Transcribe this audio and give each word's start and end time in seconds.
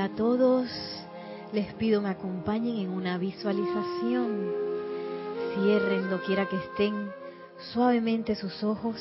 A 0.00 0.08
todos, 0.10 0.68
les 1.52 1.74
pido 1.74 2.00
me 2.00 2.10
acompañen 2.10 2.76
en 2.76 2.90
una 2.90 3.18
visualización. 3.18 4.52
Cierren 5.54 6.08
lo 6.08 6.22
quiera 6.22 6.48
que 6.48 6.54
estén 6.54 7.10
suavemente 7.72 8.36
sus 8.36 8.62
ojos 8.62 8.96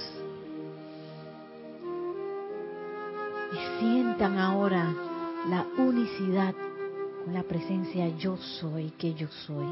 y 3.54 3.80
sientan 3.80 4.40
ahora 4.40 4.92
la 5.48 5.68
unicidad 5.78 6.56
con 7.24 7.34
la 7.36 7.44
presencia 7.44 8.10
yo 8.18 8.36
soy 8.38 8.90
que 8.98 9.14
yo 9.14 9.28
soy. 9.46 9.68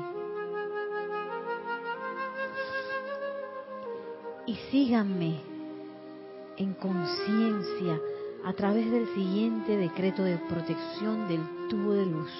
Y 4.45 4.55
síganme 4.69 5.39
en 6.57 6.75
conciencia 6.75 7.99
a 8.45 8.53
través 8.53 8.91
del 8.91 9.07
siguiente 9.15 9.75
decreto 9.75 10.23
de 10.23 10.37
protección 10.37 11.27
del 11.27 11.41
tubo 11.67 11.93
de 11.93 12.05
luz. 12.05 12.31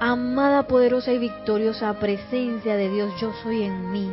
Amada, 0.00 0.66
poderosa 0.66 1.12
y 1.12 1.18
victoriosa 1.18 1.92
presencia 2.00 2.76
de 2.76 2.88
Dios, 2.88 3.12
yo 3.20 3.30
soy 3.42 3.64
en 3.64 3.92
mí. 3.92 4.10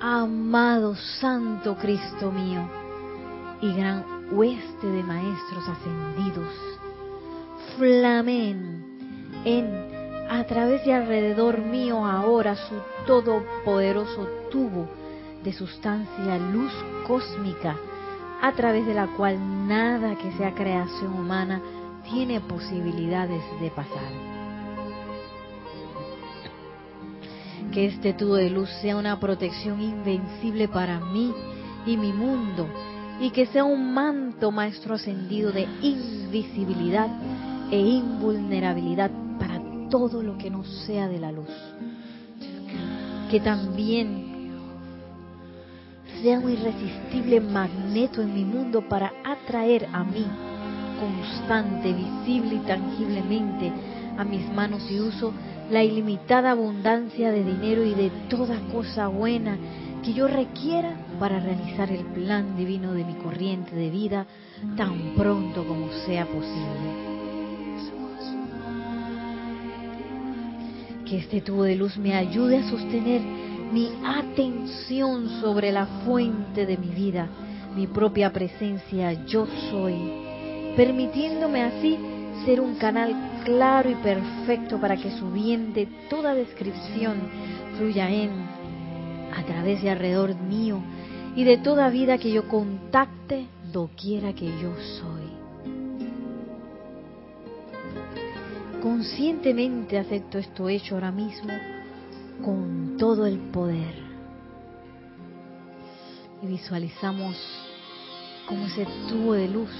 Amado 0.00 0.96
Santo 1.20 1.76
Cristo 1.76 2.32
mío 2.32 2.68
y 3.62 3.72
gran 3.72 4.04
hueste 4.32 4.88
de 4.88 5.04
maestros 5.04 5.68
ascendidos. 5.68 6.52
Flamen 7.78 9.44
en, 9.44 10.26
a 10.28 10.44
través 10.44 10.84
y 10.84 10.90
alrededor 10.90 11.60
mío 11.60 12.04
ahora 12.04 12.56
su 12.56 12.74
todopoderoso 13.06 14.26
tubo 14.50 14.88
de 15.44 15.52
sustancia 15.52 16.36
luz 16.52 16.72
cósmica 17.06 17.76
a 18.44 18.52
través 18.52 18.84
de 18.84 18.92
la 18.92 19.06
cual 19.06 19.38
nada 19.66 20.16
que 20.16 20.30
sea 20.32 20.54
creación 20.54 21.18
humana 21.18 21.62
tiene 22.10 22.42
posibilidades 22.42 23.42
de 23.58 23.70
pasar. 23.70 24.12
Que 27.72 27.86
este 27.86 28.12
tubo 28.12 28.34
de 28.34 28.50
luz 28.50 28.68
sea 28.82 28.98
una 28.98 29.18
protección 29.18 29.80
invencible 29.80 30.68
para 30.68 31.00
mí 31.00 31.32
y 31.86 31.96
mi 31.96 32.12
mundo 32.12 32.68
y 33.18 33.30
que 33.30 33.46
sea 33.46 33.64
un 33.64 33.94
manto 33.94 34.50
maestro 34.52 34.96
ascendido 34.96 35.50
de 35.50 35.66
invisibilidad 35.80 37.08
e 37.70 37.78
invulnerabilidad 37.78 39.10
para 39.38 39.58
todo 39.88 40.22
lo 40.22 40.36
que 40.36 40.50
no 40.50 40.64
sea 40.64 41.08
de 41.08 41.18
la 41.18 41.32
luz. 41.32 41.48
Que 43.30 43.40
también 43.40 44.23
sea 46.24 46.38
un 46.38 46.50
irresistible 46.50 47.38
magneto 47.38 48.22
en 48.22 48.32
mi 48.32 48.46
mundo 48.46 48.80
para 48.88 49.12
atraer 49.24 49.86
a 49.92 50.04
mí, 50.04 50.24
constante, 50.98 51.92
visible 51.92 52.54
y 52.54 52.66
tangiblemente, 52.66 53.70
a 54.16 54.24
mis 54.24 54.50
manos 54.50 54.90
y 54.90 55.00
uso 55.00 55.34
la 55.70 55.84
ilimitada 55.84 56.52
abundancia 56.52 57.30
de 57.30 57.44
dinero 57.44 57.84
y 57.84 57.92
de 57.92 58.10
toda 58.30 58.58
cosa 58.72 59.08
buena 59.08 59.58
que 60.02 60.14
yo 60.14 60.26
requiera 60.26 60.96
para 61.20 61.40
realizar 61.40 61.90
el 61.90 62.06
plan 62.06 62.56
divino 62.56 62.94
de 62.94 63.04
mi 63.04 63.14
corriente 63.16 63.76
de 63.76 63.90
vida 63.90 64.26
tan 64.78 65.14
pronto 65.18 65.66
como 65.66 65.92
sea 66.06 66.24
posible. 66.24 67.04
Que 71.04 71.18
este 71.18 71.42
tubo 71.42 71.64
de 71.64 71.76
luz 71.76 71.98
me 71.98 72.14
ayude 72.14 72.60
a 72.60 72.70
sostener 72.70 73.43
mi 73.74 73.90
atención 74.04 75.28
sobre 75.40 75.72
la 75.72 75.84
fuente 76.04 76.64
de 76.64 76.76
mi 76.76 76.90
vida, 76.90 77.26
mi 77.74 77.88
propia 77.88 78.32
presencia, 78.32 79.12
yo 79.26 79.48
soy, 79.68 79.96
permitiéndome 80.76 81.64
así 81.64 81.98
ser 82.44 82.60
un 82.60 82.76
canal 82.76 83.40
claro 83.44 83.90
y 83.90 83.96
perfecto 83.96 84.80
para 84.80 84.96
que 84.96 85.10
su 85.18 85.28
bien 85.32 85.74
de 85.74 85.88
toda 86.08 86.34
descripción 86.34 87.16
fluya 87.76 88.08
en, 88.08 88.30
a 89.36 89.42
través 89.44 89.82
y 89.82 89.88
alrededor 89.88 90.36
mío 90.36 90.80
y 91.34 91.42
de 91.42 91.58
toda 91.58 91.90
vida 91.90 92.16
que 92.18 92.30
yo 92.30 92.46
contacte 92.46 93.48
doquiera 93.72 94.32
que 94.34 94.46
yo 94.46 94.72
soy. 95.00 95.24
Conscientemente 98.80 99.98
acepto 99.98 100.38
esto 100.38 100.68
hecho 100.68 100.94
ahora 100.94 101.10
mismo 101.10 101.50
con 102.42 102.96
todo 102.98 103.26
el 103.26 103.38
poder. 103.50 103.94
Y 106.42 106.46
visualizamos 106.46 107.36
como 108.46 108.66
ese 108.66 108.86
tubo 109.08 109.34
de 109.34 109.48
luz 109.48 109.70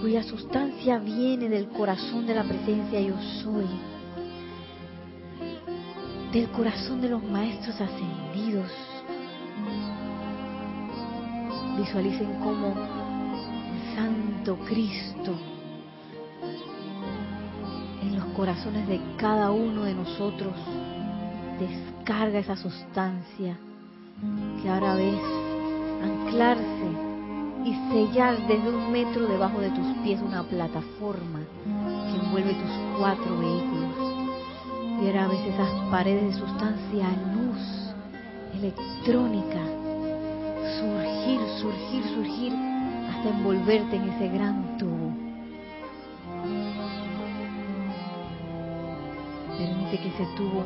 cuya 0.00 0.22
sustancia 0.22 0.98
viene 0.98 1.48
del 1.48 1.68
corazón 1.68 2.26
de 2.26 2.34
la 2.34 2.44
presencia 2.44 3.00
yo 3.00 3.14
soy, 3.42 3.66
del 6.32 6.48
corazón 6.50 7.00
de 7.00 7.08
los 7.08 7.22
maestros 7.22 7.80
ascendidos. 7.80 8.70
Visualicen 11.76 12.32
como 12.40 12.74
Santo 13.94 14.56
Cristo 14.66 15.34
corazones 18.38 18.86
de 18.86 19.00
cada 19.16 19.50
uno 19.50 19.82
de 19.82 19.94
nosotros 19.96 20.54
descarga 21.58 22.38
esa 22.38 22.54
sustancia 22.54 23.58
que 24.62 24.68
ahora 24.68 24.94
ves 24.94 25.20
anclarse 26.04 26.88
y 27.64 27.74
sellar 27.90 28.38
desde 28.46 28.70
un 28.70 28.92
metro 28.92 29.26
debajo 29.26 29.58
de 29.58 29.70
tus 29.70 29.86
pies 30.04 30.20
una 30.22 30.44
plataforma 30.44 31.40
que 31.64 32.26
envuelve 32.26 32.54
tus 32.54 32.96
cuatro 32.96 33.38
vehículos. 33.40 35.02
Y 35.02 35.06
ahora 35.08 35.26
ves 35.26 35.40
esas 35.40 35.90
paredes 35.90 36.32
de 36.32 36.40
sustancia 36.40 37.08
luz 37.34 37.92
electrónica 38.54 39.64
surgir, 40.78 41.40
surgir, 41.60 42.04
surgir 42.14 42.52
hasta 43.10 43.30
envolverte 43.30 43.96
en 43.96 44.10
ese 44.10 44.28
gran 44.28 44.78
tubo 44.78 45.27
que 49.96 50.08
ese 50.08 50.26
tubo 50.36 50.64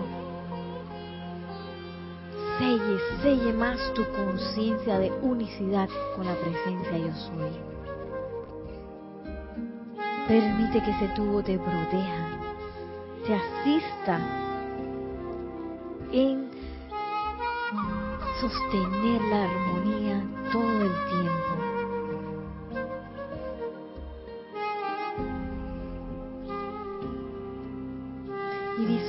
selle, 2.58 2.98
selle 3.22 3.52
más 3.52 3.78
tu 3.94 4.04
conciencia 4.12 4.98
de 4.98 5.10
unicidad 5.22 5.88
con 6.16 6.26
la 6.26 6.34
presencia 6.34 6.98
yo 6.98 7.14
soy. 7.14 7.52
Permite 10.28 10.82
que 10.82 10.90
ese 10.90 11.08
tubo 11.14 11.42
te 11.42 11.58
proteja, 11.58 12.28
te 13.26 13.34
asista 13.34 14.20
en 16.12 16.50
sostener 18.40 19.20
la 19.22 19.44
armonía 19.44 20.22
todo 20.52 20.82
el 20.82 20.92
tiempo. 21.08 21.61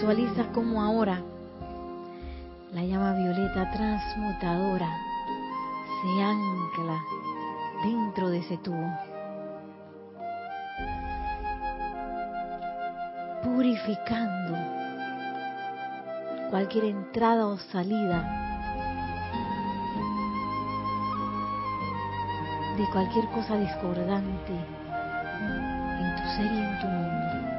Visualiza 0.04 0.44
como 0.54 0.82
ahora 0.82 1.22
la 2.74 2.84
llama 2.84 3.14
violeta 3.14 3.72
transmutadora 3.72 4.90
se 6.02 6.22
ancla 6.22 7.02
dentro 7.86 8.30
de 8.30 8.40
ese 8.40 8.58
tubo, 8.58 8.92
purificando 13.44 14.58
cualquier 16.50 16.84
entrada 16.84 17.48
o 17.48 17.58
salida 17.58 18.20
de 22.76 22.86
cualquier 22.92 23.26
cosa 23.30 23.56
discordante 23.56 24.54
en 26.02 26.16
tu 26.18 26.24
ser 26.36 26.52
y 26.52 26.60
en 26.60 26.80
tu 26.82 26.88
mundo. 26.88 27.53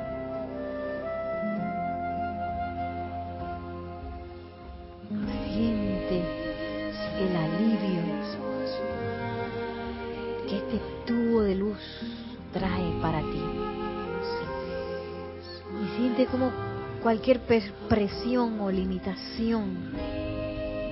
Cualquier 17.14 17.42
presión 17.88 18.60
o 18.60 18.72
limitación 18.72 19.92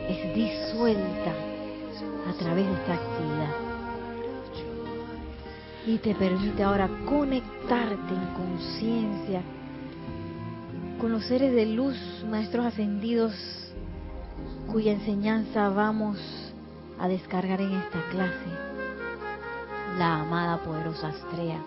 es 0.08 0.34
disuelta 0.36 1.32
a 2.30 2.32
través 2.38 2.64
de 2.64 2.72
esta 2.74 2.94
actividad. 2.94 3.50
Y 5.84 5.98
te 5.98 6.14
permite 6.14 6.62
ahora 6.62 6.88
conectarte 7.06 8.14
en 8.14 8.34
conciencia 8.36 9.42
con 11.00 11.10
los 11.10 11.24
seres 11.24 11.52
de 11.52 11.66
luz, 11.66 11.96
maestros 12.30 12.66
ascendidos, 12.66 13.34
cuya 14.70 14.92
enseñanza 14.92 15.70
vamos 15.70 16.18
a 17.00 17.08
descargar 17.08 17.60
en 17.60 17.72
esta 17.72 18.00
clase. 18.10 18.46
la 19.98 20.20
amada 20.20 20.62
poderosa 20.62 21.08
Astrea, 21.08 21.60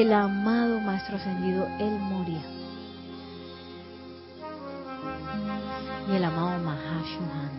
el 0.00 0.12
amado 0.12 0.80
Maestro 0.80 1.18
Ascendido 1.18 1.68
El 1.78 2.00
Moria 2.00 2.42
y 6.10 6.16
el 6.16 6.24
amado 6.24 6.60
Mahashohan. 6.64 7.50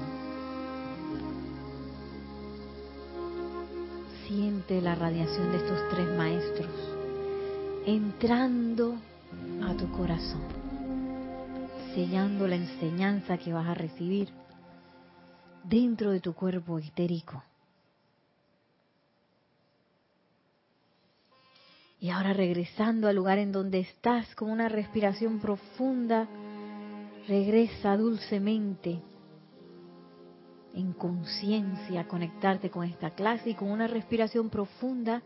Siente 4.27 4.81
la 4.81 4.95
radiación 4.95 5.49
de 5.53 5.59
estos 5.59 5.79
tres 5.89 6.09
maestros 6.17 6.67
entrando 7.85 8.95
a 9.63 9.73
tu 9.75 9.89
corazón, 9.91 10.41
sellando 11.93 12.49
la 12.49 12.57
enseñanza 12.57 13.37
que 13.37 13.53
vas 13.53 13.69
a 13.69 13.75
recibir 13.75 14.27
dentro 15.63 16.11
de 16.11 16.19
tu 16.19 16.33
cuerpo 16.33 16.79
etérico. 16.79 17.41
Y 21.99 22.09
ahora 22.09 22.33
regresando 22.33 23.07
al 23.07 23.15
lugar 23.15 23.39
en 23.39 23.51
donde 23.51 23.79
estás 23.79 24.33
con 24.35 24.51
una 24.51 24.69
respiración 24.69 25.39
profunda, 25.39 26.27
regresa 27.27 27.97
dulcemente 27.97 29.01
en 30.75 30.93
conciencia 30.93 32.01
a 32.01 32.07
conectarte 32.07 32.69
con 32.69 32.83
esta 32.83 33.11
clase 33.11 33.51
y 33.51 33.55
con 33.55 33.71
una 33.71 33.87
respiración 33.87 34.49
profunda, 34.49 35.23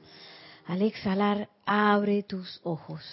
al 0.68 0.84
exhalar, 0.84 1.50
abre 1.66 2.22
tus 2.24 2.62
ojos. 2.64 3.04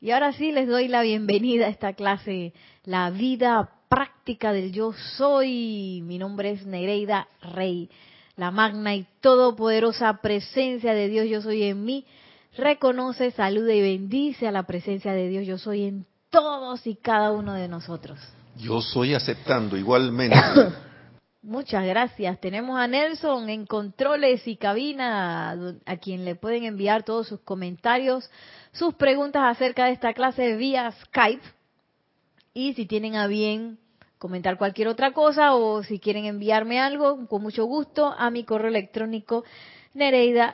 Y 0.00 0.10
ahora 0.10 0.32
sí 0.32 0.50
les 0.50 0.66
doy 0.66 0.88
la 0.88 1.02
bienvenida 1.02 1.66
a 1.66 1.68
esta 1.68 1.92
clase, 1.92 2.52
la 2.82 3.10
vida 3.10 3.70
práctica 3.88 4.52
del 4.52 4.72
yo 4.72 4.92
soy. 5.16 6.02
Mi 6.02 6.18
nombre 6.18 6.50
es 6.50 6.66
Nereida 6.66 7.28
Rey, 7.40 7.88
la 8.36 8.50
magna 8.50 8.94
y 8.94 9.06
todopoderosa 9.20 10.20
presencia 10.22 10.94
de 10.94 11.08
Dios 11.08 11.28
yo 11.28 11.42
soy 11.42 11.64
en 11.64 11.84
mí. 11.84 12.06
Reconoce, 12.56 13.30
saluda 13.30 13.72
y 13.74 13.80
bendice 13.80 14.46
a 14.46 14.52
la 14.52 14.64
presencia 14.64 15.12
de 15.12 15.28
Dios 15.28 15.46
yo 15.46 15.58
soy 15.58 15.84
en 15.84 16.06
todos 16.30 16.86
y 16.86 16.96
cada 16.96 17.30
uno 17.32 17.54
de 17.54 17.68
nosotros. 17.68 18.18
Yo 18.56 18.80
soy 18.80 19.14
aceptando 19.14 19.76
igualmente. 19.76 20.36
Muchas 21.42 21.84
gracias. 21.84 22.40
Tenemos 22.40 22.78
a 22.78 22.86
Nelson 22.86 23.48
en 23.48 23.66
controles 23.66 24.46
y 24.46 24.56
cabina, 24.56 25.74
a 25.84 25.96
quien 25.96 26.24
le 26.24 26.36
pueden 26.36 26.64
enviar 26.64 27.02
todos 27.02 27.26
sus 27.26 27.40
comentarios, 27.40 28.30
sus 28.72 28.94
preguntas 28.94 29.42
acerca 29.44 29.86
de 29.86 29.92
esta 29.92 30.14
clase 30.14 30.56
vía 30.56 30.92
Skype. 31.06 31.42
Y 32.54 32.74
si 32.74 32.86
tienen 32.86 33.16
a 33.16 33.26
bien 33.26 33.78
comentar 34.22 34.56
cualquier 34.56 34.86
otra 34.86 35.10
cosa 35.10 35.56
o 35.56 35.82
si 35.82 35.98
quieren 35.98 36.26
enviarme 36.26 36.78
algo, 36.78 37.26
con 37.26 37.42
mucho 37.42 37.64
gusto, 37.64 38.14
a 38.16 38.30
mi 38.30 38.44
correo 38.44 38.68
electrónico 38.68 39.42
nereida.com. 39.94 40.46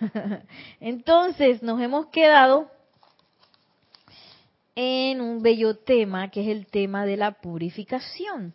Entonces, 0.80 1.62
nos 1.62 1.80
hemos 1.80 2.08
quedado 2.08 2.70
en 4.74 5.22
un 5.22 5.40
bello 5.40 5.74
tema 5.78 6.30
que 6.30 6.42
es 6.42 6.48
el 6.48 6.66
tema 6.66 7.06
de 7.06 7.16
la 7.16 7.32
purificación. 7.32 8.52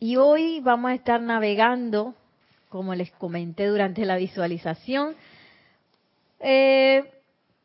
Y 0.00 0.16
hoy 0.16 0.58
vamos 0.58 0.90
a 0.90 0.94
estar 0.94 1.20
navegando, 1.20 2.16
como 2.68 2.96
les 2.96 3.12
comenté 3.12 3.66
durante 3.66 4.04
la 4.04 4.16
visualización, 4.16 5.14
eh, 6.40 7.15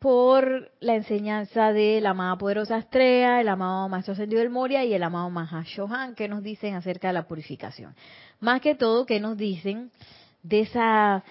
por 0.02 0.72
la 0.80 0.96
enseñanza 0.96 1.72
de 1.72 2.00
la 2.00 2.10
amada 2.10 2.36
poderosa 2.36 2.74
Astrea, 2.74 3.40
el 3.40 3.48
amado 3.48 3.88
Maestro 3.88 4.14
Ascendido 4.14 4.40
del 4.40 4.50
Moria 4.50 4.84
y 4.84 4.92
el 4.92 5.02
amado 5.04 5.30
Mahashohan, 5.30 6.16
que 6.16 6.26
nos 6.26 6.42
dicen 6.42 6.74
acerca 6.74 7.06
de 7.06 7.14
la 7.14 7.28
purificación. 7.28 7.94
Más 8.40 8.60
que 8.60 8.74
todo, 8.74 9.06
que 9.06 9.20
nos 9.20 9.38
dicen 9.38 9.92
de 10.42 10.62
esa 10.62 11.22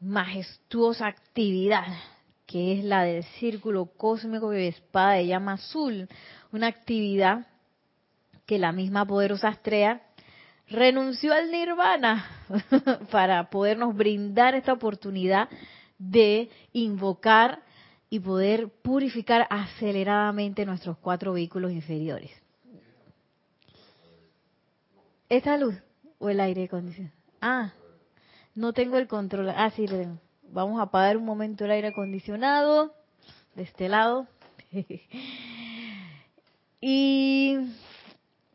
majestuosa 0.00 1.06
actividad 1.06 1.84
que 2.46 2.78
es 2.78 2.84
la 2.84 3.02
del 3.02 3.24
círculo 3.38 3.86
cósmico 3.96 4.50
de 4.50 4.68
espada 4.68 5.14
de 5.14 5.26
llama 5.26 5.54
azul, 5.54 6.08
una 6.52 6.68
actividad 6.68 7.46
que 8.46 8.58
la 8.58 8.72
misma 8.72 9.04
poderosa 9.04 9.48
Astrea 9.48 10.00
renunció 10.68 11.34
al 11.34 11.50
nirvana 11.50 12.24
para 13.10 13.50
podernos 13.50 13.94
brindar 13.94 14.54
esta 14.54 14.72
oportunidad 14.72 15.48
de 15.98 16.48
invocar 16.72 17.65
y 18.08 18.20
poder 18.20 18.68
purificar 18.82 19.46
aceleradamente 19.50 20.64
nuestros 20.64 20.96
cuatro 20.98 21.32
vehículos 21.32 21.72
inferiores. 21.72 22.30
¿Esta 25.28 25.56
luz 25.56 25.74
o 26.18 26.28
el 26.28 26.38
aire 26.40 26.64
acondicionado? 26.64 27.16
Ah, 27.40 27.72
no 28.54 28.72
tengo 28.72 28.96
el 28.96 29.08
control. 29.08 29.50
Ah, 29.50 29.70
sí. 29.70 29.86
Vamos 30.52 30.78
a 30.78 30.84
apagar 30.84 31.16
un 31.16 31.24
momento 31.24 31.64
el 31.64 31.72
aire 31.72 31.88
acondicionado 31.88 32.94
de 33.56 33.62
este 33.64 33.88
lado. 33.88 34.28
y 36.80 37.58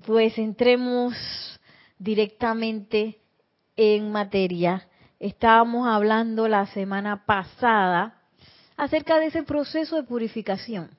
pues 0.06 0.38
entremos 0.38 1.13
directamente 2.00 3.19
en 3.75 4.12
materia. 4.12 4.88
Estábamos 5.19 5.88
hablando 5.88 6.47
la 6.47 6.68
semana 6.68 7.25
pasada 7.25 8.20
acerca 8.77 9.19
de 9.19 9.27
ese 9.27 9.44
proceso 9.44 9.95
de 9.95 10.03
purificación 10.03 10.91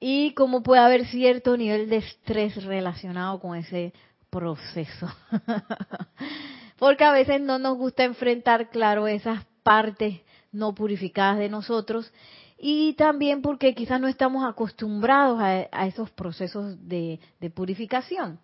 y 0.00 0.34
cómo 0.34 0.62
puede 0.62 0.82
haber 0.82 1.06
cierto 1.06 1.56
nivel 1.56 1.88
de 1.88 1.96
estrés 1.96 2.62
relacionado 2.64 3.40
con 3.40 3.56
ese 3.56 3.92
proceso. 4.30 5.08
Porque 6.78 7.04
a 7.04 7.12
veces 7.12 7.40
no 7.40 7.58
nos 7.58 7.78
gusta 7.78 8.04
enfrentar, 8.04 8.68
claro, 8.70 9.06
esas 9.06 9.44
partes 9.62 10.20
no 10.52 10.74
purificadas 10.74 11.38
de 11.38 11.48
nosotros 11.48 12.12
y 12.58 12.94
también 12.94 13.42
porque 13.42 13.74
quizás 13.74 14.00
no 14.00 14.08
estamos 14.08 14.44
acostumbrados 14.44 15.40
a, 15.40 15.86
esos 15.86 16.10
procesos 16.10 16.76
de, 16.88 17.20
purificación. 17.54 18.38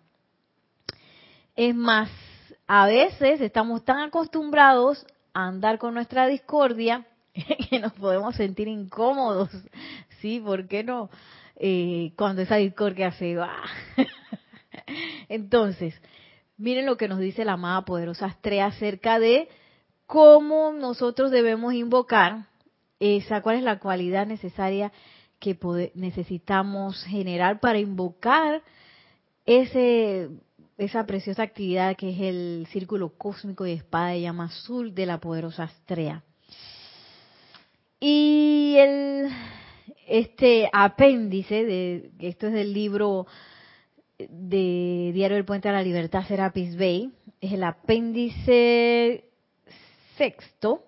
Es 1.55 1.73
más, 1.73 2.09
a 2.67 2.85
veces 2.87 3.41
estamos 3.41 3.83
tan 3.83 3.99
acostumbrados 3.99 5.05
a 5.33 5.47
andar 5.47 5.79
con 5.79 5.93
nuestra 5.93 6.27
discordia 6.27 7.07
que 7.69 7.79
nos 7.79 7.93
podemos 7.93 8.35
sentir 8.35 8.67
incómodos, 8.67 9.49
¿sí? 10.19 10.39
¿Por 10.39 10.67
qué 10.67 10.83
no? 10.83 11.09
Eh, 11.55 12.13
cuando 12.17 12.41
esa 12.41 12.55
discordia 12.55 13.11
se 13.11 13.35
va. 13.35 13.55
Entonces, 15.29 15.93
miren 16.57 16.85
lo 16.85 16.97
que 16.97 17.07
nos 17.07 17.19
dice 17.19 17.45
la 17.45 17.53
amada 17.53 17.85
poderosa 17.85 18.25
Astrea 18.25 18.67
acerca 18.67 19.19
de 19.19 19.47
cómo 20.05 20.73
nosotros 20.73 21.31
debemos 21.31 21.73
invocar 21.73 22.47
esa, 22.99 23.41
cuál 23.41 23.57
es 23.57 23.63
la 23.63 23.79
cualidad 23.79 24.27
necesaria 24.27 24.91
que 25.39 25.57
necesitamos 25.95 27.03
generar 27.05 27.59
para 27.59 27.79
invocar 27.79 28.61
ese, 29.45 30.29
esa 30.77 31.05
preciosa 31.05 31.43
actividad 31.43 31.95
que 31.95 32.11
es 32.11 32.19
el 32.19 32.67
círculo 32.71 33.17
cósmico 33.17 33.65
y 33.65 33.71
espada 33.71 34.09
de 34.09 34.21
llama 34.21 34.45
azul 34.45 34.93
de 34.93 35.05
la 35.05 35.19
poderosa 35.19 35.63
Astrea. 35.63 36.23
Y 38.03 38.77
el, 38.79 39.29
este 40.07 40.67
apéndice, 40.73 41.63
de, 41.63 42.09
esto 42.19 42.47
es 42.47 42.53
del 42.53 42.73
libro 42.73 43.27
de 44.17 45.11
Diario 45.13 45.35
del 45.35 45.45
Puente 45.45 45.69
a 45.69 45.71
la 45.71 45.83
Libertad, 45.83 46.25
Serapis 46.27 46.75
Bay, 46.75 47.11
es 47.39 47.53
el 47.53 47.63
apéndice 47.63 49.25
sexto 50.17 50.83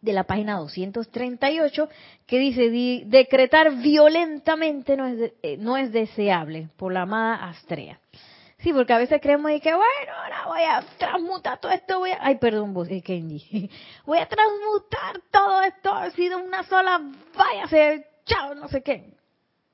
de 0.00 0.12
la 0.12 0.22
página 0.22 0.58
238 0.58 1.88
que 2.26 2.38
dice 2.38 2.70
decretar 3.06 3.78
violentamente 3.78 4.96
no 4.96 5.08
es, 5.08 5.32
eh, 5.42 5.56
no 5.58 5.76
es 5.76 5.90
deseable 5.90 6.68
por 6.76 6.92
la 6.92 7.02
amada 7.02 7.48
Astrea. 7.48 7.98
Sí, 8.58 8.72
porque 8.72 8.92
a 8.92 8.98
veces 8.98 9.20
creemos 9.20 9.52
que, 9.60 9.72
bueno, 9.72 10.12
ahora 10.16 10.46
voy 10.46 10.62
a 10.62 10.84
transmutar 10.98 11.60
todo 11.60 11.70
esto, 11.70 12.00
voy 12.00 12.10
a, 12.10 12.18
ay, 12.20 12.36
perdón, 12.36 12.74
vos, 12.74 12.88
eh, 12.90 13.02
Kenji, 13.02 13.70
voy 14.06 14.18
a 14.18 14.26
transmutar 14.26 15.20
todo 15.30 15.62
esto, 15.62 15.94
ha 15.94 16.10
sido 16.10 16.38
una 16.38 16.64
sola, 16.64 17.00
váyase, 17.36 18.06
chao, 18.24 18.56
no 18.56 18.68
sé 18.68 18.82
qué. 18.82 19.14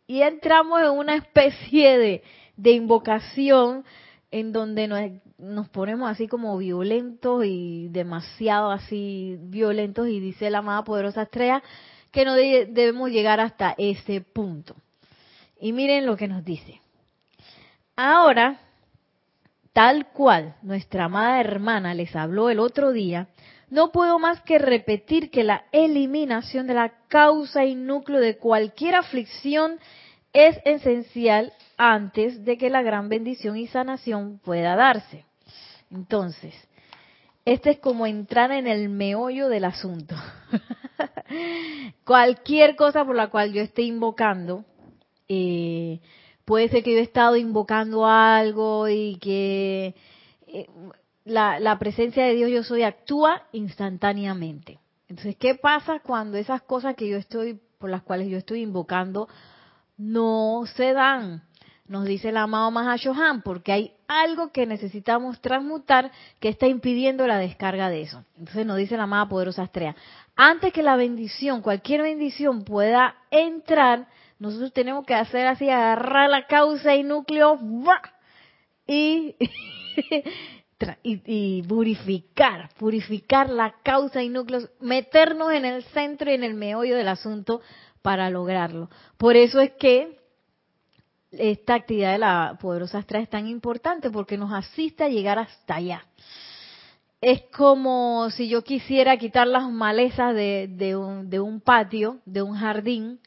Y 0.07 0.21
entramos 0.21 0.83
en 0.83 0.91
una 0.91 1.15
especie 1.15 1.97
de, 1.97 2.23
de 2.57 2.71
invocación 2.73 3.87
en 4.31 4.53
donde 4.53 4.87
nos, 4.87 5.01
nos 5.39 5.69
ponemos 5.71 6.11
así 6.11 6.29
como 6.29 6.59
violentos 6.59 7.45
y 7.47 7.89
demasiado 7.89 8.71
así 8.71 9.39
violentos 9.41 10.09
y 10.09 10.21
dice 10.21 10.51
la 10.51 10.59
amada 10.59 10.85
poderosa 10.85 11.23
estrella 11.23 11.63
que 12.11 12.25
no 12.27 12.35
debemos 12.35 13.11
llegar 13.11 13.41
hasta 13.41 13.75
ese 13.79 14.21
punto. 14.21 14.77
Y 15.59 15.73
miren 15.73 16.05
lo 16.05 16.17
que 16.17 16.29
nos 16.29 16.45
dice. 16.45 16.81
Ahora, 17.97 18.61
tal 19.75 20.07
cual 20.13 20.55
nuestra 20.63 21.07
amada 21.07 21.41
hermana 21.41 21.93
les 21.95 22.15
habló 22.17 22.49
el 22.49 22.61
otro 22.61 22.93
día, 22.93 23.29
no 23.69 23.91
puedo 23.91 24.19
más 24.21 24.41
que 24.43 24.59
repetir 24.59 25.31
que 25.31 25.43
la 25.43 25.65
eliminación 25.73 26.69
de 26.69 26.75
la 26.75 26.93
causa 27.09 27.65
y 27.65 27.75
núcleo 27.75 28.21
de 28.21 28.39
cualquier 28.39 28.95
aflicción 28.95 29.79
es 30.33 30.57
esencial 30.65 31.53
antes 31.77 32.45
de 32.45 32.57
que 32.57 32.71
la 32.71 32.83
gran 32.83 33.09
bendición 33.09 33.57
y 33.57 33.67
sanación 33.67 34.39
pueda 34.45 34.77
darse. 34.77 35.25
Entonces, 35.91 36.55
este 37.45 37.71
es 37.71 37.79
como 37.81 38.07
entrar 38.07 38.53
en 38.53 38.69
el 38.69 38.89
meollo 38.89 39.49
del 39.49 39.65
asunto. 39.65 40.15
Cualquier 42.05 42.77
cosa 42.77 43.05
por 43.05 43.17
la 43.17 43.27
cual 43.27 43.53
yo 43.53 43.61
esté 43.61 43.83
invocando, 43.83 44.65
eh, 45.29 46.01
puede 46.45 46.69
ser 46.69 46.83
que 46.83 46.93
yo 46.93 46.99
he 46.99 47.03
estado 47.03 47.37
invocando 47.37 48.07
algo 48.07 48.89
y 48.89 49.17
que 49.17 49.95
eh, 50.47 50.67
la, 51.25 51.79
presencia 51.79 52.25
de 52.25 52.35
Dios 52.35 52.51
yo 52.51 52.63
soy 52.63 52.83
actúa 52.83 53.43
instantáneamente. 53.53 54.79
Entonces, 55.09 55.37
¿qué 55.37 55.55
pasa 55.55 56.01
cuando 56.01 56.39
esas 56.39 56.63
cosas 56.63 56.95
que 56.97 57.09
yo 57.09 57.17
estoy, 57.17 57.61
por 57.79 57.91
las 57.91 58.03
cuales 58.03 58.29
yo 58.29 58.39
estoy 58.39 58.63
invocando, 58.63 59.29
no 59.97 60.65
se 60.77 60.93
dan? 60.93 61.43
Nos 61.87 62.07
dice 62.07 62.31
el 62.31 62.39
amado 62.39 62.71
Mahashohan, 62.71 63.43
porque 63.43 63.73
hay 63.73 63.93
algo 64.09 64.51
que 64.53 64.67
necesitamos 64.67 65.41
transmutar 65.41 66.11
que 66.41 66.49
está 66.49 66.67
impidiendo 66.67 67.27
la 67.27 67.39
descarga 67.39 67.91
de 67.91 68.03
eso. 68.03 68.25
Entonces 68.39 68.65
nos 68.65 68.79
dice 68.79 68.97
la 68.97 69.03
amada 69.03 69.29
poderosa 69.29 69.63
Astrea, 69.63 69.95
antes 70.37 70.73
que 70.73 70.83
la 70.83 70.97
bendición, 70.97 71.63
cualquier 71.63 72.03
bendición 72.03 72.65
pueda 72.65 73.17
entrar, 73.31 74.09
nosotros 74.45 74.75
tenemos 74.75 75.07
que 75.07 75.15
hacer 75.15 75.47
así, 75.47 75.71
agarrar 75.71 76.29
la 76.29 76.47
causa 76.47 76.95
y 76.95 77.03
núcleo 77.03 77.59
y, 78.87 79.35
y, 81.03 81.63
purificar, 81.63 82.69
purificar 82.79 83.49
la 83.49 83.77
causa 83.83 84.23
y 84.23 84.29
núcleos, 84.29 84.69
meternos 84.81 85.51
en 85.53 85.65
el 85.65 85.83
centro 85.85 86.31
y 86.31 86.35
en 86.35 86.45
el 86.45 86.53
meollo 86.53 86.95
del 86.95 87.09
asunto 87.09 87.63
para 88.03 88.29
lograrlo. 88.29 88.91
Por 89.17 89.35
eso 89.35 89.61
es 89.61 89.73
que 89.73 90.19
esta 91.33 91.75
actividad 91.75 92.13
de 92.13 92.19
la 92.19 92.59
poderosa 92.61 92.99
astral 92.99 93.23
es 93.23 93.31
tan 93.31 93.49
importante 93.49 94.11
porque 94.11 94.37
nos 94.37 94.53
asiste 94.53 95.05
a 95.05 95.09
llegar 95.09 95.39
hasta 95.39 95.77
allá. 95.77 96.05
Es 97.23 97.45
como 97.57 98.29
si 98.29 98.51
yo 98.51 98.63
quisiera 98.63 99.17
quitar 99.17 99.47
las 99.47 99.71
malezas 99.71 100.35
de, 100.35 100.69
de, 100.71 100.97
un, 100.97 101.31
de 101.31 101.41
un 101.41 101.63
patio, 101.63 102.19
de 102.27 102.43
un 102.43 102.55
jardín, 102.55 103.21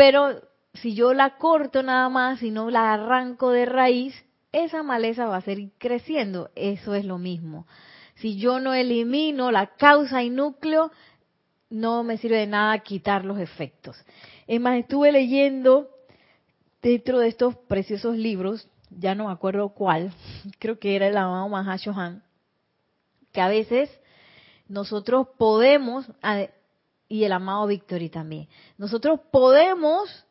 pero 0.00 0.40
si 0.72 0.94
yo 0.94 1.12
la 1.12 1.36
corto 1.36 1.82
nada 1.82 2.08
más 2.08 2.42
y 2.42 2.50
no 2.50 2.70
la 2.70 2.94
arranco 2.94 3.50
de 3.50 3.66
raíz, 3.66 4.14
esa 4.50 4.82
maleza 4.82 5.26
va 5.26 5.36
a 5.36 5.42
seguir 5.42 5.72
creciendo. 5.76 6.50
Eso 6.54 6.94
es 6.94 7.04
lo 7.04 7.18
mismo. 7.18 7.66
Si 8.14 8.38
yo 8.38 8.60
no 8.60 8.72
elimino 8.72 9.50
la 9.50 9.66
causa 9.76 10.22
y 10.22 10.30
núcleo, 10.30 10.90
no 11.68 12.02
me 12.02 12.16
sirve 12.16 12.38
de 12.38 12.46
nada 12.46 12.78
quitar 12.78 13.26
los 13.26 13.38
efectos. 13.38 14.02
Es 14.46 14.58
más, 14.58 14.78
estuve 14.78 15.12
leyendo 15.12 15.90
dentro 16.80 17.18
de 17.18 17.28
estos 17.28 17.56
preciosos 17.56 18.16
libros, 18.16 18.70
ya 18.88 19.14
no 19.14 19.26
me 19.26 19.32
acuerdo 19.32 19.68
cuál, 19.68 20.14
creo 20.58 20.78
que 20.78 20.96
era 20.96 21.08
el 21.08 21.16
amado 21.18 21.46
Mahashohan, 21.50 22.22
que 23.32 23.42
a 23.42 23.48
veces 23.48 23.90
nosotros 24.66 25.26
podemos, 25.36 26.10
y 27.10 27.24
el 27.24 27.32
amado 27.32 27.66
Victory 27.66 28.08
también, 28.08 28.48
nosotros 28.78 29.18
podemos 29.32 30.24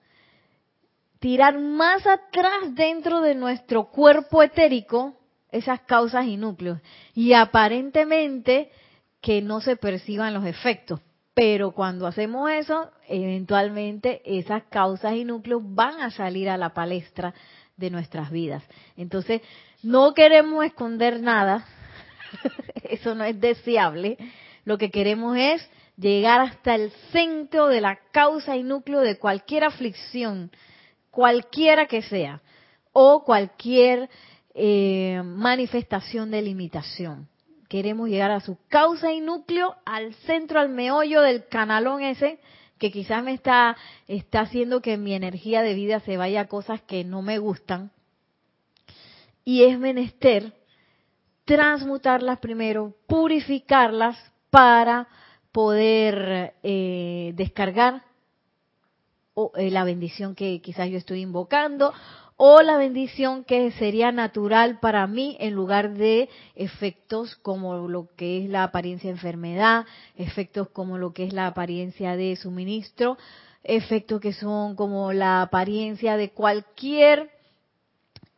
tirar 1.19 1.59
más 1.59 2.07
atrás 2.07 2.73
dentro 2.73 3.19
de 3.19 3.35
nuestro 3.35 3.89
cuerpo 3.89 4.41
etérico 4.41 5.17
esas 5.51 5.81
causas 5.81 6.25
y 6.25 6.37
núcleos, 6.37 6.79
y 7.13 7.33
aparentemente 7.33 8.71
que 9.19 9.41
no 9.41 9.59
se 9.59 9.75
perciban 9.75 10.33
los 10.33 10.45
efectos, 10.45 11.01
pero 11.33 11.71
cuando 11.71 12.07
hacemos 12.07 12.49
eso, 12.49 12.91
eventualmente 13.09 14.21
esas 14.25 14.63
causas 14.69 15.15
y 15.15 15.25
núcleos 15.25 15.61
van 15.65 15.99
a 15.99 16.11
salir 16.11 16.49
a 16.49 16.57
la 16.57 16.73
palestra 16.73 17.33
de 17.75 17.89
nuestras 17.89 18.31
vidas. 18.31 18.63
Entonces, 18.95 19.41
no 19.83 20.13
queremos 20.13 20.63
esconder 20.63 21.19
nada, 21.19 21.65
eso 22.83 23.15
no 23.15 23.25
es 23.25 23.37
deseable. 23.37 24.17
Lo 24.63 24.77
que 24.77 24.91
queremos 24.91 25.35
es 25.37 25.69
llegar 25.99 26.41
hasta 26.41 26.75
el 26.75 26.91
centro 27.11 27.67
de 27.67 27.81
la 27.81 27.99
causa 28.11 28.55
y 28.55 28.63
núcleo 28.63 29.01
de 29.01 29.17
cualquier 29.17 29.63
aflicción, 29.63 30.51
cualquiera 31.11 31.87
que 31.87 32.01
sea, 32.01 32.41
o 32.93 33.23
cualquier 33.23 34.09
eh, 34.53 35.21
manifestación 35.23 36.31
de 36.31 36.41
limitación 36.41 37.27
queremos 37.69 38.09
llegar 38.09 38.31
a 38.31 38.41
su 38.41 38.57
causa 38.67 39.13
y 39.13 39.21
núcleo, 39.21 39.75
al 39.85 40.13
centro, 40.25 40.59
al 40.59 40.69
meollo 40.69 41.21
del 41.21 41.47
canalón 41.47 42.01
ese, 42.01 42.39
que 42.79 42.91
quizás 42.91 43.23
me 43.23 43.33
está, 43.33 43.77
está 44.07 44.41
haciendo 44.41 44.81
que 44.81 44.97
mi 44.97 45.13
energía 45.13 45.61
de 45.61 45.75
vida 45.75 45.99
se 46.01 46.17
vaya 46.17 46.41
a 46.41 46.47
cosas 46.47 46.81
que 46.81 47.03
no 47.03 47.21
me 47.21 47.37
gustan. 47.37 47.91
Y 49.45 49.63
es 49.63 49.77
menester 49.79 50.53
transmutarlas 51.45 52.39
primero, 52.39 52.95
purificarlas 53.07 54.17
para 54.49 55.07
poder 55.51 56.53
eh, 56.63 57.33
descargar 57.35 58.03
eh, 59.55 59.71
la 59.71 59.83
bendición 59.83 60.35
que 60.35 60.61
quizás 60.61 60.89
yo 60.89 60.97
estoy 60.97 61.21
invocando 61.21 61.93
o 62.41 62.61
la 62.61 62.77
bendición 62.77 63.43
que 63.43 63.71
sería 63.71 64.13
natural 64.13 64.79
para 64.79 65.05
mí 65.07 65.35
en 65.41 65.53
lugar 65.53 65.95
de 65.95 66.29
efectos 66.55 67.35
como 67.35 67.87
lo 67.89 68.07
que 68.15 68.43
es 68.43 68.49
la 68.49 68.63
apariencia 68.63 69.09
de 69.09 69.15
enfermedad, 69.15 69.85
efectos 70.15 70.69
como 70.69 70.97
lo 70.97 71.13
que 71.13 71.25
es 71.25 71.33
la 71.33 71.47
apariencia 71.47 72.15
de 72.15 72.37
suministro, 72.37 73.17
efectos 73.63 74.21
que 74.21 74.31
son 74.31 74.75
como 74.75 75.11
la 75.11 75.41
apariencia 75.41 76.15
de 76.15 76.29
cualquier 76.29 77.29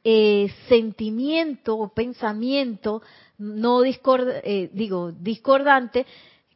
eh, 0.03 0.51
sentimiento 0.67 1.77
o 1.77 1.89
pensamiento 1.89 3.03
no 3.37 3.83
eh, 3.83 4.69
digo 4.73 5.11
discordante 5.11 6.07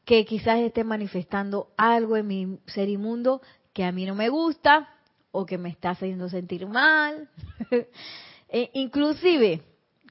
que 0.05 0.25
quizás 0.25 0.59
esté 0.59 0.83
manifestando 0.83 1.69
algo 1.77 2.15
en 2.15 2.27
mi 2.27 2.59
ser 2.67 2.89
inmundo 2.89 3.41
que 3.73 3.83
a 3.83 3.91
mí 3.91 4.05
no 4.05 4.15
me 4.15 4.29
gusta 4.29 4.89
o 5.31 5.45
que 5.45 5.57
me 5.57 5.69
está 5.69 5.89
haciendo 5.89 6.29
sentir 6.29 6.67
mal. 6.67 7.29
e 8.49 8.69
inclusive, 8.73 9.61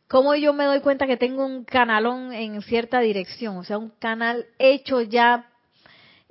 como 0.09 0.35
yo 0.35 0.53
me 0.53 0.65
doy 0.65 0.81
cuenta 0.81 1.07
que 1.07 1.17
tengo 1.17 1.47
un 1.47 1.65
canalón 1.65 2.33
en 2.33 2.61
cierta 2.63 3.01
dirección, 3.01 3.57
o 3.57 3.65
sea, 3.65 3.79
un 3.79 3.91
canal 3.99 4.47
hecho 4.59 5.01
ya 5.01 5.51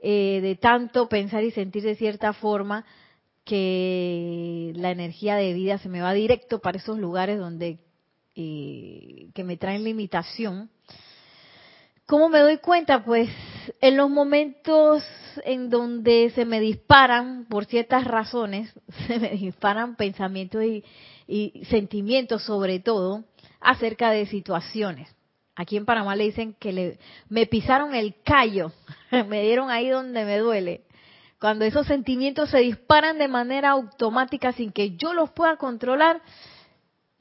eh, 0.01 0.39
de 0.41 0.55
tanto 0.55 1.07
pensar 1.07 1.43
y 1.43 1.51
sentir 1.51 1.83
de 1.83 1.95
cierta 1.95 2.33
forma 2.33 2.85
que 3.45 4.73
la 4.75 4.91
energía 4.91 5.35
de 5.35 5.53
vida 5.53 5.77
se 5.77 5.89
me 5.89 6.01
va 6.01 6.13
directo 6.13 6.59
para 6.59 6.77
esos 6.77 6.99
lugares 6.99 7.39
donde 7.39 7.79
eh, 8.35 9.29
que 9.33 9.43
me 9.43 9.57
traen 9.57 9.83
limitación. 9.83 10.69
¿Cómo 12.05 12.27
me 12.27 12.39
doy 12.39 12.57
cuenta? 12.57 13.05
Pues 13.05 13.29
en 13.79 13.95
los 13.95 14.09
momentos 14.09 15.03
en 15.45 15.69
donde 15.69 16.31
se 16.35 16.43
me 16.43 16.59
disparan, 16.59 17.45
por 17.45 17.65
ciertas 17.65 18.03
razones, 18.03 18.73
se 19.07 19.19
me 19.19 19.29
disparan 19.29 19.95
pensamientos 19.95 20.63
y, 20.63 20.83
sentimientos 21.69 22.43
sobre 22.43 22.79
todo 22.79 23.23
acerca 23.61 24.11
de 24.11 24.25
situaciones. 24.25 25.07
Aquí 25.55 25.77
en 25.77 25.85
Panamá 25.85 26.17
le 26.17 26.25
dicen 26.25 26.55
que 26.59 26.73
le, 26.73 26.99
me 27.29 27.45
pisaron 27.45 27.95
el 27.95 28.15
callo, 28.23 28.73
me 29.11 29.41
dieron 29.41 29.69
ahí 29.69 29.87
donde 29.87 30.25
me 30.25 30.37
duele. 30.39 30.81
Cuando 31.39 31.63
esos 31.63 31.87
sentimientos 31.87 32.49
se 32.49 32.59
disparan 32.59 33.17
de 33.17 33.29
manera 33.29 33.69
automática 33.69 34.51
sin 34.51 34.73
que 34.73 34.97
yo 34.97 35.13
los 35.13 35.31
pueda 35.31 35.55
controlar, 35.55 36.21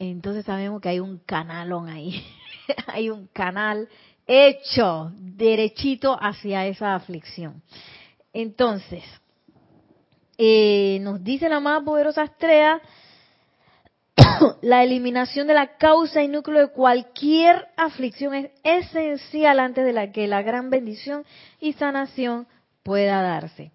entonces 0.01 0.45
sabemos 0.45 0.81
que 0.81 0.89
hay 0.89 0.99
un 1.01 1.19
canalón 1.19 1.89
ahí. 1.89 2.25
hay 2.89 3.11
un 3.11 3.29
canal 3.29 3.89
hecho 4.27 5.13
derechito 5.17 6.17
hacia 6.21 6.67
esa 6.67 6.95
aflicción. 6.95 7.63
Entonces, 8.33 9.05
eh, 10.39 10.99
nos 11.03 11.23
dice 11.23 11.49
la 11.49 11.61
más 11.61 11.83
poderosa 11.83 12.25
estrella, 12.25 12.81
la 14.63 14.83
eliminación 14.83 15.47
de 15.47 15.55
la 15.55 15.77
causa 15.77 16.23
y 16.23 16.29
núcleo 16.29 16.61
de 16.61 16.73
cualquier 16.73 17.69
aflicción 17.77 18.35
es 18.35 18.51
esencial 18.63 19.61
antes 19.61 19.85
de 19.85 19.93
la 19.93 20.13
que 20.13 20.27
la 20.27 20.43
gran 20.43 20.71
bendición 20.71 21.25
y 21.61 21.75
sanación 21.75 22.47
pueda 22.83 23.23
darse. 23.23 23.73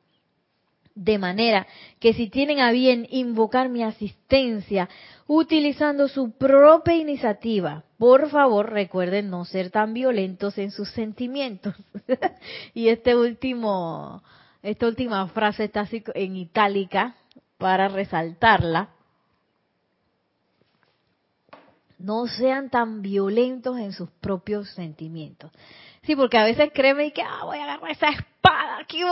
De 0.99 1.19
manera 1.19 1.67
que 1.99 2.13
si 2.13 2.27
tienen 2.27 2.59
a 2.59 2.71
bien 2.71 3.07
invocar 3.11 3.69
mi 3.69 3.83
asistencia 3.83 4.89
utilizando 5.27 6.07
su 6.07 6.31
propia 6.31 6.95
iniciativa, 6.95 7.83
por 7.99 8.31
favor 8.31 8.71
recuerden 8.71 9.29
no 9.29 9.45
ser 9.45 9.69
tan 9.69 9.93
violentos 9.93 10.57
en 10.57 10.71
sus 10.71 10.89
sentimientos. 10.89 11.75
y 12.73 12.87
este 12.89 13.15
último 13.15 14.23
esta 14.63 14.87
última 14.87 15.27
frase 15.27 15.65
está 15.65 15.81
así 15.81 16.03
en 16.15 16.35
itálica 16.35 17.15
para 17.59 17.89
resaltarla. 17.89 18.89
No 21.99 22.25
sean 22.25 22.71
tan 22.71 23.03
violentos 23.03 23.77
en 23.77 23.93
sus 23.93 24.09
propios 24.09 24.67
sentimientos. 24.71 25.51
Sí, 26.01 26.15
porque 26.15 26.39
a 26.39 26.43
veces 26.43 26.71
créeme 26.73 27.13
que 27.13 27.21
ah, 27.21 27.41
voy 27.43 27.59
a 27.59 27.63
agarrar 27.65 27.91
esa 27.91 28.09
espada 28.09 28.79
aquí, 28.79 29.03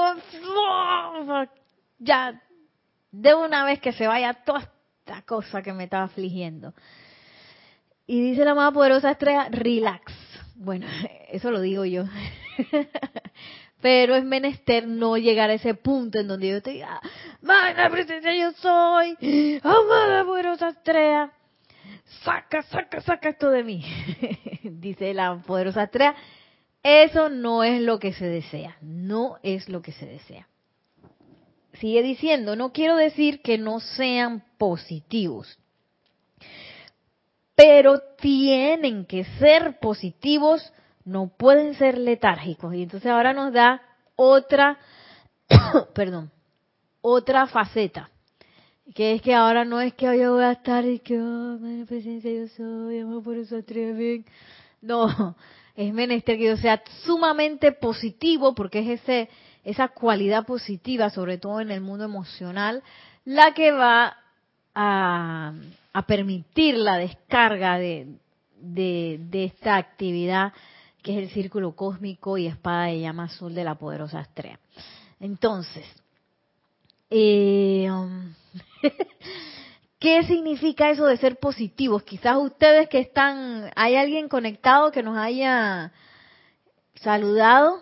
ya 2.00 2.42
de 3.12 3.34
una 3.34 3.66
vez 3.66 3.80
que 3.80 3.94
se 3.94 4.08
vaya 4.08 4.34
toda 4.34 4.70
esta 5.00 5.22
cosa 5.22 5.62
que 5.62 5.74
me 5.74 5.86
estaba 5.86 6.04
afligiendo. 6.04 6.74
Y 8.08 8.22
dice 8.22 8.46
la 8.46 8.54
más 8.54 8.74
poderosa 8.74 9.12
estrella, 9.12 9.48
relax. 9.50 10.14
Bueno, 10.56 10.88
eso 11.30 11.52
lo 11.52 11.62
digo 11.62 11.86
yo. 11.86 12.06
Pero 13.82 14.16
es 14.16 14.24
menester 14.24 14.88
no 14.88 15.18
llegar 15.18 15.50
a 15.50 15.54
ese 15.54 15.76
punto 15.76 16.20
en 16.20 16.28
donde 16.28 16.48
yo 16.50 16.62
te 16.62 16.72
diga, 16.72 17.00
magna 17.42 17.90
presencia 17.90 18.34
yo 18.34 18.52
soy, 18.54 19.60
amada 19.62 20.24
poderosa 20.24 20.70
estrella, 20.70 21.32
saca, 22.24 22.64
saca, 22.64 23.02
saca 23.02 23.30
esto 23.30 23.52
de 23.52 23.64
mí. 23.64 23.86
dice 24.64 25.14
la 25.14 25.38
poderosa 25.38 25.84
estrella, 25.84 26.16
eso 26.82 27.30
no 27.30 27.64
es 27.64 27.82
lo 27.82 28.00
que 28.00 28.14
se 28.14 28.26
desea, 28.26 28.78
no 28.82 29.38
es 29.44 29.70
lo 29.70 29.82
que 29.84 29.92
se 29.92 30.06
desea. 30.08 30.48
Sigue 31.80 32.04
diciendo, 32.04 32.56
no 32.56 32.72
quiero 32.72 32.96
decir 32.96 33.42
que 33.42 33.58
no 33.58 33.80
sean 33.80 34.44
positivos, 34.58 35.60
pero 37.56 38.00
tienen 38.20 39.06
que 39.06 39.24
ser 39.40 39.80
positivos, 39.80 40.72
no 41.04 41.28
pueden 41.28 41.76
ser 41.76 41.98
letárgicos. 41.98 42.74
Y 42.76 42.84
entonces 42.84 43.10
ahora 43.10 43.34
nos 43.34 43.54
da 43.54 43.82
otra, 44.16 44.78
perdón, 45.94 46.32
otra 47.02 47.48
faceta, 47.48 48.10
que 48.94 49.14
es 49.14 49.22
que 49.22 49.34
ahora 49.34 49.66
no 49.66 49.82
es 49.82 49.94
que 49.94 50.06
yo 50.18 50.34
voy 50.34 50.44
a 50.44 50.54
estar 50.54 50.86
y 50.86 51.00
que, 51.00 51.20
oh, 51.20 51.58
presencia 51.88 52.32
yo 52.32 52.48
soy, 52.50 53.00
amor 53.00 53.24
por 53.24 53.38
eso 53.38 53.58
No, 54.82 55.36
es 55.76 55.94
menester 55.94 56.38
que 56.38 56.46
yo 56.46 56.58
sea 56.58 56.82
sumamente 57.04 57.72
positivo, 57.72 58.56
porque 58.56 58.80
es 58.80 59.02
ese, 59.02 59.30
esa 59.66 59.90
cualidad 59.90 60.46
positiva, 60.46 61.10
sobre 61.10 61.38
todo 61.38 61.60
en 61.60 61.72
el 61.72 61.82
mundo 61.82 62.06
emocional, 62.06 62.84
la 63.26 63.54
que 63.54 63.72
va 63.72 64.16
a, 64.74 65.54
permitir 66.08 66.76
la 66.76 66.98
descarga 66.98 67.78
de, 67.78 68.08
de, 68.60 69.44
esta 69.46 69.78
actividad 69.78 70.54
que 71.02 71.14
es 71.14 71.24
el 71.24 71.30
círculo 71.30 71.76
cósmico 71.76 72.38
y 72.38 72.48
espada 72.48 72.86
de 72.86 73.00
llama 73.00 73.26
azul 73.26 73.54
de 73.54 73.64
la 73.64 73.76
poderosa 73.76 74.22
estrella. 74.22 74.60
Entonces, 75.20 75.86
eh, 77.10 77.88
um, 77.90 78.34
¿Qué 80.00 80.24
significa 80.24 80.90
eso 80.90 81.06
de 81.06 81.18
ser 81.18 81.38
positivos? 81.38 82.04
Quizás 82.04 82.38
ustedes 82.38 82.90
que 82.90 83.00
están, 83.00 83.72
¿hay 83.76 83.96
alguien 83.96 84.28
conectado 84.28 84.92
que 84.92 85.02
nos 85.02 85.18
haya 85.18 85.92
saludado? 86.96 87.80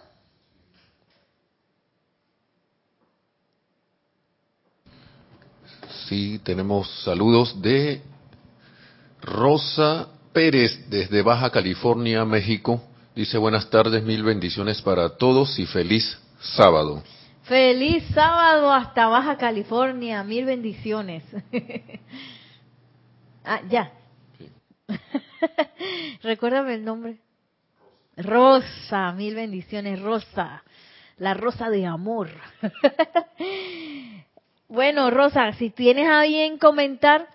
Sí, 6.07 6.39
tenemos 6.43 6.89
saludos 7.03 7.61
de 7.61 8.01
Rosa 9.21 10.09
Pérez 10.33 10.89
desde 10.89 11.21
Baja 11.21 11.49
California, 11.49 12.25
México. 12.25 12.81
Dice 13.15 13.37
buenas 13.37 13.69
tardes, 13.69 14.03
mil 14.03 14.23
bendiciones 14.23 14.81
para 14.81 15.17
todos 15.17 15.57
y 15.59 15.65
feliz 15.65 16.19
sábado. 16.41 17.03
Feliz 17.43 18.03
sábado 18.13 18.73
hasta 18.73 19.07
Baja 19.07 19.37
California, 19.37 20.23
mil 20.23 20.45
bendiciones. 20.45 21.23
ah, 23.45 23.61
ya. 23.69 23.91
Recuérdame 26.23 26.73
el 26.73 26.83
nombre. 26.83 27.17
Rosa, 28.17 29.13
mil 29.13 29.35
bendiciones, 29.35 30.01
Rosa. 30.01 30.63
La 31.17 31.33
rosa 31.33 31.69
de 31.69 31.85
amor. 31.85 32.29
bueno, 34.73 35.11
Rosa, 35.11 35.53
si 35.53 35.69
tienes 35.69 36.09
a 36.09 36.23
bien 36.23 36.57
comentar, 36.57 37.27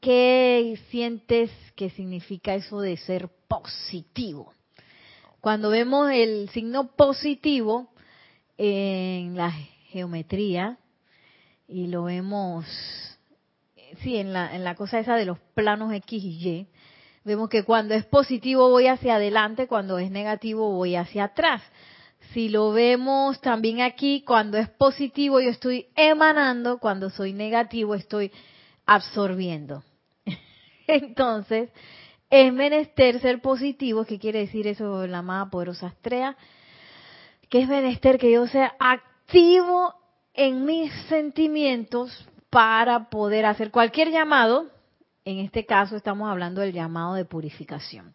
¿qué 0.00 0.76
sientes 0.90 1.48
que 1.76 1.90
significa 1.90 2.56
eso 2.56 2.80
de 2.80 2.96
ser 2.96 3.28
positivo? 3.46 4.52
Cuando 5.40 5.70
vemos 5.70 6.10
el 6.10 6.48
signo 6.48 6.88
positivo, 6.96 7.92
en 8.56 9.36
la 9.36 9.52
geometría 9.92 10.78
y 11.68 11.86
lo 11.86 12.02
vemos, 12.02 12.66
sí, 14.02 14.16
en 14.16 14.32
la, 14.32 14.56
en 14.56 14.64
la 14.64 14.74
cosa 14.74 14.98
esa 14.98 15.14
de 15.14 15.24
los 15.24 15.38
planos 15.54 15.92
X 15.92 16.20
y 16.20 16.48
Y, 16.48 16.66
vemos 17.22 17.48
que 17.48 17.62
cuando 17.62 17.94
es 17.94 18.04
positivo 18.04 18.68
voy 18.68 18.88
hacia 18.88 19.14
adelante, 19.14 19.68
cuando 19.68 20.00
es 20.00 20.10
negativo 20.10 20.72
voy 20.72 20.96
hacia 20.96 21.24
atrás. 21.26 21.62
Si 22.32 22.48
lo 22.48 22.72
vemos 22.72 23.40
también 23.40 23.80
aquí, 23.80 24.22
cuando 24.22 24.58
es 24.58 24.68
positivo 24.68 25.40
yo 25.40 25.50
estoy 25.50 25.86
emanando, 25.96 26.78
cuando 26.78 27.10
soy 27.10 27.32
negativo 27.32 27.94
estoy 27.94 28.30
absorbiendo. 28.86 29.82
Entonces, 30.86 31.70
es 32.30 32.52
menester 32.52 33.20
ser 33.20 33.40
positivo, 33.40 34.04
¿qué 34.04 34.18
quiere 34.18 34.40
decir 34.40 34.66
eso 34.66 35.06
la 35.06 35.22
más 35.22 35.48
poderosa 35.48 35.88
estrella? 35.88 36.36
que 37.48 37.62
es 37.62 37.68
menester 37.68 38.18
que 38.18 38.30
yo 38.30 38.46
sea 38.46 38.74
activo 38.78 39.94
en 40.34 40.64
mis 40.64 40.92
sentimientos 41.08 42.28
para 42.50 43.08
poder 43.10 43.46
hacer 43.46 43.70
cualquier 43.70 44.10
llamado. 44.10 44.66
En 45.24 45.38
este 45.38 45.66
caso 45.66 45.96
estamos 45.96 46.30
hablando 46.30 46.60
del 46.60 46.72
llamado 46.72 47.14
de 47.14 47.24
purificación. 47.24 48.14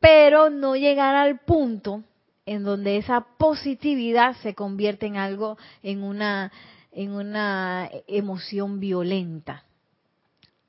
Pero 0.00 0.50
no 0.50 0.76
llegar 0.76 1.14
al 1.14 1.40
punto 1.40 2.02
en 2.46 2.64
donde 2.64 2.96
esa 2.96 3.26
positividad 3.38 4.36
se 4.42 4.54
convierte 4.54 5.06
en 5.06 5.16
algo, 5.16 5.56
en 5.82 6.02
una, 6.02 6.52
en 6.92 7.12
una 7.12 7.90
emoción 8.06 8.80
violenta, 8.80 9.64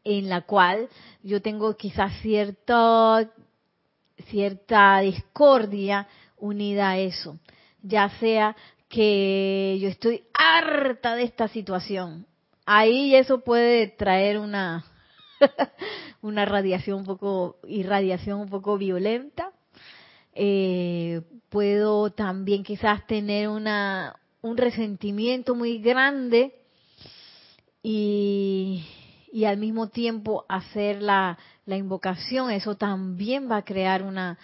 en 0.04 0.30
la 0.30 0.42
cual 0.42 0.90
yo 1.24 1.42
tengo 1.42 1.76
quizás 1.76 2.14
cierta, 2.22 3.30
cierta 4.28 5.00
discordia 5.00 6.08
unida 6.38 6.92
a 6.92 6.98
eso, 6.98 7.40
ya 7.82 8.10
sea 8.20 8.56
que 8.88 9.78
yo 9.82 9.90
estoy 9.90 10.24
harta 10.34 11.16
de 11.16 11.24
esta 11.24 11.48
situación, 11.48 12.26
ahí 12.66 13.16
eso 13.16 13.40
puede 13.42 13.88
traer 13.88 14.40
una 14.40 14.86
una 16.22 16.46
radiación 16.46 17.00
un 17.00 17.06
poco 17.06 17.58
irradiación 17.68 18.40
un 18.40 18.50
poco 18.50 18.78
violenta 18.78 19.52
eh, 20.36 21.22
puedo 21.50 22.12
también 22.12 22.64
quizás 22.64 23.08
tener 23.08 23.48
una 23.48 24.16
un 24.42 24.58
resentimiento 24.58 25.56
muy 25.56 25.80
grande 25.80 26.54
y, 27.82 28.86
y 29.32 29.46
al 29.46 29.58
mismo 29.58 29.90
tiempo 29.90 30.46
hacer 30.48 31.02
la, 31.02 31.40
la 31.66 31.78
invocación 31.78 32.52
eso 32.52 32.76
también 32.76 33.50
va 33.50 33.58
a 33.58 33.66
crear 33.66 34.04
una 34.04 34.38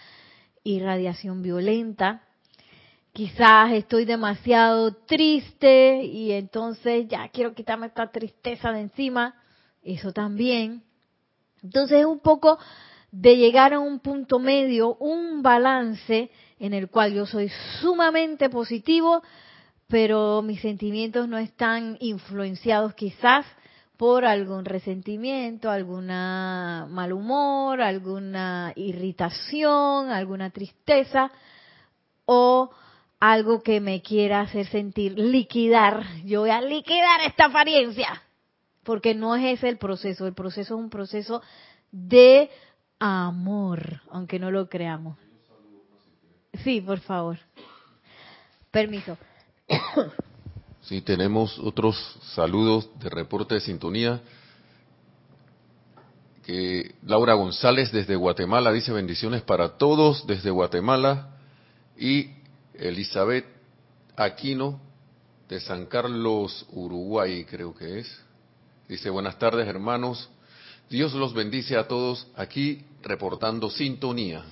irradiación 0.64 1.42
violenta. 1.42 2.22
Quizás 3.12 3.72
estoy 3.72 4.06
demasiado 4.06 4.94
triste 4.94 6.02
y 6.02 6.32
entonces 6.32 7.06
ya 7.08 7.28
quiero 7.28 7.54
quitarme 7.54 7.88
esta 7.88 8.10
tristeza 8.10 8.72
de 8.72 8.80
encima. 8.80 9.34
Eso 9.82 10.12
también. 10.12 10.82
Entonces 11.62 12.00
es 12.00 12.06
un 12.06 12.20
poco 12.20 12.58
de 13.12 13.36
llegar 13.36 13.74
a 13.74 13.78
un 13.78 14.00
punto 14.00 14.38
medio, 14.38 14.96
un 14.96 15.42
balance 15.42 16.30
en 16.58 16.72
el 16.72 16.88
cual 16.88 17.12
yo 17.12 17.26
soy 17.26 17.50
sumamente 17.80 18.48
positivo, 18.48 19.22
pero 19.86 20.40
mis 20.42 20.62
sentimientos 20.62 21.28
no 21.28 21.36
están 21.36 21.98
influenciados 22.00 22.94
quizás 22.94 23.44
por 23.98 24.24
algún 24.24 24.64
resentimiento, 24.64 25.70
alguna 25.70 26.86
mal 26.90 27.12
humor, 27.12 27.82
alguna 27.82 28.72
irritación, 28.74 30.10
alguna 30.10 30.50
tristeza 30.50 31.30
o 32.24 32.70
algo 33.20 33.62
que 33.62 33.80
me 33.80 34.00
quiera 34.00 34.40
hacer 34.40 34.66
sentir 34.66 35.18
liquidar. 35.18 36.02
Yo 36.24 36.40
voy 36.40 36.50
a 36.50 36.62
liquidar 36.62 37.20
esta 37.26 37.44
apariencia. 37.44 38.22
Porque 38.82 39.14
no 39.14 39.36
es 39.36 39.58
ese 39.58 39.68
el 39.68 39.78
proceso. 39.78 40.26
El 40.26 40.34
proceso 40.34 40.74
es 40.74 40.80
un 40.80 40.90
proceso 40.90 41.40
de 41.92 42.50
amor, 43.02 44.00
aunque 44.12 44.38
no 44.38 44.52
lo 44.52 44.68
creamos. 44.68 45.18
Sí, 46.62 46.80
por 46.80 47.00
favor. 47.00 47.38
Permiso. 48.70 49.18
Sí, 50.82 51.00
tenemos 51.00 51.60
otros 51.60 51.96
saludos 52.34 52.90
de 52.98 53.08
reporte 53.08 53.54
de 53.54 53.60
sintonía. 53.60 54.20
Que 56.44 56.96
Laura 57.04 57.34
González 57.34 57.92
desde 57.92 58.16
Guatemala 58.16 58.72
dice 58.72 58.90
bendiciones 58.90 59.42
para 59.42 59.78
todos 59.78 60.26
desde 60.26 60.50
Guatemala 60.50 61.36
y 61.96 62.32
Elizabeth 62.74 63.46
Aquino 64.16 64.80
de 65.48 65.60
San 65.60 65.86
Carlos, 65.86 66.66
Uruguay, 66.72 67.44
creo 67.44 67.72
que 67.76 68.00
es. 68.00 68.20
Dice 68.88 69.08
buenas 69.08 69.38
tardes 69.38 69.68
hermanos, 69.68 70.28
Dios 70.92 71.14
los 71.14 71.32
bendice 71.32 71.74
a 71.78 71.88
todos 71.88 72.28
aquí 72.36 72.84
reportando 73.00 73.70
sintonía. 73.70 74.44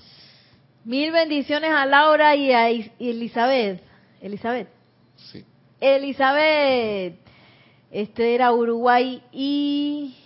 Mil 0.87 1.13
bendiciones 1.13 1.71
a 1.71 1.85
Laura 1.85 2.35
y 2.35 2.51
a 2.51 2.71
Elizabeth. 2.71 3.83
Elizabeth. 4.23 4.71
Sí. 5.17 5.45
Elizabeth, 5.79 7.19
Este 7.91 8.35
era 8.35 8.55
Uruguay 8.55 9.23
y... 9.31 10.17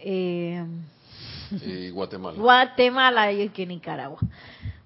Eh, 0.00 0.66
y 1.64 1.90
Guatemala. 1.90 2.36
Guatemala 2.40 3.32
y 3.32 3.48
que 3.50 3.64
Nicaragua. 3.64 4.18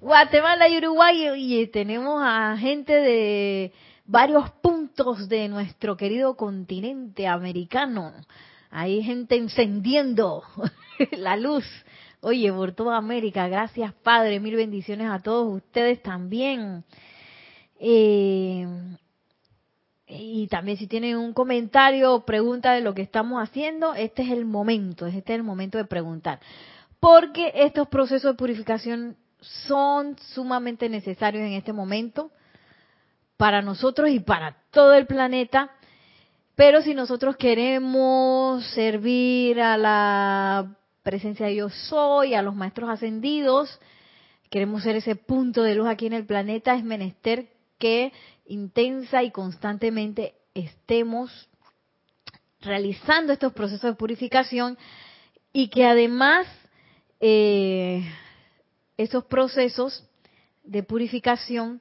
Guatemala 0.03 0.69
y 0.69 0.77
Uruguay 0.77 1.29
y 1.35 1.67
tenemos 1.69 2.23
a 2.23 2.59
gente 2.59 2.93
de 2.93 3.73
varios 4.05 4.51
puntos 4.51 5.31
de 5.31 5.49
nuestro 5.49 5.97
querido 5.97 6.37
continente 6.37 7.27
americano. 7.27 8.13
Hay 8.75 9.03
gente 9.03 9.37
encendiendo 9.37 10.43
la 11.13 11.37
luz. 11.37 11.65
Oye, 12.23 12.51
por 12.51 12.73
toda 12.73 12.97
América, 12.97 13.47
gracias 13.47 13.93
Padre, 14.03 14.41
mil 14.41 14.57
bendiciones 14.57 15.11
a 15.11 15.21
todos 15.21 15.57
ustedes 15.57 16.03
también. 16.03 16.83
Eh, 17.79 18.67
y 20.07 20.47
también 20.49 20.79
si 20.79 20.87
tienen 20.87 21.19
un 21.19 21.35
comentario 21.35 22.15
o 22.15 22.25
pregunta 22.25 22.73
de 22.73 22.81
lo 22.81 22.95
que 22.95 23.03
estamos 23.03 23.43
haciendo, 23.43 23.93
este 23.95 24.23
es 24.23 24.31
el 24.31 24.47
momento, 24.47 25.07
este 25.07 25.35
es 25.35 25.39
el 25.39 25.43
momento 25.43 25.77
de 25.77 25.85
preguntar. 25.85 26.41
Porque 26.99 27.53
estos 27.55 27.89
procesos 27.89 28.33
de 28.33 28.39
purificación 28.39 29.17
son 29.41 30.17
sumamente 30.19 30.89
necesarios 30.89 31.45
en 31.45 31.53
este 31.53 31.75
momento 31.75 32.31
para 33.37 33.61
nosotros 33.61 34.09
y 34.09 34.21
para 34.21 34.57
todo 34.71 34.95
el 34.95 35.07
planeta. 35.07 35.73
Pero 36.65 36.81
si 36.81 36.95
nosotros 36.95 37.37
queremos 37.37 38.65
servir 38.67 39.61
a 39.61 39.77
la 39.77 40.77
presencia 41.03 41.47
de 41.47 41.57
yo 41.57 41.69
soy, 41.69 42.35
a 42.35 42.43
los 42.43 42.55
maestros 42.55 42.89
ascendidos, 42.89 43.81
queremos 44.49 44.85
ser 44.85 44.95
ese 44.95 45.17
punto 45.17 45.65
de 45.65 45.75
luz 45.75 45.89
aquí 45.89 46.07
en 46.07 46.13
el 46.13 46.25
planeta, 46.25 46.77
es 46.77 46.85
menester 46.85 47.49
que 47.79 48.13
intensa 48.47 49.25
y 49.25 49.33
constantemente 49.33 50.37
estemos 50.55 51.49
realizando 52.61 53.33
estos 53.33 53.53
procesos 53.55 53.91
de 53.91 53.97
purificación 53.97 54.79
y 55.53 55.67
que 55.67 55.85
además 55.85 56.47
eh, 57.19 58.09
esos 58.97 59.25
procesos 59.25 60.09
de 60.63 60.85
purificación 60.85 61.81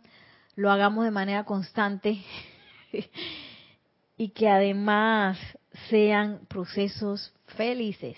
lo 0.56 0.72
hagamos 0.72 1.06
de 1.06 1.12
manera 1.12 1.46
constante 1.46 2.18
y 4.22 4.30
que 4.30 4.48
además 4.48 5.40
sean 5.90 6.42
procesos 6.48 7.34
felices. 7.58 8.16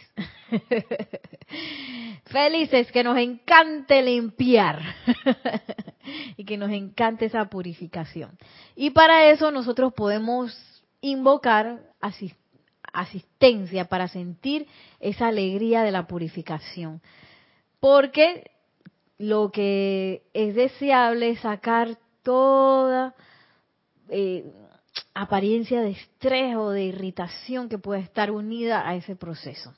felices, 2.25 2.91
que 2.91 3.05
nos 3.05 3.17
encante 3.17 4.01
limpiar 4.01 4.81
y 6.35 6.43
que 6.43 6.57
nos 6.57 6.71
encante 6.71 7.27
esa 7.27 7.45
purificación. 7.45 8.37
Y 8.75 8.89
para 8.89 9.29
eso 9.29 9.49
nosotros 9.49 9.93
podemos 9.93 10.53
invocar 10.99 11.79
asistencia 12.91 13.85
para 13.85 14.09
sentir 14.09 14.67
esa 14.99 15.27
alegría 15.27 15.83
de 15.83 15.91
la 15.91 16.05
purificación. 16.05 17.01
Porque 17.79 18.51
lo 19.17 19.51
que 19.51 20.23
es 20.33 20.53
deseable 20.53 21.29
es 21.29 21.39
sacar 21.39 21.97
toda 22.23 23.15
eh, 24.09 24.43
apariencia 25.13 25.81
de 25.81 25.91
estrés 25.91 26.55
o 26.55 26.69
de 26.71 26.83
irritación 26.85 27.69
que 27.69 27.77
puede 27.77 28.01
estar 28.01 28.31
unida 28.31 28.87
a 28.87 28.95
ese 28.95 29.15
proceso. 29.15 29.73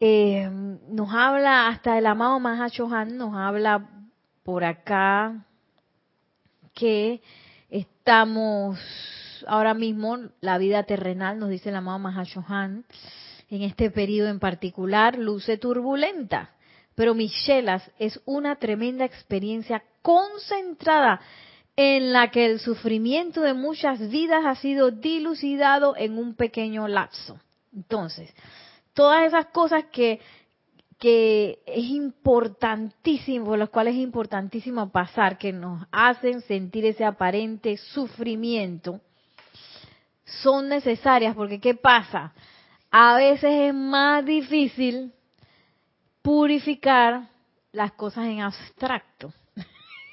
Eh, 0.00 0.48
nos 0.88 1.12
habla 1.12 1.68
hasta 1.68 1.96
el 1.98 2.06
amado 2.06 2.38
Mahashohan, 2.40 3.16
nos 3.16 3.34
habla 3.34 3.88
por 4.42 4.64
acá 4.64 5.46
que 6.74 7.22
estamos 7.70 8.78
ahora 9.46 9.74
mismo, 9.74 10.18
la 10.40 10.58
vida 10.58 10.82
terrenal, 10.82 11.38
nos 11.38 11.48
dice 11.48 11.70
el 11.70 11.76
amado 11.76 11.98
Mahashohan, 11.98 12.84
en 13.50 13.62
este 13.62 13.90
periodo 13.90 14.28
en 14.28 14.40
particular, 14.40 15.18
luce 15.18 15.56
turbulenta. 15.58 16.50
Pero 16.94 17.14
Michelas 17.14 17.90
es 17.98 18.20
una 18.24 18.56
tremenda 18.56 19.04
experiencia 19.04 19.82
concentrada 20.02 21.20
en 21.76 22.12
la 22.12 22.30
que 22.30 22.46
el 22.46 22.60
sufrimiento 22.60 23.40
de 23.40 23.54
muchas 23.54 24.08
vidas 24.10 24.44
ha 24.44 24.54
sido 24.54 24.90
dilucidado 24.90 25.96
en 25.96 26.18
un 26.18 26.34
pequeño 26.34 26.86
lapso. 26.86 27.38
Entonces, 27.74 28.32
todas 28.92 29.26
esas 29.26 29.46
cosas 29.46 29.84
que, 29.92 30.20
es 31.06 31.84
importantísimo, 31.84 33.46
por 33.46 33.58
las 33.58 33.68
cuales 33.68 33.94
es 33.94 34.00
importantísimo 34.00 34.88
pasar, 34.90 35.36
que 35.36 35.52
nos 35.52 35.86
hacen 35.92 36.40
sentir 36.42 36.86
ese 36.86 37.04
aparente 37.04 37.76
sufrimiento, 37.76 39.00
son 40.24 40.68
necesarias 40.68 41.34
porque 41.34 41.60
¿qué 41.60 41.74
pasa? 41.74 42.32
A 42.90 43.16
veces 43.16 43.50
es 43.50 43.74
más 43.74 44.24
difícil 44.24 45.12
purificar 46.22 47.28
las 47.72 47.92
cosas 47.92 48.26
en 48.26 48.40
abstracto. 48.40 49.32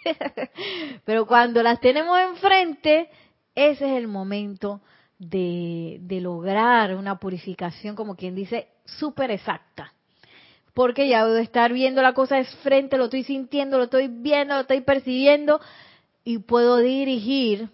Pero 1.06 1.26
cuando 1.26 1.64
las 1.64 1.80
tenemos 1.80 2.20
enfrente, 2.20 3.10
ese 3.56 3.86
es 3.86 3.98
el 3.98 4.08
momento 4.08 4.82
de, 5.20 6.00
lograr 6.22 6.96
una 6.96 7.20
purificación, 7.20 7.96
como 7.96 8.16
quien 8.16 8.36
dice, 8.36 8.68
súper 8.86 9.32
exacta. 9.32 9.94
Porque 10.74 11.08
ya 11.08 11.26
de 11.26 11.42
estar 11.42 11.74
viendo 11.74 12.02
la 12.02 12.14
cosa 12.14 12.40
es 12.40 12.50
frente, 12.58 12.98
lo 12.98 13.06
estoy 13.06 13.24
sintiendo, 13.24 13.78
lo 13.78 13.86
estoy 13.86 14.08
viendo, 14.08 14.56
lo 14.56 14.62
estoy 14.62 14.82
percibiendo 14.82 15.60
y 16.24 16.40
puedo 16.40 16.78
dirigir 16.78 17.70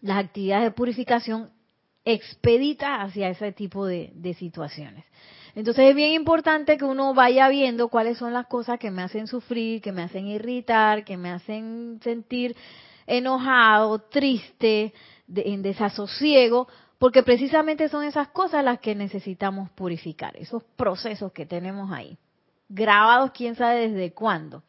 las 0.00 0.24
actividades 0.24 0.64
de 0.64 0.70
purificación 0.70 1.50
expeditas 2.04 3.08
hacia 3.08 3.30
ese 3.30 3.52
tipo 3.52 3.86
de 3.86 4.36
situaciones. 4.38 5.04
Entonces 5.54 5.90
es 5.90 5.94
bien 5.94 6.12
importante 6.12 6.76
que 6.76 6.84
uno 6.84 7.14
vaya 7.14 7.48
viendo 7.48 7.88
cuáles 7.88 8.18
son 8.18 8.32
las 8.32 8.46
cosas 8.46 8.78
que 8.78 8.90
me 8.90 9.02
hacen 9.02 9.26
sufrir, 9.26 9.80
que 9.80 9.92
me 9.92 10.02
hacen 10.02 10.26
irritar, 10.26 11.04
que 11.04 11.16
me 11.16 11.30
hacen 11.30 12.00
sentir 12.02 12.56
enojado, 13.06 14.00
triste, 14.00 14.92
en 15.34 15.62
desasosiego, 15.62 16.68
porque 16.98 17.22
precisamente 17.22 17.88
son 17.88 18.04
esas 18.04 18.28
cosas 18.28 18.64
las 18.64 18.80
que 18.80 18.94
necesitamos 18.94 19.70
purificar, 19.70 20.36
esos 20.36 20.64
procesos 20.76 21.32
que 21.32 21.46
tenemos 21.46 21.92
ahí, 21.92 22.16
grabados 22.68 23.30
quién 23.32 23.54
sabe 23.54 23.88
desde 23.88 24.12
cuándo. 24.12 24.62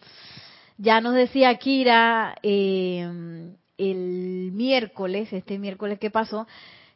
Ya 0.78 1.00
nos 1.02 1.15
decía 1.15 1.56
Kira 1.56 2.36
eh, 2.43 3.54
el 3.78 4.52
miércoles, 4.54 5.32
este 5.32 5.58
miércoles 5.58 5.98
que 6.00 6.12
pasó, 6.12 6.48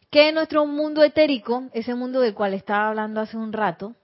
que 0.10 0.32
nuestro 0.32 0.65
mundo 0.65 1.04
etérico, 1.04 1.69
ese 1.74 1.93
mundo 1.95 2.22
del 2.22 2.34
cual 2.34 2.54
estaba 2.54 2.89
hablando 2.89 3.22
hace 3.22 3.38
un 3.38 3.54
rato, 3.54 3.95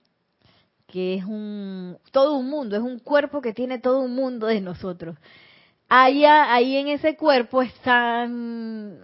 que 0.86 1.14
es 1.14 1.24
un 1.24 1.98
todo 2.12 2.36
un 2.36 2.48
mundo, 2.48 2.76
es 2.76 2.82
un 2.82 3.00
cuerpo 3.00 3.40
que 3.40 3.52
tiene 3.52 3.78
todo 3.78 4.00
un 4.00 4.14
mundo 4.14 4.46
de 4.46 4.60
nosotros. 4.60 5.16
Allá, 5.88 6.52
ahí 6.52 6.76
en 6.76 6.88
ese 6.88 7.16
cuerpo 7.16 7.62
están, 7.62 8.98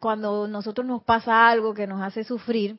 cuando 0.00 0.48
nosotros 0.48 0.86
nos 0.86 1.02
pasa 1.02 1.48
algo 1.48 1.74
que 1.74 1.86
nos 1.86 2.02
hace 2.02 2.24
sufrir, 2.24 2.78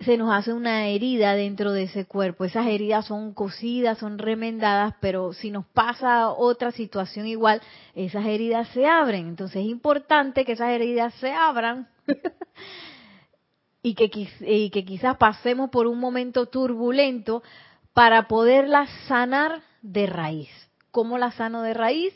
se 0.00 0.16
nos 0.16 0.32
hace 0.32 0.52
una 0.52 0.88
herida 0.88 1.34
dentro 1.34 1.72
de 1.72 1.84
ese 1.84 2.04
cuerpo. 2.04 2.44
Esas 2.44 2.66
heridas 2.66 3.06
son 3.06 3.32
cosidas, 3.32 3.98
son 3.98 4.18
remendadas, 4.18 4.94
pero 5.00 5.32
si 5.32 5.50
nos 5.50 5.64
pasa 5.66 6.28
otra 6.28 6.70
situación 6.72 7.26
igual, 7.26 7.62
esas 7.94 8.26
heridas 8.26 8.68
se 8.68 8.86
abren. 8.86 9.28
Entonces 9.28 9.62
es 9.62 9.68
importante 9.68 10.44
que 10.44 10.52
esas 10.52 10.70
heridas 10.70 11.14
se 11.14 11.32
abran 11.32 11.88
y, 13.82 13.94
que, 13.94 14.28
y 14.40 14.70
que 14.70 14.84
quizás 14.84 15.16
pasemos 15.16 15.70
por 15.70 15.86
un 15.86 15.98
momento 15.98 16.46
turbulento 16.46 17.42
para 17.92 18.28
poderla 18.28 18.86
sanar 19.08 19.62
de 19.82 20.06
raíz. 20.06 20.50
¿Cómo 20.90 21.18
la 21.18 21.32
sano 21.32 21.62
de 21.62 21.74
raíz? 21.74 22.14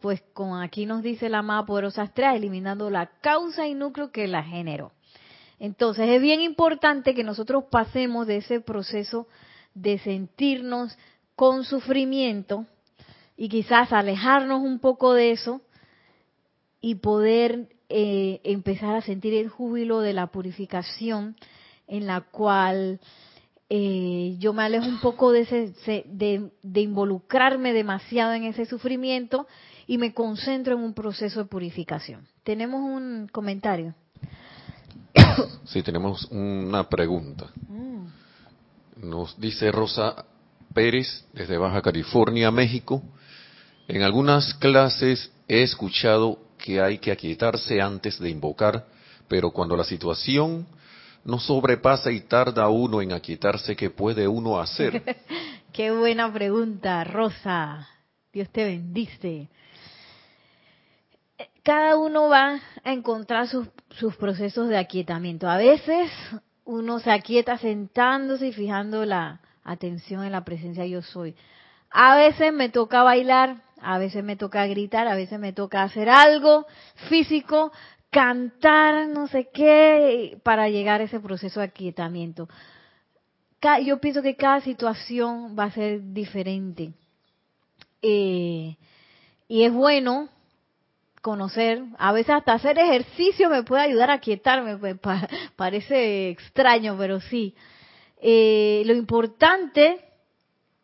Pues 0.00 0.22
como 0.34 0.58
aquí 0.58 0.86
nos 0.86 1.02
dice 1.02 1.28
la 1.28 1.38
amada 1.38 1.64
poderosa 1.64 2.04
estrella, 2.04 2.34
eliminando 2.36 2.90
la 2.90 3.06
causa 3.20 3.66
y 3.66 3.74
núcleo 3.74 4.12
que 4.12 4.26
la 4.28 4.42
generó. 4.42 4.92
Entonces 5.58 6.08
es 6.08 6.20
bien 6.20 6.40
importante 6.40 7.14
que 7.14 7.24
nosotros 7.24 7.64
pasemos 7.70 8.26
de 8.26 8.38
ese 8.38 8.60
proceso 8.60 9.26
de 9.74 9.98
sentirnos 9.98 10.96
con 11.34 11.64
sufrimiento 11.64 12.66
y 13.36 13.48
quizás 13.48 13.92
alejarnos 13.92 14.62
un 14.62 14.78
poco 14.78 15.14
de 15.14 15.32
eso 15.32 15.60
y 16.80 16.96
poder 16.96 17.68
eh, 17.88 18.40
empezar 18.44 18.96
a 18.96 19.02
sentir 19.02 19.34
el 19.34 19.48
júbilo 19.48 20.00
de 20.00 20.12
la 20.12 20.26
purificación 20.28 21.36
en 21.86 22.06
la 22.06 22.20
cual 22.20 23.00
eh, 23.68 24.36
yo 24.38 24.52
me 24.52 24.62
alejo 24.62 24.86
un 24.86 25.00
poco 25.00 25.32
de, 25.32 25.40
ese, 25.40 26.04
de, 26.06 26.80
involucrarme 26.80 27.72
demasiado 27.72 28.32
en 28.32 28.44
ese 28.44 28.64
sufrimiento 28.64 29.46
y 29.86 29.98
me 29.98 30.14
concentro 30.14 30.74
en 30.74 30.82
un 30.82 30.94
proceso 30.94 31.40
de 31.40 31.46
purificación. 31.46 32.26
¿Tenemos 32.44 32.80
un 32.80 33.28
comentario? 33.30 33.94
Sí, 35.64 35.82
tenemos 35.82 36.26
una 36.30 36.88
pregunta. 36.88 37.50
Mm. 37.68 38.06
Nos 39.10 39.38
dice 39.38 39.72
Rosa 39.72 40.24
Pérez 40.72 41.26
desde 41.32 41.58
Baja 41.58 41.82
California, 41.82 42.50
México. 42.50 43.02
En 43.88 44.02
algunas 44.02 44.54
clases 44.54 45.32
he 45.48 45.62
escuchado 45.62 46.38
que 46.66 46.80
hay 46.80 46.98
que 46.98 47.12
aquietarse 47.12 47.80
antes 47.80 48.18
de 48.18 48.28
invocar, 48.28 48.86
pero 49.28 49.52
cuando 49.52 49.76
la 49.76 49.84
situación 49.84 50.66
no 51.24 51.38
sobrepasa 51.38 52.10
y 52.10 52.22
tarda 52.22 52.68
uno 52.68 53.00
en 53.00 53.12
aquietarse, 53.12 53.76
¿qué 53.76 53.88
puede 53.88 54.26
uno 54.26 54.58
hacer? 54.58 55.00
Qué 55.72 55.92
buena 55.92 56.32
pregunta, 56.32 57.04
Rosa. 57.04 57.86
Dios 58.32 58.48
te 58.50 58.64
bendice. 58.64 59.48
Cada 61.62 61.96
uno 61.96 62.28
va 62.28 62.60
a 62.82 62.92
encontrar 62.92 63.46
sus, 63.46 63.68
sus 63.90 64.16
procesos 64.16 64.68
de 64.68 64.78
aquietamiento. 64.78 65.48
A 65.48 65.58
veces 65.58 66.10
uno 66.64 66.98
se 66.98 67.12
aquieta 67.12 67.58
sentándose 67.58 68.48
y 68.48 68.52
fijando 68.52 69.04
la 69.04 69.40
atención 69.62 70.24
en 70.24 70.32
la 70.32 70.44
presencia 70.44 70.84
yo 70.84 71.02
soy. 71.02 71.36
A 71.90 72.16
veces 72.16 72.52
me 72.52 72.70
toca 72.70 73.04
bailar, 73.04 73.62
a 73.86 73.98
veces 73.98 74.24
me 74.24 74.36
toca 74.36 74.66
gritar, 74.66 75.06
a 75.06 75.14
veces 75.14 75.38
me 75.38 75.52
toca 75.52 75.84
hacer 75.84 76.08
algo 76.08 76.66
físico 77.08 77.70
cantar, 78.10 79.08
no 79.08 79.28
sé 79.28 79.48
qué, 79.52 80.38
para 80.42 80.68
llegar 80.68 81.00
a 81.00 81.04
ese 81.04 81.20
proceso 81.20 81.60
de 81.60 81.66
aquietamiento. 81.66 82.48
Yo 83.84 84.00
pienso 84.00 84.22
que 84.22 84.36
cada 84.36 84.60
situación 84.60 85.56
va 85.58 85.64
a 85.64 85.70
ser 85.70 86.12
diferente. 86.12 86.92
Eh, 88.02 88.76
y 89.48 89.62
es 89.62 89.72
bueno 89.72 90.28
conocer, 91.22 91.82
a 91.98 92.12
veces 92.12 92.34
hasta 92.36 92.54
hacer 92.54 92.78
ejercicio 92.78 93.50
me 93.50 93.62
puede 93.62 93.82
ayudar 93.82 94.10
a 94.10 94.14
aquietarme, 94.14 94.78
pues, 94.78 94.96
parece 95.56 96.30
extraño, 96.30 96.96
pero 96.98 97.20
sí. 97.20 97.54
Eh, 98.20 98.82
lo 98.86 98.94
importante 98.94 100.04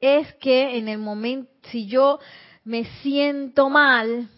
es 0.01 0.33
que 0.35 0.77
en 0.79 0.89
el 0.89 0.99
momento, 0.99 1.51
si 1.71 1.87
yo 1.87 2.19
me 2.65 2.85
siento 3.03 3.69
mal, 3.69 4.29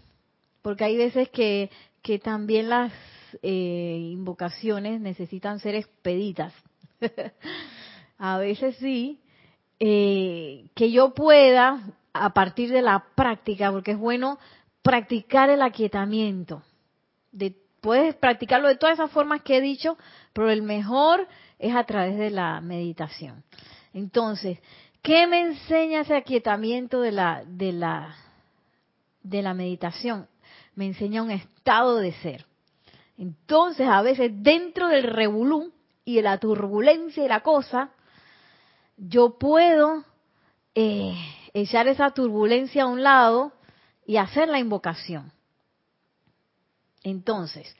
porque 0.62 0.84
hay 0.84 0.96
veces 0.96 1.28
que 1.30 1.70
también 2.22 2.68
las 2.68 2.92
eh, 3.42 4.10
invocaciones 4.12 5.00
necesitan 5.00 5.58
ser 5.58 5.74
expeditas. 5.74 6.52
a 8.18 8.38
veces 8.38 8.76
sí, 8.76 9.20
eh, 9.80 10.66
que 10.74 10.90
yo 10.90 11.14
pueda, 11.14 11.80
a 12.12 12.32
partir 12.32 12.70
de 12.70 12.82
la 12.82 13.06
práctica, 13.14 13.72
porque 13.72 13.92
es 13.92 13.98
bueno 13.98 14.38
practicar 14.82 15.50
el 15.50 15.62
aquietamiento. 15.62 16.62
De, 17.32 17.56
puedes 17.80 18.14
practicarlo 18.14 18.68
de 18.68 18.76
todas 18.76 18.94
esas 18.94 19.10
formas 19.10 19.42
que 19.42 19.56
he 19.56 19.60
dicho, 19.60 19.98
pero 20.32 20.50
el 20.50 20.62
mejor 20.62 21.26
es 21.58 21.74
a 21.74 21.84
través 21.84 22.16
de 22.16 22.30
la 22.30 22.60
meditación. 22.60 23.42
Entonces, 23.92 24.58
¿qué 25.04 25.28
me 25.28 25.40
enseña 25.42 26.00
ese 26.00 26.16
aquietamiento 26.16 27.00
de 27.00 27.12
la, 27.12 27.44
de 27.46 27.72
la, 27.72 28.16
de 29.22 29.42
la 29.42 29.54
meditación? 29.54 30.26
me 30.74 30.86
enseña 30.86 31.22
un 31.22 31.30
estado 31.30 31.96
de 31.96 32.12
ser. 32.14 32.46
Entonces, 33.16 33.86
a 33.88 34.02
veces 34.02 34.32
dentro 34.34 34.88
del 34.88 35.04
revolú 35.04 35.72
y 36.04 36.16
de 36.16 36.22
la 36.22 36.38
turbulencia 36.38 37.24
y 37.24 37.28
la 37.28 37.40
cosa, 37.40 37.90
yo 38.96 39.38
puedo 39.38 40.04
eh, 40.74 41.14
echar 41.52 41.86
esa 41.86 42.10
turbulencia 42.10 42.84
a 42.84 42.86
un 42.86 43.02
lado 43.02 43.52
y 44.04 44.16
hacer 44.16 44.48
la 44.48 44.58
invocación. 44.58 45.32
Entonces, 47.02 47.74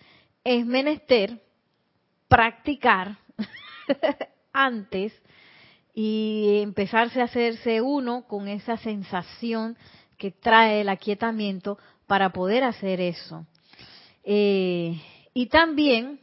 es 0.45 0.65
menester 0.65 1.43
practicar 2.29 3.17
antes 4.53 5.13
y 5.95 6.61
empezarse 6.61 7.21
a 7.21 7.25
hacerse 7.25 7.81
uno 7.81 8.27
con 8.27 8.49
esa 8.49 8.77
sensación 8.79 9.77
que 10.19 10.33
trae 10.33 10.81
el 10.81 10.89
aquietamiento 10.89 11.79
para 12.07 12.31
poder 12.31 12.65
hacer 12.65 13.01
eso. 13.01 13.47
Eh, 14.25 15.01
y 15.33 15.47
también 15.47 16.21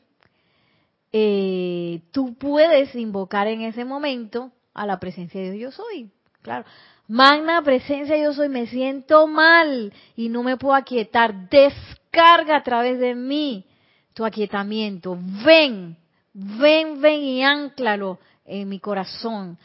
eh, 1.14 2.02
tú 2.12 2.36
puedes 2.36 2.94
invocar 2.96 3.48
en 3.48 3.62
ese 3.62 3.86
momento 3.86 4.52
a 4.74 4.86
la 4.86 5.00
presencia 5.00 5.42
de 5.42 5.52
Dios 5.52 5.76
yo 5.78 5.84
soy. 5.84 6.12
Claro. 6.42 6.66
Magna 7.08 7.62
presencia 7.62 8.18
yo 8.18 8.34
soy, 8.34 8.50
me 8.50 8.68
siento 8.68 9.28
mal 9.28 9.94
y 10.16 10.30
no 10.30 10.44
me 10.44 10.58
puedo 10.58 10.76
aquietar. 10.76 11.50
Descarga 11.50 12.58
a 12.58 12.64
través 12.64 13.00
de 13.00 13.16
mí 13.16 13.66
tu 14.14 14.26
aquietamiento. 14.26 15.18
Ven, 15.46 15.98
ven, 16.34 17.02
ven 17.02 17.20
y 17.20 17.44
anclalo 17.44 18.20
en 18.46 18.70
mi 18.70 18.80
corazón. 18.80 19.58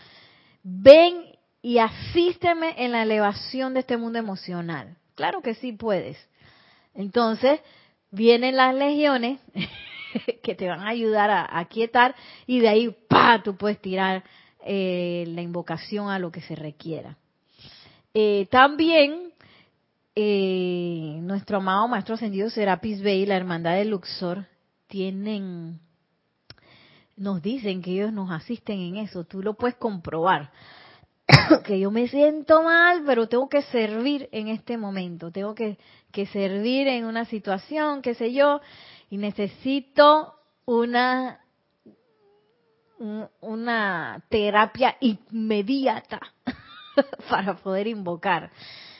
Ven 0.62 1.24
y 1.62 1.78
asísteme 1.78 2.74
en 2.76 2.92
la 2.92 3.02
elevación 3.02 3.74
de 3.74 3.80
este 3.80 3.96
mundo 3.96 4.18
emocional. 4.18 4.96
Claro 5.14 5.42
que 5.42 5.54
sí 5.54 5.72
puedes. 5.72 6.16
Entonces, 6.94 7.60
vienen 8.10 8.56
las 8.56 8.74
legiones 8.74 9.40
que 10.42 10.54
te 10.54 10.68
van 10.68 10.80
a 10.80 10.88
ayudar 10.88 11.30
a, 11.30 11.58
aquietar 11.58 12.14
y 12.46 12.60
de 12.60 12.68
ahí, 12.68 12.96
pa, 13.08 13.42
tú 13.42 13.56
puedes 13.56 13.80
tirar 13.80 14.24
eh, 14.64 15.24
la 15.28 15.42
invocación 15.42 16.08
a 16.08 16.18
lo 16.18 16.30
que 16.30 16.40
se 16.40 16.54
requiera. 16.54 17.16
Eh, 18.14 18.46
también, 18.50 19.32
eh, 20.14 21.18
nuestro 21.20 21.58
amado 21.58 21.86
Maestro 21.88 22.14
Ascendido 22.14 22.48
Serapis 22.48 23.02
Bey 23.02 23.26
la 23.26 23.36
Hermandad 23.36 23.74
de 23.74 23.84
Luxor 23.84 24.46
tienen, 24.86 25.80
nos 27.16 27.42
dicen 27.42 27.82
que 27.82 27.92
ellos 27.92 28.12
nos 28.12 28.30
asisten 28.30 28.78
en 28.80 28.96
eso, 28.96 29.24
tú 29.24 29.42
lo 29.42 29.54
puedes 29.54 29.76
comprobar. 29.76 30.50
que 31.64 31.78
yo 31.80 31.90
me 31.90 32.08
siento 32.08 32.62
mal, 32.62 33.02
pero 33.04 33.28
tengo 33.28 33.48
que 33.48 33.62
servir 33.62 34.28
en 34.32 34.48
este 34.48 34.76
momento, 34.76 35.32
tengo 35.32 35.54
que, 35.54 35.78
que 36.12 36.26
servir 36.26 36.86
en 36.88 37.04
una 37.04 37.24
situación, 37.24 38.02
qué 38.02 38.14
sé 38.14 38.32
yo, 38.32 38.60
y 39.10 39.16
necesito 39.16 40.34
una 40.64 41.40
una 43.40 44.24
terapia 44.28 44.96
inmediata 45.00 46.20
para 47.30 47.56
poder 47.56 47.86
invocar. 47.86 48.50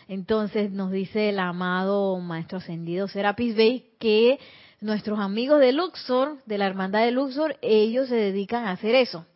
Entonces 0.09 0.71
nos 0.71 0.93
dice 0.93 1.31
el 1.31 1.39
amado 1.39 2.19
Maestro 2.21 2.59
Ascendido 2.59 3.09
Serapis 3.09 3.57
Bey 3.57 3.91
que 3.99 4.39
nuestros 4.81 5.19
amigos 5.19 5.61
de 5.61 5.73
Luxor, 5.73 6.39
de 6.47 6.59
la 6.59 6.67
hermandad 6.67 7.01
de 7.01 7.11
Luxor, 7.11 7.57
ellos 7.63 8.09
se 8.09 8.17
dedican 8.17 8.67
a 8.67 8.73
hacer 8.73 8.95
eso. 8.95 9.27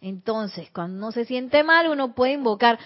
Entonces, 0.00 0.70
cuando 0.72 0.98
uno 0.98 1.12
se 1.12 1.24
siente 1.24 1.62
mal, 1.62 1.88
uno 1.88 2.14
puede 2.14 2.32
invocar, 2.32 2.78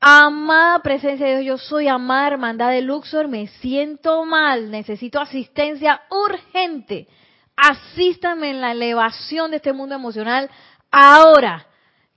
amada 0.00 0.80
presencia 0.80 1.26
de 1.26 1.40
Dios, 1.40 1.60
yo 1.60 1.66
soy 1.66 1.88
amada 1.88 2.28
hermandad 2.28 2.70
de 2.70 2.82
Luxor, 2.82 3.28
me 3.28 3.46
siento 3.46 4.24
mal, 4.24 4.70
necesito 4.70 5.20
asistencia 5.20 6.02
urgente. 6.10 7.08
Asístame 7.56 8.50
en 8.50 8.60
la 8.60 8.72
elevación 8.72 9.50
de 9.50 9.58
este 9.58 9.72
mundo 9.72 9.94
emocional 9.94 10.50
ahora, 10.90 11.66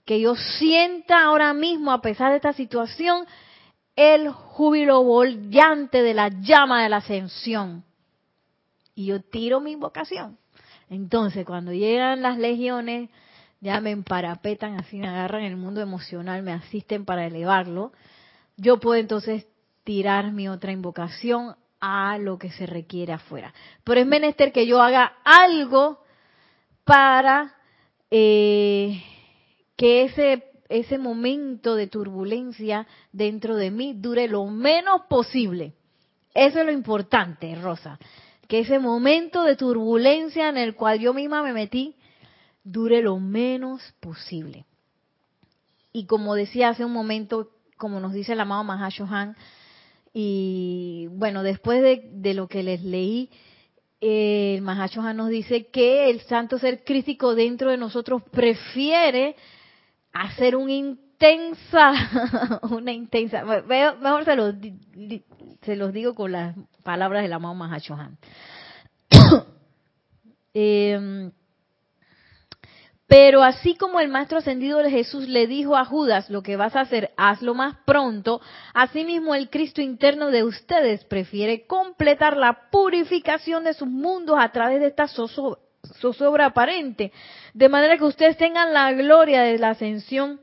que 0.06 0.20
yo 0.20 0.36
sienta 0.36 1.24
ahora 1.24 1.54
mismo, 1.54 1.92
a 1.92 2.02
pesar 2.02 2.32
de 2.32 2.38
esta 2.38 2.54
situación, 2.54 3.26
el 3.96 4.30
júbilo 4.30 5.04
bollante 5.04 6.02
de 6.02 6.14
la 6.14 6.30
llama 6.30 6.84
de 6.84 6.90
la 6.90 6.98
ascensión. 6.98 7.84
Y 8.98 9.06
yo 9.06 9.22
tiro 9.22 9.62
mi 9.62 9.74
invocación. 9.74 10.40
Entonces, 10.90 11.46
cuando 11.46 11.72
llegan 11.72 12.24
las 12.24 12.40
legiones, 12.40 13.12
ya 13.62 13.80
me 13.80 13.92
emparapetan, 13.92 14.80
así 14.80 14.98
me 14.98 15.08
agarran 15.08 15.44
el 15.44 15.56
mundo 15.56 15.82
emocional, 15.82 16.42
me 16.42 16.52
asisten 16.52 17.06
para 17.06 17.28
elevarlo, 17.28 17.92
yo 18.56 18.80
puedo 18.80 19.00
entonces 19.00 19.46
tirar 19.84 20.32
mi 20.32 20.50
otra 20.50 20.72
invocación 20.72 21.56
a 21.80 22.18
lo 22.18 22.40
que 22.40 22.50
se 22.50 22.66
requiere 22.66 23.14
afuera. 23.14 23.54
Pero 23.84 24.02
es 24.02 24.08
menester 24.08 24.52
que 24.52 24.66
yo 24.66 24.82
haga 24.82 25.18
algo 25.24 26.02
para 26.84 27.54
eh, 28.10 29.00
que 29.76 30.06
ese, 30.06 30.44
ese 30.70 30.98
momento 30.98 31.76
de 31.76 31.86
turbulencia 31.86 32.88
dentro 33.12 33.58
de 33.58 33.70
mí 33.70 33.94
dure 33.94 34.28
lo 34.28 34.48
menos 34.48 35.04
posible. 35.08 35.76
Eso 36.34 36.62
es 36.62 36.66
lo 36.66 36.72
importante, 36.72 37.54
Rosa. 37.54 38.00
Que 38.48 38.60
ese 38.60 38.80
momento 38.80 39.44
de 39.44 39.56
turbulencia 39.56 40.50
en 40.50 40.58
el 40.58 40.76
cual 40.76 41.00
yo 41.00 41.14
misma 41.14 41.44
me 41.44 41.54
metí 41.54 41.96
dure 42.64 43.02
lo 43.02 43.20
menos 43.20 43.82
posible. 44.00 44.66
Y 45.94 46.06
como 46.06 46.36
decía 46.36 46.70
hace 46.70 46.86
un 46.86 46.92
momento, 46.92 47.50
como 47.78 48.00
nos 48.00 48.14
dice 48.14 48.34
el 48.34 48.40
amado 48.40 48.64
Mahashohan, 48.64 49.36
y 50.14 51.08
bueno, 51.12 51.44
después 51.44 51.82
de, 51.82 52.34
lo 52.34 52.48
que 52.48 52.64
les 52.64 52.84
leí, 52.84 53.30
el 54.02 54.62
Mahashohan 54.62 55.16
nos 55.16 55.30
dice 55.30 55.68
que 55.68 56.10
el 56.10 56.22
santo 56.22 56.60
ser 56.60 56.84
crítico 56.84 57.36
dentro 57.36 57.72
de 57.72 57.78
nosotros 57.78 58.22
prefiere 58.32 59.36
hacer 60.12 60.56
una 60.56 60.74
intensa, 60.74 62.62
una 62.70 62.92
intensa, 62.92 63.44
mejor 63.44 64.26
se 64.26 64.36
los, 64.36 64.56
se 65.62 65.76
los 65.76 65.94
digo 65.94 66.16
con 66.16 66.32
las 66.32 66.56
palabras 66.88 67.22
del 67.22 67.34
amado 67.34 67.54
Mahashohan. 67.54 68.18
eh, 70.54 71.30
Pero 73.08 73.44
así 73.44 73.76
como 73.76 74.00
el 74.00 74.08
Maestro 74.08 74.38
Ascendido 74.38 74.80
de 74.80 74.90
Jesús 74.90 75.28
le 75.28 75.48
dijo 75.48 75.76
a 75.76 75.84
Judas, 75.84 76.30
lo 76.30 76.44
que 76.44 76.56
vas 76.56 76.78
a 76.78 76.82
hacer, 76.82 77.12
hazlo 77.18 77.54
más 77.54 77.76
pronto, 77.86 78.40
asimismo 78.74 79.36
el 79.36 79.50
Cristo 79.50 79.82
interno 79.82 80.32
de 80.32 80.46
ustedes 80.46 81.04
prefiere 81.04 81.66
completar 81.68 82.38
la 82.38 82.70
purificación 82.72 83.66
de 83.66 83.74
sus 83.74 83.90
mundos 83.90 84.38
a 84.40 84.50
través 84.54 84.80
de 84.80 84.88
esta 84.88 85.08
zozobra 85.08 86.46
aparente, 86.46 87.12
de 87.54 87.68
manera 87.68 87.98
que 87.98 88.06
ustedes 88.06 88.38
tengan 88.38 88.74
la 88.74 88.94
gloria 88.94 89.42
de 89.42 89.58
la 89.58 89.72
ascensión 89.72 90.40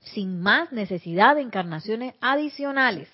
sin 0.00 0.40
más 0.40 0.72
necesidad 0.72 1.34
de 1.34 1.42
encarnaciones 1.42 2.14
adicionales. 2.22 3.08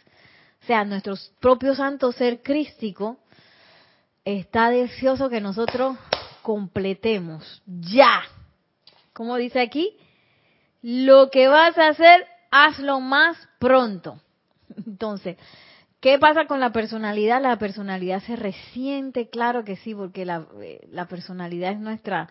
O 0.62 0.66
sea, 0.66 0.84
nuestro 0.84 1.14
propio 1.40 1.74
santo 1.74 2.12
ser 2.12 2.42
crístico 2.42 3.18
está 4.24 4.70
deseoso 4.70 5.28
que 5.28 5.40
nosotros 5.40 5.96
completemos 6.42 7.62
ya 7.66 8.22
como 9.12 9.36
dice 9.36 9.60
aquí, 9.60 9.96
lo 10.82 11.30
que 11.30 11.48
vas 11.48 11.76
a 11.78 11.88
hacer, 11.88 12.26
hazlo 12.50 13.00
más 13.00 13.36
pronto. 13.58 14.20
Entonces, 14.86 15.36
¿qué 16.00 16.18
pasa 16.18 16.46
con 16.46 16.60
la 16.60 16.72
personalidad? 16.72 17.42
La 17.42 17.58
personalidad 17.58 18.22
se 18.22 18.36
resiente, 18.36 19.28
claro 19.28 19.64
que 19.64 19.76
sí, 19.76 19.94
porque 19.94 20.24
la, 20.24 20.46
eh, 20.60 20.86
la 20.90 21.06
personalidad 21.06 21.72
es 21.72 21.78
nuestra, 21.78 22.28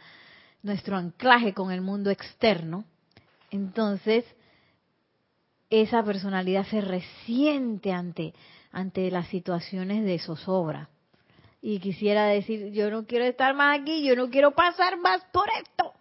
nuestro 0.64 0.98
anclaje 0.98 1.54
con 1.54 1.72
el 1.72 1.82
mundo 1.82 2.10
externo. 2.10 2.84
Entonces, 3.52 4.26
esa 5.72 6.04
personalidad 6.04 6.68
se 6.68 6.82
resiente 6.82 7.92
ante, 7.94 8.34
ante 8.72 9.10
las 9.10 9.28
situaciones 9.30 10.04
de 10.04 10.20
zozobra. 10.20 10.90
Y 11.62 11.80
quisiera 11.80 12.26
decir, 12.26 12.72
yo 12.72 12.92
no 12.92 13.06
quiero 13.06 13.26
estar 13.26 13.56
más 13.56 13.80
aquí, 13.80 14.04
yo 14.04 14.16
no 14.16 14.30
quiero 14.30 14.52
pasar 14.52 14.98
más 14.98 15.24
por 15.32 15.48
esto. 15.62 15.94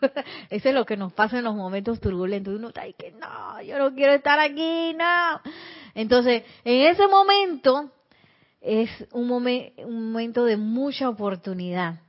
Eso 0.50 0.68
es 0.68 0.74
lo 0.74 0.84
que 0.84 0.96
nos 0.96 1.12
pasa 1.12 1.38
en 1.38 1.44
los 1.44 1.54
momentos 1.54 2.00
turbulentos. 2.00 2.54
Uno 2.54 2.68
está 2.68 2.82
ahí 2.82 2.94
que 2.94 3.12
no, 3.12 3.62
yo 3.62 3.78
no 3.78 3.94
quiero 3.94 4.12
estar 4.12 4.40
aquí, 4.40 4.94
no. 4.94 5.40
Entonces, 5.94 6.42
en 6.64 6.86
ese 6.88 7.06
momento 7.06 7.90
es 8.60 8.90
un, 9.12 9.30
un 9.30 10.12
momento 10.12 10.44
de 10.44 10.56
mucha 10.56 11.08
oportunidad. 11.08 12.00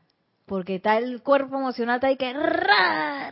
Porque 0.48 0.76
está 0.76 0.98
el 0.98 1.22
cuerpo 1.22 1.58
emocional, 1.58 1.96
está 1.96 2.08
ahí 2.08 2.16
que 2.16 2.32
ra, 2.32 3.32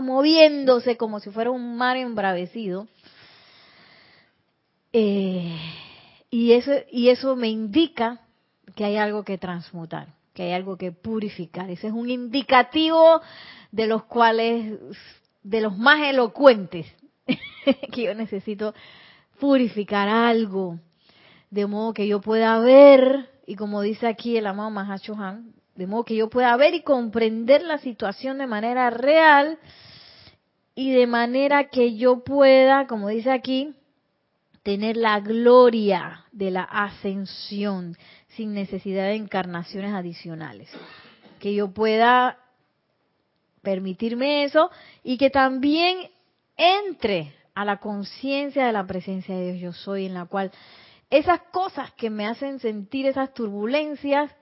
moviéndose 0.00 0.96
como 0.96 1.20
si 1.20 1.30
fuera 1.30 1.50
un 1.50 1.76
mar 1.76 1.96
embravecido. 1.96 2.86
Eh, 4.92 5.56
y, 6.30 6.52
eso, 6.52 6.72
y 6.90 7.08
eso 7.10 7.36
me 7.36 7.48
indica 7.48 8.20
que 8.74 8.84
hay 8.84 8.96
algo 8.96 9.24
que 9.24 9.38
transmutar, 9.38 10.14
que 10.34 10.44
hay 10.44 10.52
algo 10.52 10.76
que 10.76 10.92
purificar. 10.92 11.70
Ese 11.70 11.88
es 11.88 11.92
un 11.92 12.10
indicativo 12.10 13.20
de 13.72 13.86
los 13.86 14.04
cuales, 14.04 14.78
de 15.42 15.60
los 15.60 15.76
más 15.76 16.00
elocuentes, 16.02 16.86
que 17.92 18.02
yo 18.02 18.14
necesito 18.14 18.74
purificar 19.38 20.08
algo, 20.08 20.78
de 21.50 21.66
modo 21.66 21.92
que 21.92 22.06
yo 22.06 22.20
pueda 22.20 22.58
ver, 22.58 23.30
y 23.46 23.56
como 23.56 23.80
dice 23.82 24.06
aquí 24.06 24.36
el 24.36 24.46
amado 24.46 24.70
Han, 25.18 25.54
de 25.78 25.86
modo 25.86 26.04
que 26.04 26.16
yo 26.16 26.28
pueda 26.28 26.56
ver 26.56 26.74
y 26.74 26.82
comprender 26.82 27.62
la 27.62 27.78
situación 27.78 28.38
de 28.38 28.48
manera 28.48 28.90
real 28.90 29.60
y 30.74 30.90
de 30.90 31.06
manera 31.06 31.68
que 31.68 31.94
yo 31.94 32.24
pueda, 32.24 32.88
como 32.88 33.06
dice 33.06 33.30
aquí, 33.30 33.76
tener 34.64 34.96
la 34.96 35.20
gloria 35.20 36.24
de 36.32 36.50
la 36.50 36.64
ascensión 36.64 37.96
sin 38.26 38.54
necesidad 38.54 39.04
de 39.04 39.14
encarnaciones 39.14 39.94
adicionales. 39.94 40.68
Que 41.38 41.54
yo 41.54 41.70
pueda 41.70 42.38
permitirme 43.62 44.42
eso 44.42 44.72
y 45.04 45.16
que 45.16 45.30
también 45.30 46.10
entre 46.56 47.32
a 47.54 47.64
la 47.64 47.76
conciencia 47.76 48.66
de 48.66 48.72
la 48.72 48.84
presencia 48.84 49.36
de 49.36 49.52
Dios 49.52 49.60
yo 49.60 49.72
soy, 49.72 50.06
en 50.06 50.14
la 50.14 50.24
cual 50.24 50.50
esas 51.08 51.40
cosas 51.52 51.92
que 51.92 52.10
me 52.10 52.26
hacen 52.26 52.58
sentir 52.58 53.06
esas 53.06 53.32
turbulencias 53.32 54.34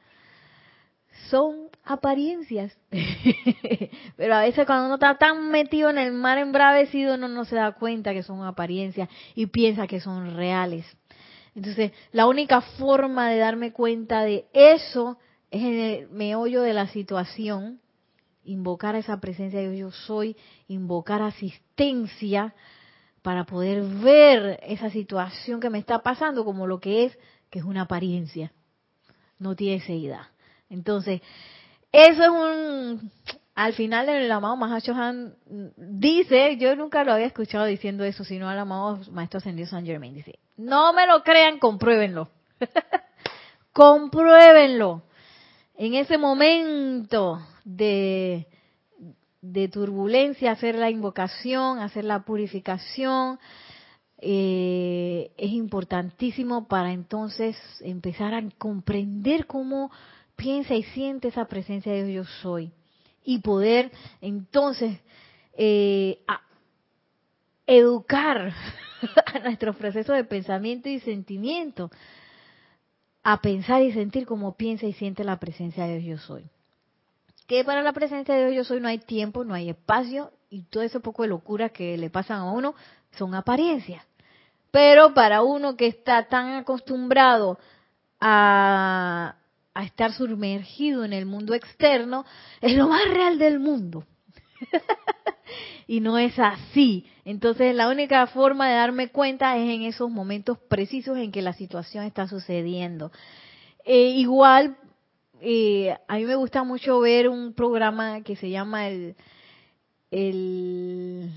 son 1.29 1.69
apariencias. 1.85 2.77
Pero 4.17 4.35
a 4.35 4.41
veces 4.43 4.67
cuando 4.67 4.87
uno 4.87 4.95
está 4.95 5.17
tan 5.19 5.51
metido 5.51 5.91
en 5.91 5.99
el 5.99 6.13
mar 6.13 6.39
embravecido, 6.39 7.15
uno 7.15 7.29
no 7.29 7.45
se 7.45 7.57
da 7.57 7.73
cuenta 7.73 8.13
que 8.13 8.23
son 8.23 8.45
apariencias 8.45 9.09
y 9.35 9.47
piensa 9.47 9.87
que 9.87 10.01
son 10.01 10.37
reales. 10.37 10.85
Entonces, 11.55 11.93
la 12.13 12.27
única 12.27 12.61
forma 12.61 13.31
de 13.31 13.39
darme 13.39 13.73
cuenta 13.73 14.23
de 14.23 14.47
eso 14.53 15.19
es 15.51 15.63
en 15.63 15.81
el 15.81 16.09
meollo 16.11 16.63
de 16.63 16.75
la 16.75 16.89
situación 16.89 17.81
invocar 18.45 18.95
a 18.95 18.99
esa 18.99 19.21
presencia 19.21 19.61
de 19.61 19.77
yo 19.77 19.91
soy, 19.91 20.37
invocar 20.69 21.23
asistencia 21.23 22.55
para 23.23 23.45
poder 23.45 23.83
ver 23.83 24.61
esa 24.63 24.91
situación 24.91 25.61
que 25.61 25.71
me 25.71 25.79
está 25.79 26.03
pasando 26.03 26.45
como 26.45 26.67
lo 26.67 26.79
que 26.79 27.05
es, 27.07 27.19
que 27.51 27.59
es 27.59 27.65
una 27.65 27.83
apariencia, 27.83 28.53
no 29.39 29.57
tiene 29.57 29.81
seguida. 29.81 30.31
Entonces, 30.69 31.21
eso 31.93 32.23
es 32.23 32.29
un, 32.29 33.11
al 33.55 33.73
final 33.73 34.09
el 34.09 34.31
amado 34.31 34.57
Mahashohan 34.57 35.35
dice, 35.77 36.57
yo 36.59 36.77
nunca 36.77 37.05
lo 37.05 37.13
había 37.13 37.27
escuchado 37.27 37.65
diciendo 37.65 38.05
eso, 38.05 38.23
sino 38.23 38.49
al 38.49 38.59
amado 38.59 39.01
Maestro 39.13 39.39
Ascendido 39.39 39.69
San 39.69 39.87
Germain, 39.87 40.15
dice, 40.15 40.39
no 40.57 40.93
me 40.93 41.07
lo 41.07 41.23
crean, 41.23 41.59
compruébenlo. 41.59 42.29
compruébenlo. 43.73 45.03
En 45.77 45.95
ese 45.95 46.19
momento 46.19 47.41
de, 47.65 48.47
de 49.41 49.69
turbulencia, 49.69 50.53
hacer 50.53 50.75
la 50.75 50.91
invocación, 50.91 51.79
hacer 51.79 52.05
la 52.05 52.25
purificación, 52.25 53.39
eh, 54.19 55.31
es 55.37 55.51
importantísimo 55.51 56.69
para 56.69 56.93
entonces 56.93 57.57
empezar 57.81 58.35
a 58.35 58.43
comprender 58.59 59.47
cómo 59.47 59.91
piensa 60.37 60.75
y 60.75 60.83
siente 60.85 61.29
esa 61.29 61.47
presencia 61.47 61.93
de 61.93 62.05
Dios 62.05 62.29
yo 62.29 62.35
soy. 62.43 62.73
Y 63.25 63.41
poder 63.41 63.91
entonces 64.21 65.01
eh, 65.55 66.21
educar 67.67 68.53
a 69.35 69.39
nuestro 69.41 69.75
proceso 69.75 70.13
de 70.13 70.25
pensamiento 70.25 70.89
y 70.89 71.01
sentimiento. 71.01 71.91
A 73.25 73.41
pensar 73.41 73.83
y 73.83 73.93
sentir 73.93 74.27
como 74.27 74.57
piensa 74.57 74.87
y 74.87 74.93
siente 74.93 75.25
la 75.25 75.41
presencia 75.41 75.87
de 75.87 75.99
Dios 75.99 76.21
yo 76.21 76.27
soy. 76.27 76.45
Que 77.49 77.65
para 77.65 77.83
la 77.83 77.93
presencia 77.93 78.35
de 78.35 78.51
Dios 78.51 78.55
yo 78.55 78.65
soy 78.65 78.81
no 78.81 78.89
hay 78.89 78.99
tiempo, 78.99 79.45
no 79.45 79.55
hay 79.55 79.71
espacio 79.71 80.31
y 80.51 80.63
todo 80.63 80.83
ese 80.83 81.01
poco 81.01 81.23
de 81.23 81.29
locura 81.29 81.71
que 81.71 81.97
le 81.99 82.11
pasan 82.11 82.39
a 82.41 82.53
uno 82.53 82.75
son 83.13 83.35
apariencias. 83.35 84.05
Pero 84.71 85.15
para 85.15 85.43
uno 85.43 85.77
que 85.77 85.87
está 85.87 86.29
tan 86.29 86.55
acostumbrado 86.55 87.59
a, 88.21 89.37
a 89.77 89.85
estar 89.85 90.13
sumergido 90.15 91.05
en 91.05 91.13
el 91.13 91.27
mundo 91.27 91.53
externo, 91.53 92.25
es 92.63 92.75
lo 92.75 92.89
más 92.89 93.07
real 93.11 93.39
del 93.39 93.61
mundo. 93.61 94.07
y 95.87 96.01
no 96.01 96.17
es 96.17 96.39
así. 96.39 97.05
Entonces 97.27 97.75
la 97.75 97.91
única 97.91 98.27
forma 98.29 98.71
de 98.71 98.77
darme 98.77 99.09
cuenta 99.09 99.55
es 99.59 99.69
en 99.69 99.83
esos 99.83 100.11
momentos 100.11 100.59
precisos 100.59 101.19
en 101.19 101.31
que 101.31 101.43
la 101.43 101.53
situación 101.53 102.05
está 102.05 102.27
sucediendo. 102.27 103.13
Eh, 103.85 104.15
igual 104.17 104.79
eh, 105.43 105.95
a 106.09 106.17
mí 106.17 106.25
me 106.25 106.37
gusta 106.37 106.65
mucho 106.65 106.99
ver 107.01 107.29
un 107.29 107.53
programa 107.53 108.23
que 108.23 108.35
se 108.35 108.49
llama 108.49 108.89
el, 108.89 109.15
el 110.11 111.31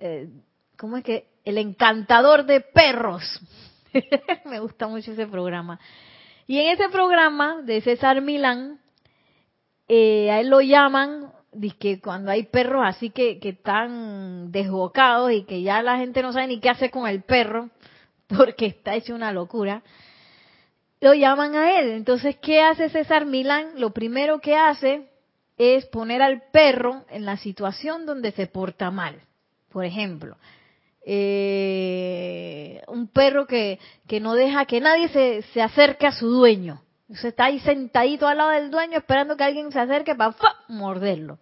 eh, 0.00 0.28
¿cómo 0.76 0.96
es 0.96 1.04
que? 1.04 1.28
El 1.44 1.56
encantador 1.56 2.46
de 2.46 2.62
perros. 2.62 3.22
me 4.44 4.58
gusta 4.58 4.88
mucho 4.88 5.12
ese 5.12 5.28
programa. 5.28 5.78
Y 6.50 6.58
en 6.58 6.70
ese 6.70 6.88
programa 6.88 7.62
de 7.62 7.80
César 7.80 8.20
Milán, 8.22 8.80
eh, 9.86 10.32
a 10.32 10.40
él 10.40 10.48
lo 10.48 10.60
llaman, 10.60 11.32
que 11.78 12.00
cuando 12.00 12.32
hay 12.32 12.42
perros 12.42 12.82
así 12.84 13.10
que, 13.10 13.38
que 13.38 13.50
están 13.50 14.50
desbocados 14.50 15.30
y 15.30 15.44
que 15.44 15.62
ya 15.62 15.80
la 15.80 15.98
gente 15.98 16.22
no 16.22 16.32
sabe 16.32 16.48
ni 16.48 16.58
qué 16.58 16.68
hacer 16.68 16.90
con 16.90 17.06
el 17.06 17.22
perro, 17.22 17.70
porque 18.26 18.66
está 18.66 18.96
hecho 18.96 19.14
una 19.14 19.32
locura, 19.32 19.84
lo 21.00 21.14
llaman 21.14 21.54
a 21.54 21.78
él. 21.78 21.92
Entonces, 21.92 22.36
¿qué 22.42 22.62
hace 22.62 22.88
César 22.88 23.26
Milán? 23.26 23.74
Lo 23.76 23.90
primero 23.90 24.40
que 24.40 24.56
hace 24.56 25.08
es 25.56 25.86
poner 25.86 26.20
al 26.20 26.42
perro 26.50 27.04
en 27.10 27.26
la 27.26 27.36
situación 27.36 28.06
donde 28.06 28.32
se 28.32 28.48
porta 28.48 28.90
mal. 28.90 29.20
Por 29.70 29.84
ejemplo, 29.84 30.36
eh, 31.04 32.82
un 32.88 33.08
perro 33.08 33.46
que, 33.46 33.78
que 34.06 34.20
no 34.20 34.34
deja 34.34 34.66
que 34.66 34.80
nadie 34.80 35.08
se, 35.08 35.42
se 35.52 35.62
acerque 35.62 36.06
a 36.06 36.12
su 36.12 36.28
dueño. 36.28 36.82
Entonces 37.02 37.26
está 37.26 37.46
ahí 37.46 37.58
sentadito 37.60 38.28
al 38.28 38.38
lado 38.38 38.50
del 38.50 38.70
dueño 38.70 38.98
esperando 38.98 39.36
que 39.36 39.44
alguien 39.44 39.72
se 39.72 39.80
acerque 39.80 40.14
para 40.14 40.34
morderlo. 40.68 41.38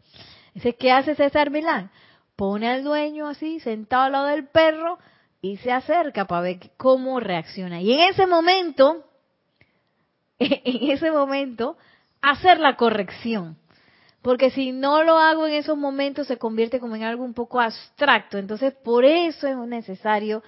Entonces, 0.48 0.76
¿qué 0.78 0.90
hace 0.90 1.14
César 1.14 1.50
Milán? 1.50 1.90
Pone 2.36 2.68
al 2.68 2.82
dueño 2.82 3.28
así, 3.28 3.60
sentado 3.60 4.04
al 4.04 4.12
lado 4.12 4.26
del 4.28 4.46
perro, 4.46 4.98
y 5.40 5.56
se 5.58 5.70
acerca 5.70 6.24
para 6.24 6.42
ver 6.42 6.58
cómo 6.76 7.20
reacciona. 7.20 7.80
Y 7.80 7.92
en 7.92 8.00
ese 8.10 8.26
momento, 8.26 9.04
en 10.38 10.90
ese 10.90 11.10
momento 11.10 11.76
hacer 12.20 12.58
la 12.58 12.76
corrección. 12.76 13.56
Porque 14.28 14.50
si 14.50 14.72
no 14.72 15.04
lo 15.04 15.16
hago 15.16 15.46
en 15.46 15.54
esos 15.54 15.78
momentos 15.78 16.26
se 16.26 16.36
convierte 16.36 16.80
como 16.80 16.94
en 16.94 17.02
algo 17.02 17.24
un 17.24 17.32
poco 17.32 17.62
abstracto. 17.62 18.36
Entonces, 18.36 18.74
por 18.74 19.06
eso 19.06 19.46
es 19.46 19.56
necesario 19.56 20.42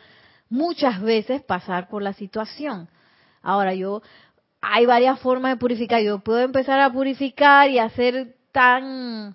muchas 0.51 1.01
veces 1.01 1.41
pasar 1.41 1.89
por 1.89 2.03
la 2.03 2.13
situación. 2.13 2.91
Ahora, 3.41 3.73
yo, 3.73 4.03
hay 4.61 4.85
varias 4.85 5.19
formas 5.21 5.53
de 5.53 5.57
purificar. 5.57 6.03
Yo 6.03 6.19
puedo 6.19 6.41
empezar 6.41 6.79
a 6.79 6.93
purificar 6.93 7.71
y 7.71 7.79
hacer 7.79 8.37
tan 8.53 9.35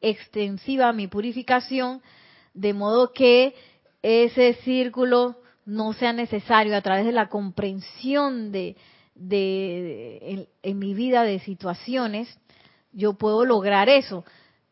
extensiva 0.00 0.92
mi 0.92 1.06
purificación, 1.06 2.02
de 2.54 2.74
modo 2.74 3.12
que 3.12 3.54
ese 4.02 4.54
círculo 4.64 5.36
no 5.64 5.92
sea 5.92 6.12
necesario 6.12 6.76
a 6.76 6.82
través 6.82 7.04
de 7.04 7.12
la 7.12 7.28
comprensión 7.28 8.50
de, 8.50 8.76
de, 9.14 10.48
en, 10.60 10.78
mi 10.80 10.92
vida 10.92 11.22
de 11.22 11.38
situaciones, 11.38 12.36
yo 12.92 13.14
puedo 13.14 13.44
lograr 13.44 13.88
eso. 13.88 14.24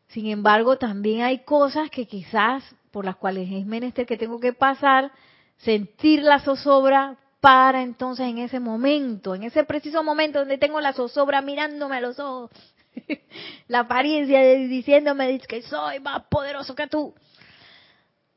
Sin 0.08 0.26
embargo, 0.26 0.78
también 0.78 1.22
hay 1.22 1.40
cosas 1.40 1.90
que 1.90 2.06
quizás 2.06 2.64
por 2.90 3.04
las 3.04 3.16
cuales 3.16 3.48
es 3.50 3.66
menester 3.66 4.06
que 4.06 4.16
tengo 4.16 4.40
que 4.40 4.52
pasar, 4.52 5.12
sentir 5.58 6.22
la 6.22 6.40
zozobra 6.40 7.16
para 7.40 7.82
entonces 7.82 8.26
en 8.26 8.38
ese 8.38 8.60
momento, 8.60 9.34
en 9.34 9.44
ese 9.44 9.64
preciso 9.64 10.02
momento 10.02 10.40
donde 10.40 10.58
tengo 10.58 10.80
la 10.80 10.92
zozobra 10.92 11.40
mirándome 11.40 11.96
a 11.96 12.00
los 12.00 12.18
ojos, 12.18 12.50
la 13.68 13.80
apariencia 13.80 14.40
diciéndome 14.42 15.38
que 15.40 15.62
soy 15.62 16.00
más 16.00 16.24
poderoso 16.24 16.74
que 16.74 16.86
tú. 16.86 17.14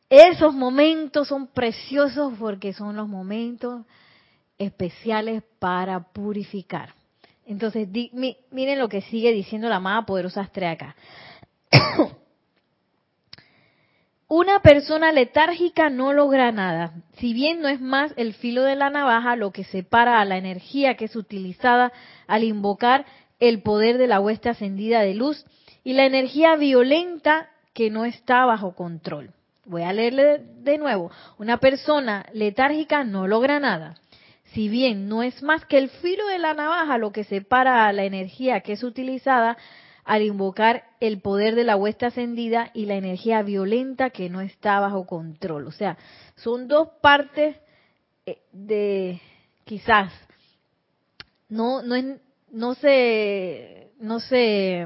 Esos 0.10 0.54
momentos 0.54 1.30
son 1.30 1.48
preciosos 1.48 2.34
porque 2.38 2.74
son 2.74 2.96
los 2.96 3.08
momentos 3.08 3.86
especiales 4.58 5.42
para 5.58 6.02
purificar. 6.02 6.94
Entonces, 7.46 7.88
miren 8.52 8.80
lo 8.80 8.90
que 8.90 9.02
sigue 9.02 9.32
diciendo 9.32 9.70
la 9.70 9.78
amada 9.78 10.06
poderosa 10.06 10.42
Astrea 10.42 10.96
Una 14.28 14.62
persona 14.62 15.12
letárgica 15.12 15.90
no 15.90 16.14
logra 16.14 16.54
nada. 16.54 16.94
Si 17.18 17.34
bien 17.34 17.60
no 17.62 17.68
es 17.68 17.82
más 17.82 18.14
el 18.16 18.34
filo 18.34 18.64
de 18.64 18.78
la 18.78 18.90
navaja 18.90 19.36
lo 19.36 19.52
que 19.52 19.66
separa 19.66 20.22
a 20.22 20.26
la 20.26 20.38
energía 20.38 20.96
que 20.96 21.06
es 21.06 21.18
utilizada 21.18 21.92
al 22.28 22.46
invocar 22.46 23.06
el 23.42 23.62
poder 23.62 23.98
de 23.98 24.08
la 24.08 24.22
hueste 24.22 24.48
ascendida 24.48 25.02
de 25.02 25.16
luz 25.16 25.46
y 25.84 25.94
la 25.94 26.06
energía 26.06 26.56
violenta 26.56 27.50
que 27.74 27.90
no 27.90 28.06
está 28.06 28.46
bajo 28.46 28.74
control. 28.74 29.32
Voy 29.66 29.82
a 29.84 29.92
leerle 29.92 30.42
de 30.60 30.78
nuevo. 30.78 31.12
Una 31.38 31.58
persona 31.58 32.26
letárgica 32.34 33.04
no 33.04 33.28
logra 33.28 33.60
nada. 33.60 33.96
Si 34.54 34.68
bien 34.68 35.08
no 35.08 35.24
es 35.24 35.42
más 35.44 35.66
que 35.66 35.78
el 35.78 35.90
filo 35.90 36.28
de 36.28 36.40
la 36.40 36.54
navaja 36.54 36.98
lo 36.98 37.12
que 37.12 37.24
separa 37.24 37.88
a 37.88 37.94
la 37.94 38.04
energía 38.04 38.62
que 38.62 38.74
es 38.74 38.84
utilizada 38.84 39.58
al 40.04 40.24
invocar 40.24 40.84
el 41.00 41.22
poder 41.22 41.56
de 41.56 41.64
la 41.64 41.78
huesta 41.78 42.08
ascendida 42.08 42.72
y 42.74 42.86
la 42.86 42.96
energía 42.96 43.44
violenta 43.44 44.10
que 44.10 44.30
no 44.30 44.42
está 44.42 44.80
bajo 44.80 45.06
control. 45.06 45.68
O 45.68 45.72
sea, 45.72 45.98
son 46.36 46.68
dos 46.68 46.90
partes 47.02 47.56
eh, 48.26 48.42
de 48.52 49.22
quizás 49.64 50.12
no 51.48 51.82
no 51.82 51.96
no 52.52 52.74
se 52.76 53.92
no 54.00 54.20
se 54.20 54.86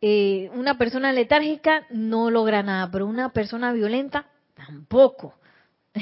eh, 0.00 0.50
una 0.54 0.76
persona 0.76 1.12
letárgica 1.12 1.86
no 1.90 2.30
logra 2.30 2.62
nada, 2.62 2.90
pero 2.90 3.06
una 3.06 3.32
persona 3.32 3.72
violenta 3.72 4.26
tampoco. 4.54 5.34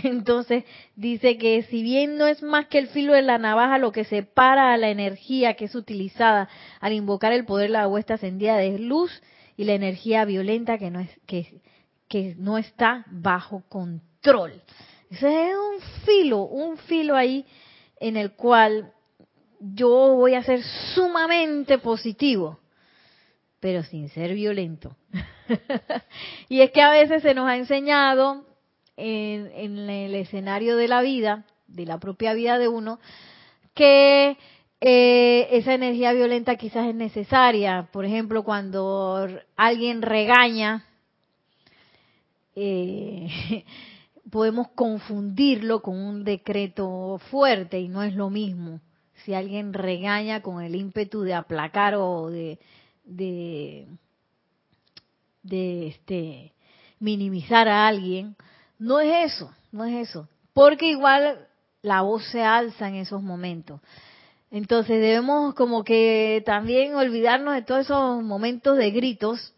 Entonces 0.03 0.64
dice 0.97 1.38
que 1.38 1.62
si 1.64 1.82
bien 1.82 2.16
no 2.18 2.26
es 2.26 2.42
más 2.42 2.66
que 2.66 2.78
el 2.78 2.88
filo 2.88 3.12
de 3.12 3.22
la 3.22 3.38
navaja 3.38 3.78
lo 3.78 3.92
que 3.92 4.05
separa 4.05 4.72
a 4.72 4.76
la 4.76 4.90
energía 4.90 5.55
que 5.55 5.66
es 5.66 5.74
utilizada 5.74 6.49
al 6.80 6.92
invocar 6.92 7.32
el 7.32 7.45
poder 7.45 7.68
de 7.68 7.74
la 7.74 7.88
huesta 7.88 8.14
ascendida 8.14 8.57
de 8.57 8.78
luz 8.78 9.22
y 9.57 9.64
la 9.64 9.74
energía 9.74 10.24
violenta 10.24 10.78
que 10.78 10.90
no 10.90 11.01
es 11.01 11.11
que, 11.26 11.61
que 12.09 12.34
no 12.36 12.59
está 12.59 13.05
bajo 13.11 13.62
control. 13.68 14.62
Ese 15.11 15.51
es 15.51 15.57
un 15.57 15.80
filo, 16.05 16.42
un 16.42 16.76
filo 16.76 17.14
ahí 17.14 17.47
en 18.01 18.16
el 18.16 18.32
cual 18.32 18.92
yo 19.61 20.14
voy 20.16 20.34
a 20.34 20.42
ser 20.42 20.62
sumamente 20.95 21.78
positivo, 21.78 22.59
pero 23.61 23.82
sin 23.84 24.09
ser 24.09 24.34
violento. 24.34 24.97
y 26.49 26.61
es 26.61 26.70
que 26.72 26.82
a 26.82 26.90
veces 26.90 27.22
se 27.22 27.32
nos 27.34 27.49
ha 27.49 27.57
enseñado 27.57 28.45
en, 28.97 29.88
el 29.88 30.14
escenario 30.14 30.76
de 30.76 30.88
la 30.88 31.03
vida, 31.03 31.45
de 31.66 31.86
la 31.86 31.99
propia 31.99 32.34
vida 32.34 32.59
de 32.59 32.68
uno, 32.68 32.99
que 33.74 34.36
eh, 34.80 35.49
esa 35.51 35.74
energía 35.74 36.12
violenta 36.12 36.57
quizás 36.57 36.88
es 36.88 36.95
necesaria. 36.95 37.88
Por 37.92 38.05
ejemplo, 38.05 38.45
cuando 38.45 39.28
alguien 39.57 40.03
regaña, 40.03 40.84
eh, 42.55 43.64
podemos 44.30 44.68
confundirlo 44.74 45.82
con 45.82 45.97
un 45.97 46.24
decreto 46.24 47.20
fuerte 47.30 47.80
y 47.80 47.88
no 47.88 48.03
es 48.03 48.14
lo 48.14 48.30
mismo. 48.30 48.80
Si 49.24 49.32
alguien 49.32 49.72
regaña 49.72 50.42
con 50.42 50.62
el 50.62 50.74
ímpetu 50.74 51.22
de 51.22 51.34
aplacar 51.34 51.95
o 51.95 52.30
de, 52.30 52.59
de, 53.05 53.86
de 55.42 55.86
este, 55.86 56.53
minimizar 56.99 57.68
a 57.68 57.86
alguien, 57.86 58.36
no 58.79 59.01
es 59.01 59.33
eso, 59.35 59.51
no 59.72 59.85
es 59.85 60.09
eso. 60.09 60.29
Porque 60.53 60.91
igual 60.91 61.47
la 61.83 62.03
voz 62.03 62.25
se 62.31 62.43
alza 62.43 62.89
en 62.89 62.97
esos 62.97 63.22
momentos. 63.22 63.81
Entonces 64.51 65.01
debemos 65.01 65.55
como 65.55 65.85
que 65.85 66.43
también 66.47 66.95
olvidarnos 66.95 67.55
de 67.55 67.62
todos 67.62 67.83
esos 67.83 68.22
momentos 68.22 68.79
de 68.79 68.91
gritos 68.91 69.53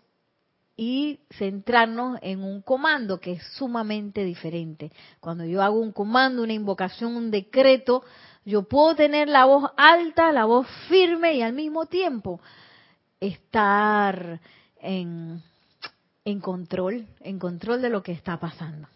y 0.77 1.21
centrarnos 1.37 2.19
en 2.23 2.43
un 2.43 2.63
comando 2.63 3.21
que 3.21 3.33
es 3.33 3.43
sumamente 3.55 4.25
diferente. 4.25 4.91
Cuando 5.21 5.45
yo 5.45 5.63
hago 5.63 5.81
un 5.81 5.93
comando, 5.93 6.43
una 6.43 6.53
invocación, 6.53 7.15
un 7.15 7.31
decreto, 7.31 8.05
yo 8.45 8.63
puedo 8.63 8.95
tener 8.95 9.29
la 9.29 9.45
voz 9.45 9.71
alta, 9.77 10.33
la 10.33 10.45
voz 10.45 10.67
firme 10.89 11.35
y 11.35 11.43
al 11.43 11.53
mismo 11.53 11.87
tiempo 11.87 12.41
estar 13.21 14.41
en, 14.81 15.43
en 16.25 16.41
control, 16.41 17.07
en 17.21 17.39
control 17.39 17.83
de 17.83 17.91
lo 17.91 18.03
que 18.03 18.13
está 18.13 18.39
pasando. 18.39 18.89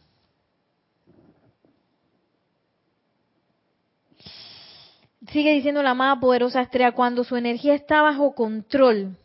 Sigue 5.28 5.52
diciendo 5.52 5.82
la 5.82 5.90
amada 5.90 6.18
poderosa 6.20 6.62
estrella, 6.62 6.92
cuando 6.92 7.24
su 7.24 7.36
energía 7.36 7.74
está 7.74 8.02
bajo 8.02 8.34
control. 8.34 9.16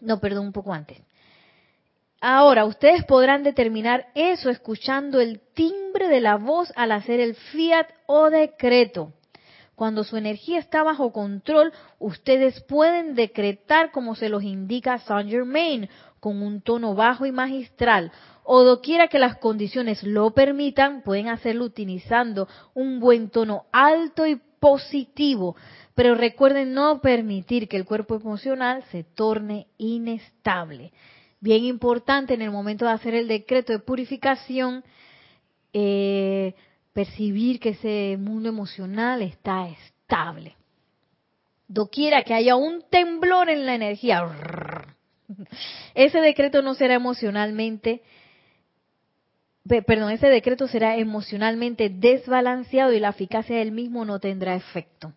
No, 0.00 0.20
perdón, 0.20 0.46
un 0.46 0.52
poco 0.52 0.72
antes. 0.72 1.00
Ahora, 2.20 2.64
ustedes 2.66 3.04
podrán 3.04 3.42
determinar 3.42 4.06
eso 4.14 4.48
escuchando 4.48 5.20
el 5.20 5.40
timbre 5.54 6.08
de 6.08 6.20
la 6.20 6.36
voz 6.36 6.72
al 6.76 6.92
hacer 6.92 7.18
el 7.20 7.34
fiat 7.34 7.88
o 8.06 8.30
decreto. 8.30 9.12
Cuando 9.74 10.04
su 10.04 10.16
energía 10.16 10.60
está 10.60 10.84
bajo 10.84 11.12
control, 11.12 11.72
ustedes 11.98 12.62
pueden 12.62 13.16
decretar 13.16 13.90
como 13.90 14.14
se 14.14 14.28
los 14.28 14.44
indica 14.44 14.98
Saint 14.98 15.30
Germain, 15.30 15.88
con 16.20 16.40
un 16.40 16.60
tono 16.60 16.94
bajo 16.94 17.26
y 17.26 17.32
magistral, 17.32 18.12
o 18.44 18.62
doquiera 18.62 19.08
que 19.08 19.18
las 19.18 19.38
condiciones 19.38 20.04
lo 20.04 20.30
permitan, 20.30 21.02
pueden 21.02 21.28
hacerlo 21.28 21.64
utilizando 21.64 22.46
un 22.74 23.00
buen 23.00 23.30
tono 23.30 23.64
alto 23.72 24.24
y 24.26 24.40
positivo. 24.62 25.56
Pero 25.96 26.14
recuerden 26.14 26.72
no 26.72 27.00
permitir 27.00 27.68
que 27.68 27.76
el 27.76 27.84
cuerpo 27.84 28.14
emocional 28.14 28.84
se 28.92 29.02
torne 29.02 29.66
inestable. 29.76 30.92
Bien 31.40 31.64
importante 31.64 32.34
en 32.34 32.42
el 32.42 32.52
momento 32.52 32.84
de 32.84 32.92
hacer 32.92 33.14
el 33.14 33.26
decreto 33.26 33.72
de 33.72 33.80
purificación, 33.80 34.84
eh, 35.72 36.54
percibir 36.92 37.58
que 37.58 37.70
ese 37.70 38.16
mundo 38.18 38.48
emocional 38.48 39.20
está 39.20 39.68
estable. 39.68 40.54
Doquiera 41.66 42.22
que 42.22 42.34
haya 42.34 42.54
un 42.54 42.84
temblor 42.88 43.50
en 43.50 43.66
la 43.66 43.74
energía, 43.74 44.22
ese 45.94 46.20
decreto 46.20 46.62
no 46.62 46.74
será 46.74 46.94
emocionalmente 46.94 48.02
perdón, 49.66 50.10
ese 50.10 50.28
decreto 50.28 50.66
será 50.68 50.96
emocionalmente 50.96 51.88
desbalanceado 51.88 52.92
y 52.92 53.00
la 53.00 53.10
eficacia 53.10 53.56
del 53.58 53.72
mismo 53.72 54.04
no 54.04 54.18
tendrá 54.18 54.54
efecto. 54.54 55.12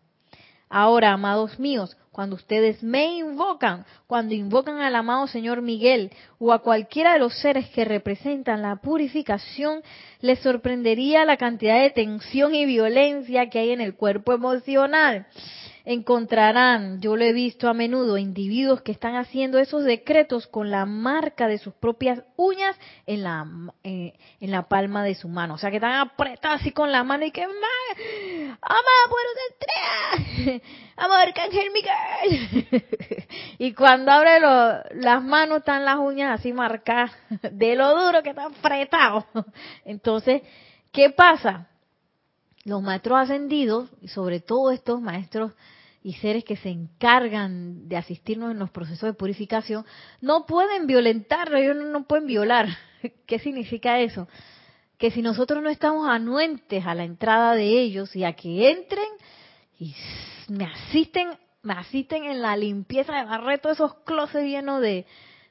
Ahora, 0.69 1.13
amados 1.13 1.59
míos, 1.59 1.95
cuando 2.11 2.35
ustedes 2.35 2.81
me 2.81 3.17
invocan, 3.17 3.85
cuando 4.07 4.33
invocan 4.33 4.79
al 4.79 4.95
amado 4.95 5.27
Señor 5.27 5.61
Miguel 5.61 6.11
o 6.39 6.53
a 6.53 6.59
cualquiera 6.59 7.13
de 7.13 7.19
los 7.19 7.37
seres 7.39 7.69
que 7.69 7.85
representan 7.85 8.61
la 8.61 8.77
purificación, 8.77 9.81
les 10.21 10.39
sorprendería 10.39 11.25
la 11.25 11.37
cantidad 11.37 11.79
de 11.81 11.91
tensión 11.91 12.55
y 12.55 12.65
violencia 12.65 13.49
que 13.49 13.59
hay 13.59 13.71
en 13.71 13.81
el 13.81 13.95
cuerpo 13.95 14.33
emocional. 14.33 15.27
Encontrarán, 15.85 16.99
yo 16.99 17.15
lo 17.15 17.23
he 17.23 17.31
visto 17.31 17.69
a 17.69 17.73
menudo, 17.73 18.17
individuos 18.17 18.81
que 18.81 18.91
están 18.91 19.15
haciendo 19.15 19.59
esos 19.59 19.83
decretos 19.83 20.47
con 20.47 20.71
la 20.71 20.85
marca 20.85 21.47
de 21.47 21.59
sus 21.59 21.75
propias 21.75 22.23
uñas 22.35 22.75
en 23.05 23.23
la, 23.23 23.45
eh, 23.83 24.13
en 24.39 24.51
la 24.51 24.63
palma 24.63 25.03
de 25.03 25.13
su 25.13 25.29
mano. 25.29 25.53
O 25.53 25.57
sea, 25.57 25.69
que 25.69 25.77
están 25.77 25.93
apretados 25.93 26.61
así 26.61 26.71
con 26.71 26.91
la 26.91 27.03
mano 27.03 27.25
y 27.25 27.31
que, 27.31 27.43
¡Ama, 27.43 27.55
por 29.09 29.19
¡Amor, 30.97 31.17
Arcángel 31.19 31.71
Miguel! 31.71 32.87
y 33.59 33.73
cuando 33.73 34.11
abre 34.11 34.39
las 34.39 35.23
manos 35.23 35.59
están 35.59 35.85
las 35.85 35.97
uñas 35.97 36.39
así 36.39 36.51
marcadas 36.51 37.11
de 37.51 37.75
lo 37.75 37.95
duro 37.95 38.23
que 38.23 38.29
están 38.29 38.53
apretados. 38.53 39.25
Entonces, 39.85 40.41
¿qué 40.91 41.11
pasa? 41.11 41.67
Los 42.63 42.81
maestros 42.81 43.19
ascendidos, 43.19 43.91
y 44.01 44.07
sobre 44.07 44.39
todo 44.39 44.71
estos 44.71 44.99
maestros 44.99 45.51
y 46.05 46.13
seres 46.13 46.43
que 46.43 46.55
se 46.55 46.69
encargan 46.69 47.89
de 47.89 47.97
asistirnos 47.97 48.51
en 48.51 48.59
los 48.59 48.69
procesos 48.69 49.09
de 49.09 49.13
purificación, 49.13 49.83
no 50.21 50.45
pueden 50.45 50.85
violentarlo, 50.85 51.57
ellos 51.57 51.75
no, 51.77 52.03
pueden 52.03 52.27
violar. 52.27 52.67
¿Qué 53.25 53.39
significa 53.39 53.99
eso? 53.99 54.27
Que 54.99 55.09
si 55.09 55.23
nosotros 55.23 55.63
no 55.63 55.69
estamos 55.71 56.07
anuentes 56.07 56.85
a 56.85 56.93
la 56.93 57.05
entrada 57.05 57.55
de 57.55 57.81
ellos 57.81 58.15
y 58.15 58.23
a 58.23 58.33
que 58.33 58.69
entren 58.69 59.07
y 59.79 59.95
me 60.47 60.65
asisten, 60.65 61.29
me 61.63 61.73
asisten 61.73 62.25
en 62.25 62.39
la 62.39 62.55
limpieza 62.55 63.15
de 63.15 63.25
barrer 63.25 63.57
todos 63.57 63.77
esos 63.77 63.95
closets 64.03 64.45
llenos 64.45 64.81
de, 64.81 65.07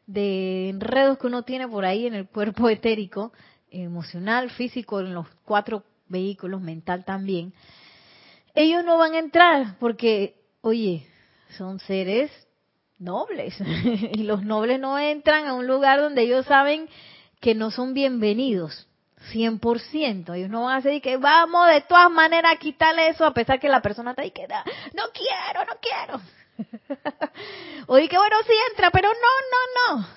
de 0.06 0.68
enredos 0.68 1.18
que 1.18 1.26
uno 1.26 1.42
tiene 1.42 1.66
por 1.66 1.84
ahí 1.84 2.06
en 2.06 2.14
el 2.14 2.28
cuerpo 2.28 2.68
etérico, 2.68 3.32
emocional, 3.72 4.50
físico, 4.50 5.00
en 5.00 5.14
los 5.14 5.26
cuatro 5.44 5.82
vehículos, 6.06 6.60
mental 6.60 7.04
también, 7.04 7.52
ellos 8.54 8.84
no 8.84 8.98
van 8.98 9.14
a 9.14 9.18
entrar 9.18 9.76
porque 9.80 10.43
oye, 10.64 11.06
son 11.58 11.78
seres 11.78 12.30
nobles 12.98 13.54
y 14.12 14.22
los 14.22 14.42
nobles 14.42 14.80
no 14.80 14.98
entran 14.98 15.46
a 15.46 15.52
un 15.54 15.66
lugar 15.66 16.00
donde 16.00 16.22
ellos 16.22 16.46
saben 16.46 16.88
que 17.40 17.54
no 17.54 17.70
son 17.70 17.94
bienvenidos. 17.94 18.88
100%. 19.32 20.36
Ellos 20.36 20.50
no 20.50 20.64
van 20.64 20.74
a 20.74 20.80
decir 20.80 21.00
que 21.00 21.16
vamos 21.16 21.68
de 21.68 21.80
todas 21.82 22.10
maneras 22.10 22.52
a 22.52 22.58
quitarle 22.58 23.08
eso 23.08 23.24
a 23.24 23.32
pesar 23.32 23.58
que 23.58 23.70
la 23.70 23.80
persona 23.80 24.10
está 24.10 24.22
ahí 24.22 24.30
que 24.30 24.46
no 24.46 25.02
quiero, 25.12 25.64
no 25.64 25.72
quiero. 25.80 26.20
Oye, 27.86 28.08
que 28.08 28.18
bueno, 28.18 28.36
sí 28.46 28.52
entra, 28.70 28.90
pero 28.90 29.08
no, 29.08 29.96
no, 29.96 30.02
no. 30.02 30.08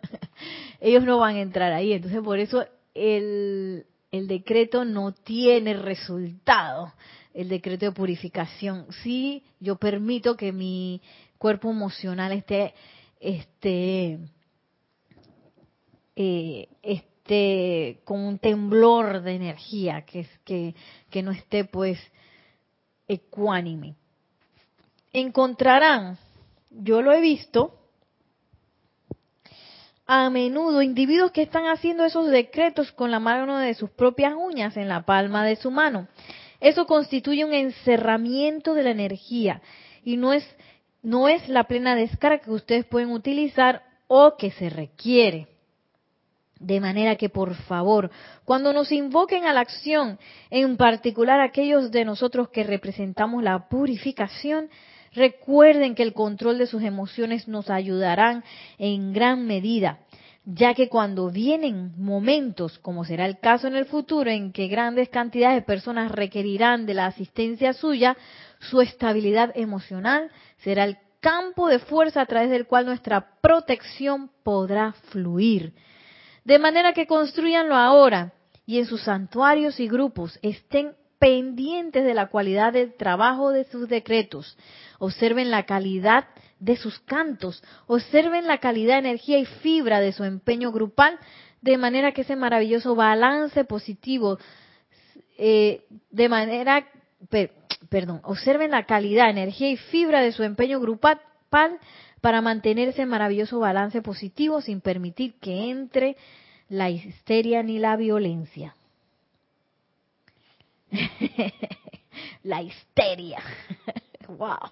Ellos 0.80 1.04
no 1.04 1.18
van 1.18 1.36
a 1.36 1.40
entrar 1.40 1.72
ahí. 1.72 1.92
Entonces, 1.92 2.20
por 2.20 2.40
eso 2.40 2.66
el 2.94 3.84
decreto 4.10 4.84
no 4.84 5.12
tiene 5.12 5.74
resultado 5.74 6.92
el 7.36 7.50
decreto 7.50 7.84
de 7.84 7.92
purificación. 7.92 8.86
Sí, 9.02 9.44
yo 9.60 9.76
permito 9.76 10.36
que 10.36 10.52
mi 10.52 11.02
cuerpo 11.36 11.70
emocional 11.70 12.32
esté, 12.32 12.72
esté, 13.20 14.18
eh, 16.16 16.68
esté 16.82 18.00
con 18.04 18.20
un 18.20 18.38
temblor 18.38 19.20
de 19.20 19.34
energía, 19.34 20.06
que, 20.06 20.26
que, 20.44 20.74
que 21.10 21.22
no 21.22 21.30
esté 21.30 21.66
pues 21.66 21.98
ecuánime. 23.06 23.96
Encontrarán, 25.12 26.16
yo 26.70 27.02
lo 27.02 27.12
he 27.12 27.20
visto, 27.20 27.78
a 30.06 30.30
menudo 30.30 30.80
individuos 30.80 31.32
que 31.32 31.42
están 31.42 31.66
haciendo 31.66 32.04
esos 32.04 32.30
decretos 32.30 32.92
con 32.92 33.10
la 33.10 33.20
mano 33.20 33.58
de 33.58 33.74
sus 33.74 33.90
propias 33.90 34.32
uñas 34.34 34.76
en 34.78 34.88
la 34.88 35.04
palma 35.04 35.44
de 35.44 35.56
su 35.56 35.70
mano. 35.70 36.08
Eso 36.60 36.86
constituye 36.86 37.44
un 37.44 37.52
encerramiento 37.52 38.74
de 38.74 38.82
la 38.82 38.90
energía 38.90 39.60
y 40.04 40.16
no 40.16 40.32
es, 40.32 40.44
no 41.02 41.28
es 41.28 41.48
la 41.48 41.64
plena 41.64 41.94
descarga 41.94 42.38
que 42.38 42.50
ustedes 42.50 42.84
pueden 42.86 43.10
utilizar 43.10 43.82
o 44.08 44.36
que 44.36 44.50
se 44.50 44.70
requiere. 44.70 45.48
De 46.58 46.80
manera 46.80 47.16
que, 47.16 47.28
por 47.28 47.54
favor, 47.54 48.10
cuando 48.44 48.72
nos 48.72 48.90
invoquen 48.90 49.44
a 49.44 49.52
la 49.52 49.60
acción, 49.60 50.18
en 50.48 50.78
particular 50.78 51.40
aquellos 51.40 51.90
de 51.90 52.06
nosotros 52.06 52.48
que 52.48 52.64
representamos 52.64 53.42
la 53.42 53.68
purificación, 53.68 54.70
recuerden 55.12 55.94
que 55.94 56.02
el 56.02 56.14
control 56.14 56.56
de 56.56 56.66
sus 56.66 56.82
emociones 56.82 57.46
nos 57.46 57.68
ayudarán 57.68 58.42
en 58.78 59.12
gran 59.12 59.46
medida 59.46 59.98
ya 60.48 60.74
que 60.74 60.88
cuando 60.88 61.28
vienen 61.28 61.92
momentos, 61.98 62.78
como 62.78 63.04
será 63.04 63.26
el 63.26 63.40
caso 63.40 63.66
en 63.66 63.74
el 63.74 63.84
futuro, 63.84 64.30
en 64.30 64.52
que 64.52 64.68
grandes 64.68 65.08
cantidades 65.08 65.56
de 65.56 65.66
personas 65.66 66.12
requerirán 66.12 66.86
de 66.86 66.94
la 66.94 67.06
asistencia 67.06 67.72
suya, 67.72 68.16
su 68.60 68.80
estabilidad 68.80 69.50
emocional 69.56 70.30
será 70.58 70.84
el 70.84 70.98
campo 71.20 71.68
de 71.68 71.80
fuerza 71.80 72.20
a 72.20 72.26
través 72.26 72.48
del 72.48 72.68
cual 72.68 72.86
nuestra 72.86 73.40
protección 73.40 74.30
podrá 74.44 74.92
fluir. 75.10 75.74
De 76.44 76.60
manera 76.60 76.92
que 76.92 77.08
construyanlo 77.08 77.74
ahora 77.74 78.32
y 78.64 78.78
en 78.78 78.86
sus 78.86 79.02
santuarios 79.02 79.80
y 79.80 79.88
grupos 79.88 80.38
estén 80.42 80.92
pendientes 81.18 82.04
de 82.04 82.14
la 82.14 82.28
cualidad 82.28 82.72
del 82.72 82.94
trabajo 82.94 83.50
de 83.50 83.64
sus 83.64 83.88
decretos. 83.88 84.56
Observen 85.00 85.50
la 85.50 85.64
calidad 85.64 86.26
de 86.58 86.76
sus 86.76 86.98
cantos. 87.00 87.62
Observen 87.86 88.46
la 88.46 88.58
calidad, 88.58 88.98
energía 88.98 89.38
y 89.38 89.44
fibra 89.44 90.00
de 90.00 90.12
su 90.12 90.24
empeño 90.24 90.72
grupal, 90.72 91.18
de 91.60 91.78
manera 91.78 92.12
que 92.12 92.22
ese 92.22 92.36
maravilloso 92.36 92.94
balance 92.94 93.64
positivo, 93.64 94.38
eh, 95.38 95.84
de 96.10 96.28
manera, 96.28 96.86
perdón, 97.88 98.20
observen 98.24 98.70
la 98.70 98.86
calidad, 98.86 99.30
energía 99.30 99.70
y 99.70 99.76
fibra 99.76 100.20
de 100.20 100.32
su 100.32 100.42
empeño 100.42 100.80
grupal 100.80 101.20
para 102.20 102.40
mantener 102.40 102.88
ese 102.88 103.06
maravilloso 103.06 103.58
balance 103.58 104.02
positivo 104.02 104.60
sin 104.60 104.80
permitir 104.80 105.34
que 105.40 105.70
entre 105.70 106.16
la 106.68 106.90
histeria 106.90 107.62
ni 107.62 107.78
la 107.78 107.96
violencia. 107.96 108.74
la 112.42 112.62
histeria. 112.62 113.42
wow. 114.28 114.70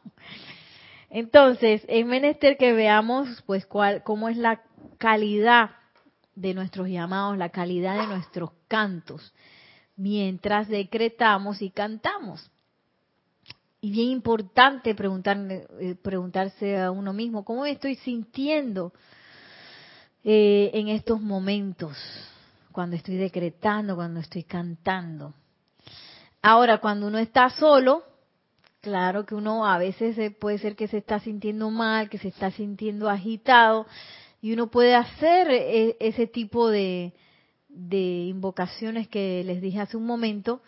Entonces, 1.15 1.85
es 1.87 2.05
menester 2.05 2.57
que 2.57 2.73
veamos 2.73 3.41
pues 3.47 3.67
cuál, 3.67 4.03
cómo 4.03 4.29
es 4.29 4.37
la 4.37 4.63
calidad 4.99 5.71
de 6.35 6.55
nuestros 6.55 6.89
llamados, 6.89 7.39
la 7.39 7.51
calidad 7.51 8.01
de 8.01 8.09
nuestros 8.09 8.51
cantos, 8.67 9.33
mientras 9.95 10.67
decretamos 10.67 11.63
y 11.63 11.71
cantamos. 11.71 12.51
Y 13.81 13.93
bien 13.93 14.09
importante 14.09 14.97
preguntar, 14.97 15.39
eh, 15.79 15.95
preguntarse 16.03 16.81
a 16.81 16.91
uno 16.91 17.13
mismo, 17.13 17.45
¿cómo 17.45 17.63
me 17.63 17.71
estoy 17.71 17.95
sintiendo 17.95 18.93
eh, 20.25 20.73
en 20.75 20.89
estos 20.89 21.21
momentos? 21.21 21.97
Cuando 22.73 22.97
estoy 22.97 23.19
decretando, 23.19 23.95
cuando 23.95 24.19
estoy 24.19 24.43
cantando. 24.43 25.33
Ahora, 26.43 26.79
cuando 26.79 27.07
uno 27.07 27.19
está 27.19 27.51
solo, 27.51 28.03
Claro 28.85 29.25
que 29.25 29.35
uno 29.35 29.65
a 29.65 29.79
veces 29.79 30.35
puede 30.35 30.59
ser 30.59 30.77
que 30.77 30.89
se 30.89 30.99
está 30.99 31.19
sintiendo 31.19 31.71
mal, 31.71 32.11
que 32.11 32.19
se 32.19 32.29
está 32.29 32.51
sintiendo 32.51 33.09
agitado, 33.09 33.87
y 34.43 34.53
uno 34.53 34.67
puede 34.67 34.95
hacer 34.95 35.51
e, 35.51 35.97
ese 36.01 36.27
tipo 36.27 36.69
de, 36.69 37.15
invocaciones 37.71 39.09
que 39.09 39.43
les 39.43 39.63
dije 39.63 39.81
hace 39.81 39.97
un 39.97 40.05
momento. 40.05 40.61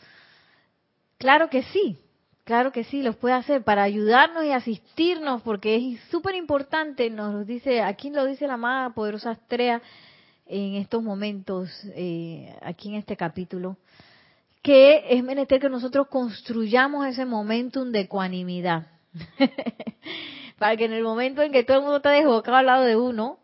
Claro 1.18 1.50
que 1.50 1.62
sí, 1.64 1.98
claro 2.44 2.72
que 2.72 2.84
sí, 2.84 3.02
los 3.02 3.16
puede 3.16 3.34
hacer 3.34 3.64
para 3.64 3.82
ayudarnos 3.82 4.46
y 4.46 4.50
asistirnos, 4.50 5.42
porque 5.42 5.76
es 5.76 6.00
súper 6.10 6.36
importante, 6.36 7.10
nos 7.10 7.46
dice, 7.46 7.82
aquí 7.82 8.08
lo 8.08 8.24
dice 8.24 8.46
la 8.46 8.54
amada 8.54 8.94
poderosa 8.94 9.32
Astrea 9.32 9.82
en 10.46 10.76
estos 10.76 11.02
momentos, 11.02 11.68
eh, 11.94 12.56
aquí 12.62 12.88
en 12.88 12.94
este 12.94 13.14
capítulo 13.14 13.76
que 14.66 15.04
es 15.10 15.22
menester 15.22 15.60
que 15.60 15.68
nosotros 15.68 16.08
construyamos 16.08 17.06
ese 17.06 17.24
momentum 17.24 17.92
de 17.92 18.00
ecuanimidad. 18.00 18.88
Para 20.58 20.76
que 20.76 20.86
en 20.86 20.92
el 20.92 21.04
momento 21.04 21.40
en 21.40 21.52
que 21.52 21.62
todo 21.62 21.76
el 21.76 21.82
mundo 21.84 21.98
está 21.98 22.10
desbocado 22.10 22.56
al 22.56 22.66
lado 22.66 22.82
de 22.82 22.96
uno, 22.96 23.38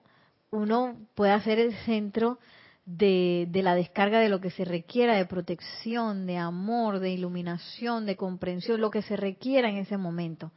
uno 0.51 0.97
pueda 1.15 1.41
ser 1.41 1.61
el 1.61 1.75
centro 1.85 2.41
de, 2.87 3.47
de, 3.51 3.63
la 3.63 3.77
descarga 3.77 4.19
de 4.19 4.31
lo 4.31 4.41
que 4.41 4.51
se 4.51 4.65
requiera, 4.65 5.15
de 5.15 5.25
protección, 5.25 6.27
de 6.27 6.39
amor, 6.39 6.99
de 6.99 7.13
iluminación, 7.13 8.05
de 8.05 8.17
comprensión, 8.17 8.81
lo 8.81 8.91
que 8.91 9.03
se 9.03 9.15
requiera 9.15 9.71
en 9.71 9.77
ese 9.77 9.99
momento, 9.99 10.51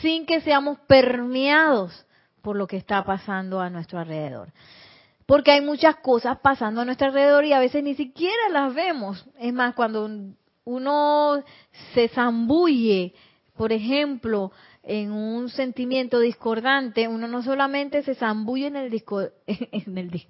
sin 0.00 0.24
que 0.24 0.40
seamos 0.40 0.78
permeados 0.86 2.06
por 2.40 2.56
lo 2.56 2.66
que 2.66 2.78
está 2.78 3.04
pasando 3.04 3.60
a 3.60 3.68
nuestro 3.68 3.98
alrededor 3.98 4.54
porque 5.28 5.50
hay 5.50 5.60
muchas 5.60 5.96
cosas 5.96 6.38
pasando 6.38 6.80
a 6.80 6.86
nuestro 6.86 7.08
alrededor 7.08 7.44
y 7.44 7.52
a 7.52 7.58
veces 7.58 7.84
ni 7.84 7.94
siquiera 7.94 8.48
las 8.50 8.74
vemos. 8.74 9.26
Es 9.38 9.52
más, 9.52 9.74
cuando 9.74 10.08
uno 10.64 11.44
se 11.92 12.08
zambulle, 12.08 13.12
por 13.54 13.70
ejemplo, 13.70 14.52
en 14.82 15.12
un 15.12 15.50
sentimiento 15.50 16.18
discordante, 16.18 17.08
uno 17.08 17.28
no 17.28 17.42
solamente 17.42 18.02
se 18.04 18.14
zambulle 18.14 18.68
en 18.68 18.76
el, 18.76 18.90
en 19.46 19.98
el, 19.98 20.26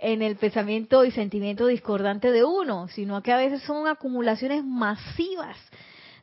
en 0.00 0.22
el 0.22 0.34
pensamiento 0.34 1.04
y 1.04 1.12
sentimiento 1.12 1.68
discordante 1.68 2.32
de 2.32 2.42
uno, 2.42 2.88
sino 2.88 3.22
que 3.22 3.32
a 3.32 3.36
veces 3.36 3.62
son 3.62 3.86
acumulaciones 3.86 4.64
masivas 4.64 5.56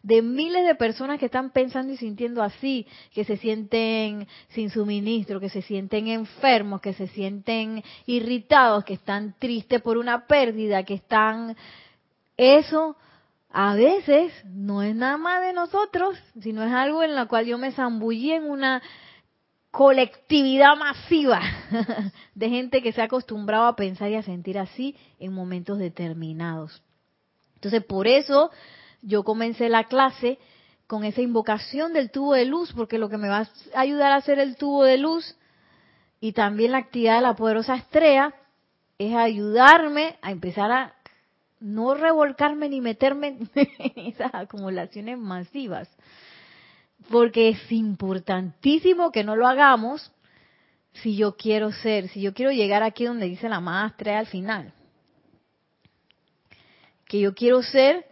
de 0.05 0.21
miles 0.21 0.67
de 0.67 0.75
personas 0.75 1.19
que 1.19 1.25
están 1.25 1.49
pensando 1.49 1.91
y 1.91 1.97
sintiendo 1.97 2.43
así, 2.43 2.85
que 3.11 3.23
se 3.23 3.37
sienten 3.37 4.27
sin 4.49 4.69
suministro, 4.69 5.39
que 5.39 5.49
se 5.49 5.63
sienten 5.63 6.07
enfermos, 6.07 6.79
que 6.79 6.93
se 6.93 7.07
sienten 7.07 7.83
irritados, 8.05 8.85
que 8.85 8.93
están 8.93 9.33
tristes 9.39 9.81
por 9.81 9.97
una 9.97 10.27
pérdida, 10.27 10.83
que 10.83 10.93
están... 10.93 11.57
Eso 12.37 12.95
a 13.49 13.73
veces 13.73 14.31
no 14.45 14.83
es 14.83 14.95
nada 14.95 15.17
más 15.17 15.41
de 15.41 15.53
nosotros, 15.53 16.19
sino 16.39 16.61
es 16.63 16.71
algo 16.71 17.01
en 17.01 17.15
lo 17.15 17.27
cual 17.27 17.47
yo 17.47 17.57
me 17.57 17.71
zambullí 17.71 18.31
en 18.31 18.43
una 18.43 18.83
colectividad 19.71 20.77
masiva 20.77 21.41
de 22.35 22.49
gente 22.49 22.83
que 22.83 22.91
se 22.91 23.01
ha 23.01 23.05
acostumbrado 23.05 23.65
a 23.65 23.75
pensar 23.75 24.11
y 24.11 24.15
a 24.15 24.21
sentir 24.21 24.59
así 24.59 24.95
en 25.19 25.33
momentos 25.33 25.79
determinados. 25.79 26.83
Entonces, 27.55 27.83
por 27.83 28.05
eso 28.05 28.51
yo 29.05 29.23
comencé 29.23 29.69
la 29.69 29.85
clase 29.85 30.39
con 30.87 31.03
esa 31.03 31.21
invocación 31.21 31.93
del 31.93 32.11
tubo 32.11 32.33
de 32.33 32.45
luz, 32.45 32.73
porque 32.73 32.97
lo 32.97 33.09
que 33.09 33.17
me 33.17 33.29
va 33.29 33.47
a 33.73 33.79
ayudar 33.79 34.11
a 34.11 34.17
hacer 34.17 34.39
el 34.39 34.57
tubo 34.57 34.83
de 34.83 34.97
luz 34.97 35.35
y 36.19 36.33
también 36.33 36.71
la 36.71 36.79
actividad 36.79 37.15
de 37.15 37.21
la 37.21 37.35
poderosa 37.35 37.75
estrella 37.75 38.33
es 38.97 39.15
ayudarme 39.15 40.17
a 40.21 40.31
empezar 40.31 40.71
a 40.71 40.95
no 41.59 41.93
revolcarme 41.93 42.67
ni 42.69 42.81
meterme 42.81 43.37
en 43.55 44.05
esas 44.07 44.33
acumulaciones 44.33 45.17
masivas, 45.17 45.89
porque 47.09 47.49
es 47.49 47.71
importantísimo 47.71 49.11
que 49.11 49.23
no 49.23 49.35
lo 49.35 49.47
hagamos 49.47 50.11
si 50.93 51.15
yo 51.15 51.35
quiero 51.35 51.71
ser, 51.71 52.07
si 52.09 52.21
yo 52.21 52.33
quiero 52.33 52.51
llegar 52.51 52.81
aquí 52.81 53.05
donde 53.05 53.27
dice 53.27 53.49
la 53.49 53.59
maestra 53.59 54.17
al 54.17 54.27
final. 54.27 54.73
Que 57.05 57.19
yo 57.19 57.35
quiero 57.35 57.61
ser 57.61 58.05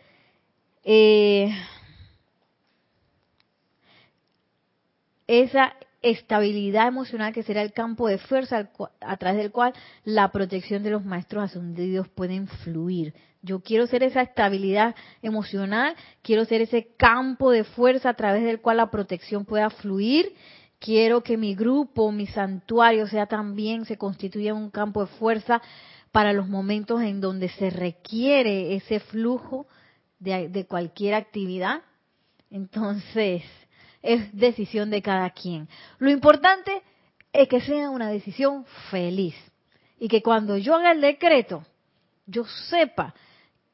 eh, 0.84 1.50
esa 5.28 5.74
estabilidad 6.02 6.88
emocional 6.88 7.34
que 7.34 7.44
será 7.44 7.62
el 7.62 7.72
campo 7.72 8.08
de 8.08 8.18
fuerza 8.18 8.70
a 9.00 9.18
través 9.18 9.38
del 9.38 9.52
cual 9.52 9.74
la 10.04 10.32
protección 10.32 10.84
de 10.84 10.92
los 10.92 11.06
maestros 11.06 11.46
ascendidos 11.46 12.10
pueden 12.10 12.48
fluir. 12.48 13.14
Yo 13.42 13.62
quiero 13.62 13.88
ser 13.88 14.04
esa 14.04 14.22
estabilidad 14.22 14.96
emocional, 15.22 15.96
quiero 16.22 16.46
ser 16.46 16.62
ese 16.62 16.88
campo 16.98 17.52
de 17.52 17.64
fuerza 17.64 18.10
a 18.10 18.14
través 18.14 18.44
del 18.44 18.62
cual 18.62 18.78
la 18.78 18.92
protección 18.92 19.46
pueda 19.46 19.70
fluir. 19.70 20.34
Quiero 20.80 21.24
que 21.24 21.38
mi 21.38 21.56
grupo, 21.56 22.12
mi 22.12 22.28
santuario 22.28 23.08
sea 23.08 23.26
también, 23.26 23.86
se 23.86 23.98
constituya 23.98 24.54
un 24.54 24.70
campo 24.70 25.02
de 25.02 25.08
fuerza 25.08 25.62
para 26.12 26.34
los 26.34 26.48
momentos 26.48 27.02
en 27.02 27.22
donde 27.22 27.48
se 27.50 27.70
requiere 27.70 28.76
ese 28.76 29.00
flujo 29.00 29.68
de, 30.24 30.66
cualquier 30.68 31.16
actividad. 31.16 31.82
Entonces, 32.50 33.44
es 34.02 34.36
decisión 34.36 34.90
de 34.90 35.02
cada 35.02 35.30
quien. 35.32 35.68
Lo 36.00 36.10
importante 36.10 36.82
es 37.32 37.48
que 37.48 37.62
sea 37.62 37.90
una 37.90 38.10
decisión 38.10 38.66
feliz 38.90 39.36
y 40.00 40.08
que 40.08 40.22
cuando 40.22 40.58
yo 40.58 40.76
haga 40.76 40.92
el 40.92 41.02
decreto, 41.02 41.66
yo 42.26 42.46
sepa 42.70 43.14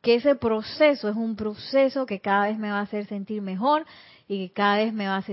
que 0.01 0.15
ese 0.15 0.35
proceso 0.35 1.09
es 1.09 1.15
un 1.15 1.35
proceso 1.35 2.05
que 2.05 2.21
cada 2.21 2.47
vez 2.47 2.57
me 2.57 2.71
va 2.71 2.79
a 2.79 2.83
hacer 2.83 3.05
sentir 3.07 3.41
mejor 3.41 3.85
y 4.27 4.47
que 4.47 4.53
cada 4.53 4.77
vez 4.77 4.93
me 4.93 5.07
va 5.07 5.17
a, 5.17 5.23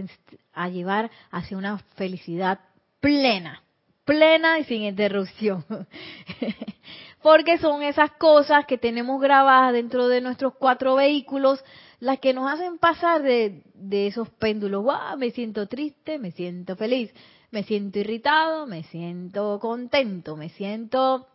a 0.55 0.69
llevar 0.69 1.11
hacia 1.31 1.57
una 1.57 1.79
felicidad 1.97 2.59
plena, 3.01 3.63
plena 4.05 4.59
y 4.59 4.65
sin 4.65 4.83
interrupción. 4.83 5.65
Porque 7.27 7.59
son 7.59 7.83
esas 7.83 8.13
cosas 8.13 8.67
que 8.67 8.79
tenemos 8.79 9.21
grabadas 9.21 9.73
dentro 9.73 10.07
de 10.07 10.21
nuestros 10.21 10.55
cuatro 10.55 10.95
vehículos 10.95 11.59
las 11.99 12.21
que 12.21 12.33
nos 12.33 12.49
hacen 12.49 12.79
pasar 12.79 13.21
de, 13.21 13.65
esos 13.91 14.31
péndulos, 14.31 14.87
me 15.19 15.33
siento 15.33 15.67
triste, 15.67 16.21
me 16.21 16.31
siento 16.31 16.77
feliz, 16.77 17.13
me 17.51 17.65
siento 17.65 17.99
irritado, 17.99 18.69
me 18.69 18.85
siento 18.85 19.59
contento, 19.59 20.37
me 20.37 20.51
siento... 20.51 21.27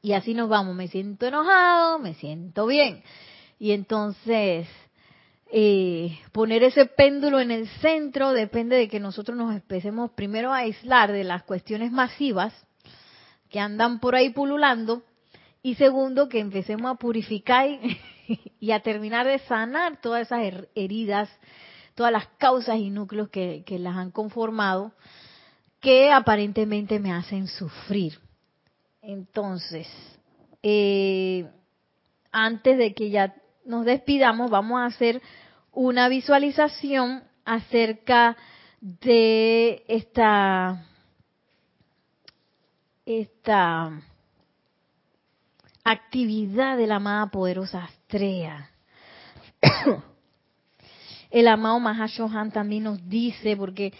Y 0.00 0.14
así 0.14 0.32
nos 0.32 0.48
vamos, 0.48 0.74
me 0.74 0.88
siento 0.88 1.26
enojado, 1.26 1.98
me 1.98 2.14
siento 2.14 2.66
bien. 2.66 3.02
Y 3.58 3.72
entonces, 3.72 4.66
eh, 5.52 6.18
poner 6.32 6.62
ese 6.62 6.86
péndulo 6.86 7.40
en 7.40 7.50
el 7.50 7.68
centro 7.82 8.32
depende 8.32 8.76
de 8.76 8.88
que 8.88 9.00
nosotros 9.00 9.36
nos 9.36 9.54
empecemos 9.54 10.12
primero 10.12 10.54
a 10.54 10.60
aislar 10.60 11.12
de 11.12 11.24
las 11.24 11.42
cuestiones 11.42 11.92
masivas 11.92 12.54
que 13.50 13.60
andan 13.60 14.00
por 14.00 14.14
ahí 14.14 14.30
pululando 14.30 15.02
y 15.66 15.74
segundo 15.74 16.28
que 16.28 16.38
empecemos 16.38 16.88
a 16.88 16.94
purificar 16.94 17.66
y 18.60 18.70
a 18.70 18.80
terminar 18.84 19.26
de 19.26 19.40
sanar 19.40 20.00
todas 20.00 20.22
esas 20.22 20.64
heridas, 20.76 21.28
todas 21.96 22.12
las 22.12 22.28
causas 22.38 22.76
y 22.76 22.88
núcleos 22.88 23.30
que, 23.30 23.64
las 23.80 23.96
han 23.96 24.12
conformado, 24.12 24.92
que 25.80 26.12
aparentemente 26.12 27.00
me 27.00 27.12
hacen 27.12 27.48
sufrir. 27.48 28.16
Entonces, 29.02 29.88
eh, 30.62 31.50
antes 32.30 32.78
de 32.78 32.94
que 32.94 33.10
ya 33.10 33.34
nos 33.64 33.84
despidamos, 33.84 34.48
vamos 34.52 34.80
a 34.80 34.84
hacer 34.86 35.20
una 35.72 36.08
visualización 36.08 37.24
acerca 37.44 38.36
de 38.80 39.82
esta 39.88 40.86
esta 43.04 44.00
actividad 45.86 46.76
de 46.76 46.88
la 46.88 46.96
amada 46.96 47.28
poderosa 47.28 47.84
Astrea. 47.84 48.70
El 51.30 51.48
amado 51.48 51.78
Mahashohan 51.80 52.50
también 52.50 52.84
nos 52.84 53.08
dice, 53.08 53.56
porque 53.56 53.92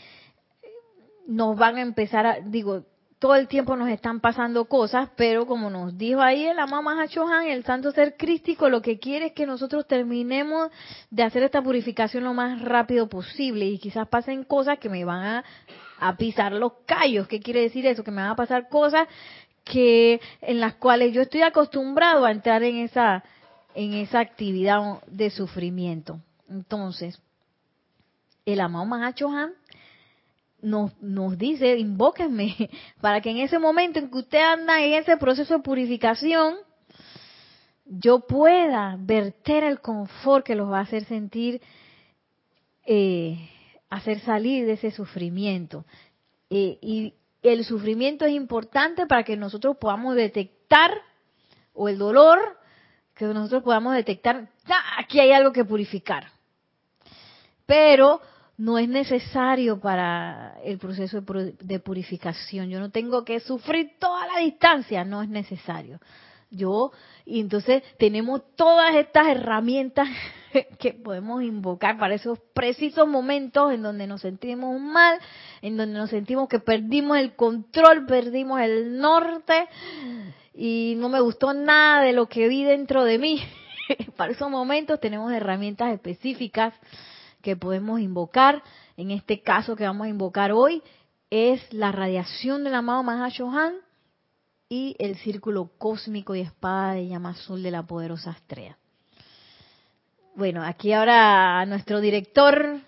nos 1.27 1.57
van 1.57 1.77
a 1.77 1.83
empezar 1.83 2.27
a, 2.27 2.41
digo, 2.41 2.85
todo 3.19 3.35
el 3.37 3.49
tiempo 3.49 3.77
nos 3.77 3.89
están 3.89 4.21
pasando 4.21 4.67
cosas, 4.67 5.11
pero 5.17 5.47
como 5.47 5.71
nos 5.71 5.97
dijo 5.97 6.21
ahí 6.21 6.45
el 6.47 6.59
amado 6.59 6.83
Mahashohan, 6.83 7.47
el 7.47 7.65
santo 7.65 7.93
ser 7.93 8.17
crístico, 8.17 8.69
lo 8.69 8.83
que 8.83 8.99
quiere 8.99 9.27
es 9.27 9.33
que 9.33 9.47
nosotros 9.47 9.87
terminemos 9.87 10.71
de 11.11 11.23
hacer 11.23 11.45
esta 11.45 11.63
purificación 11.63 12.25
lo 12.25 12.35
más 12.35 12.63
rápido 12.63 13.09
posible 13.09 13.65
y 13.65 13.79
quizás 13.79 14.09
pasen 14.09 14.45
cosas 14.45 14.79
que 14.79 14.89
me 14.89 15.05
van 15.05 15.25
a, 15.25 15.45
a 15.99 16.17
pisar 16.17 16.53
los 16.53 16.73
callos. 16.85 17.29
¿Qué 17.29 17.41
quiere 17.41 17.63
decir 17.63 17.87
eso? 17.87 18.05
Que 18.05 18.11
me 18.11 18.23
van 18.23 18.33
a 18.33 18.37
pasar 18.37 18.69
cosas 18.69 19.09
que 19.67 20.21
en 20.41 20.61
las 20.61 20.77
cuales 20.77 21.13
yo 21.13 21.23
estoy 21.23 21.43
acostumbrado 21.43 22.25
a 22.25 22.31
entrar 22.31 22.63
en 22.63 22.77
esa 22.77 23.25
en 23.75 23.93
esa 23.93 24.21
actividad 24.21 25.03
de 25.07 25.29
sufrimiento. 25.29 26.19
Entonces, 26.49 27.21
el 28.47 28.61
amado 28.61 28.87
Mahachohan 28.87 29.53
nos, 30.63 30.97
nos 31.03 31.37
dice, 31.37 31.77
invóquenme, 31.77 32.71
para 33.03 33.21
que 33.21 33.31
en 33.31 33.39
ese 33.39 33.59
momento 33.59 33.99
en 33.99 34.11
que 34.11 34.19
usted 34.19 34.41
anda 34.41 34.83
en 34.83 34.95
ese 34.95 35.19
proceso 35.19 35.59
de 35.59 35.63
purificación, 35.63 36.57
yo 37.85 38.21
pueda 38.21 38.97
verter 38.99 39.63
el 39.63 39.81
confort 39.81 40.47
que 40.47 40.55
los 40.55 40.73
va 40.73 40.79
a 40.79 40.83
hacer 40.83 41.05
sentir, 41.05 41.61
eh, 42.87 43.51
hacer 43.91 44.21
salir 44.21 44.65
de 44.65 44.73
ese 44.73 44.91
sufrimiento. 44.91 45.85
Eh, 46.49 46.79
y 46.81 47.15
el 47.49 47.65
sufrimiento 47.65 48.25
es 48.25 48.33
importante 48.33 49.07
para 49.07 49.23
que 49.23 49.37
nosotros 49.37 49.77
podamos 49.79 50.15
detectar, 50.15 50.93
o 51.73 51.89
el 51.89 51.99
dolor, 51.99 52.39
que 53.15 53.27
nosotros 53.27 53.63
podamos 53.63 53.95
detectar, 53.95 54.49
aquí 54.99 55.21
hay 55.21 55.33
algo 55.33 55.53
que 55.53 55.65
purificar. 55.65 56.31
Pero 57.67 58.21
no 58.59 58.79
es 58.79 58.89
necesario 58.89 59.79
para 59.81 60.59
el 60.65 60.79
proceso 60.79 61.21
de 61.21 61.79
purificación. 61.81 62.71
Yo 62.71 62.81
no 62.81 62.91
tengo 62.91 63.25
que 63.25 63.41
sufrir 63.41 63.93
toda 63.99 64.27
la 64.27 64.39
distancia, 64.41 65.05
no 65.05 65.23
es 65.23 65.29
necesario. 65.29 66.01
Yo, 66.51 66.93
y 67.25 67.41
entonces 67.41 67.83
tenemos 67.99 68.43
todas 68.55 68.95
estas 68.95 69.29
herramientas 69.29 70.09
que 70.79 70.93
podemos 70.93 71.43
invocar 71.43 71.99
para 71.99 72.15
esos 72.15 72.39
precisos 72.55 73.07
momentos 73.07 73.73
en 73.73 73.83
donde 73.83 74.07
nos 74.07 74.23
sentimos 74.23 74.81
mal, 74.81 75.19
en 75.63 75.77
donde 75.77 75.99
nos 75.99 76.11
sentimos 76.11 76.49
que 76.49 76.61
perdimos 76.61 77.19
el 77.19 77.35
control, 77.35 78.07
perdimos 78.07 78.61
el 78.61 78.99
norte 78.99 79.69
y 80.55 80.95
no 80.97 81.09
me 81.09 81.21
gustó 81.21 81.53
nada 81.53 82.03
de 82.03 82.13
lo 82.13 82.27
que 82.27 82.49
vi 82.49 82.65
dentro 82.65 83.05
de 83.05 83.19
mí. 83.19 83.41
para 84.17 84.33
esos 84.33 84.51
momentos 84.51 85.01
tenemos 85.01 85.33
herramientas 85.33 85.93
específicas 85.93 86.75
que 87.43 87.57
podemos 87.57 88.01
invocar. 88.01 88.63
En 88.97 89.11
este 89.11 89.43
caso 89.43 89.77
que 89.77 89.85
vamos 89.85 90.07
a 90.07 90.11
invocar 90.11 90.53
hoy 90.53 90.83
es 91.31 91.61
la 91.73 91.93
radiación 91.93 92.65
del 92.65 92.75
amado 92.75 93.03
Mahashohan 93.03 93.75
y 94.69 94.97
el 94.99 95.17
círculo 95.17 95.71
cósmico 95.79 96.35
y 96.35 96.41
espada 96.41 96.95
de 96.95 97.09
llama 97.09 97.31
azul 97.31 97.63
de 97.63 97.71
la 97.71 97.85
poderosa 97.85 98.33
estrella. 98.33 98.79
Bueno, 100.37 100.63
aquí 100.63 100.93
ahora 100.93 101.65
nuestro 101.65 101.99
director 101.99 102.81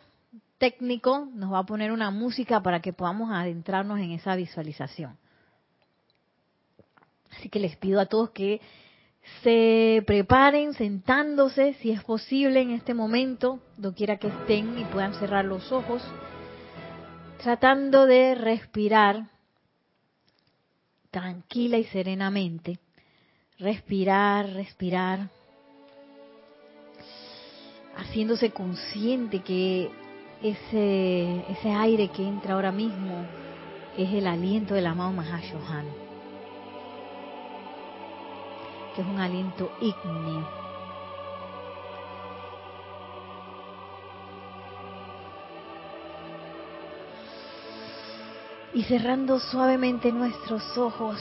técnico 0.58 1.26
nos 1.32 1.50
va 1.50 1.60
a 1.60 1.64
poner 1.64 1.92
una 1.92 2.10
música 2.10 2.62
para 2.62 2.80
que 2.80 2.92
podamos 2.92 3.30
adentrarnos 3.32 4.00
en 4.00 4.10
esa 4.10 4.36
visualización. 4.36 5.16
Así 7.30 7.48
que 7.48 7.58
les 7.58 7.74
pido 7.78 8.00
a 8.00 8.06
todos 8.06 8.32
que 8.32 8.60
se 9.42 10.04
preparen 10.06 10.74
sentándose, 10.74 11.72
si 11.80 11.90
es 11.90 12.04
posible 12.04 12.60
en 12.60 12.72
este 12.72 12.92
momento, 12.92 13.60
doquiera 13.78 14.18
que 14.18 14.28
estén 14.28 14.78
y 14.78 14.84
puedan 14.84 15.14
cerrar 15.14 15.46
los 15.46 15.72
ojos, 15.72 16.02
tratando 17.42 18.04
de 18.04 18.34
respirar 18.34 19.24
tranquila 21.10 21.78
y 21.78 21.84
serenamente. 21.84 22.78
Respirar, 23.58 24.50
respirar, 24.50 25.30
haciéndose 27.98 28.52
consciente 28.52 29.40
que 29.40 29.90
ese, 30.42 31.44
ese 31.50 31.70
aire 31.70 32.08
que 32.08 32.26
entra 32.26 32.54
ahora 32.54 32.70
mismo 32.70 33.26
es 33.96 34.12
el 34.14 34.26
aliento 34.26 34.74
del 34.74 34.86
amado 34.86 35.12
Mahashohan, 35.12 35.86
que 38.94 39.02
es 39.02 39.06
un 39.06 39.18
aliento 39.18 39.72
ígneo. 39.80 40.48
Y 48.74 48.84
cerrando 48.84 49.40
suavemente 49.40 50.12
nuestros 50.12 50.78
ojos, 50.78 51.18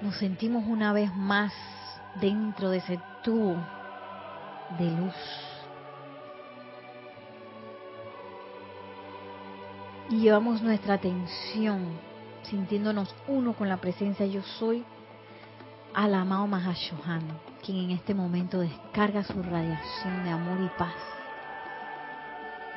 nos 0.00 0.16
sentimos 0.16 0.64
una 0.66 0.92
vez 0.92 1.14
más 1.14 1.52
dentro 2.16 2.70
de 2.70 2.78
ese 2.78 3.00
tubo 3.22 3.56
de 4.78 4.90
luz. 4.90 5.14
Y 10.10 10.20
llevamos 10.20 10.62
nuestra 10.62 10.94
atención, 10.94 11.84
sintiéndonos 12.42 13.14
uno 13.26 13.52
con 13.52 13.68
la 13.68 13.76
presencia 13.76 14.24
yo 14.26 14.42
soy, 14.42 14.84
al 15.94 16.14
amado 16.14 16.46
Mahashohan, 16.46 17.22
quien 17.64 17.78
en 17.78 17.90
este 17.90 18.14
momento 18.14 18.60
descarga 18.60 19.22
su 19.24 19.42
radiación 19.42 20.24
de 20.24 20.30
amor 20.30 20.60
y 20.60 20.78
paz. 20.78 20.94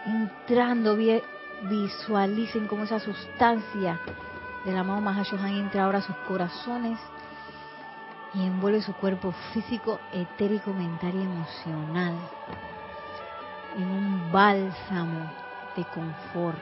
Entrando, 0.06 0.98
visualicen 1.70 2.68
cómo 2.68 2.84
esa 2.84 3.00
sustancia 3.00 4.00
del 4.66 4.78
amado 4.78 5.02
Mahashohan 5.02 5.56
entra 5.56 5.86
ahora 5.86 6.00
a 6.00 6.02
sus 6.02 6.16
corazones 6.28 7.00
y 8.34 8.46
envuelve 8.46 8.82
su 8.82 8.94
cuerpo 8.94 9.34
físico, 9.54 10.00
etérico, 10.14 10.74
mental 10.74 11.16
y 11.16 11.24
emocional 11.24 12.16
en 13.78 13.84
un 13.84 14.32
bálsamo 14.32 15.30
de 15.76 15.84
confort. 15.86 16.58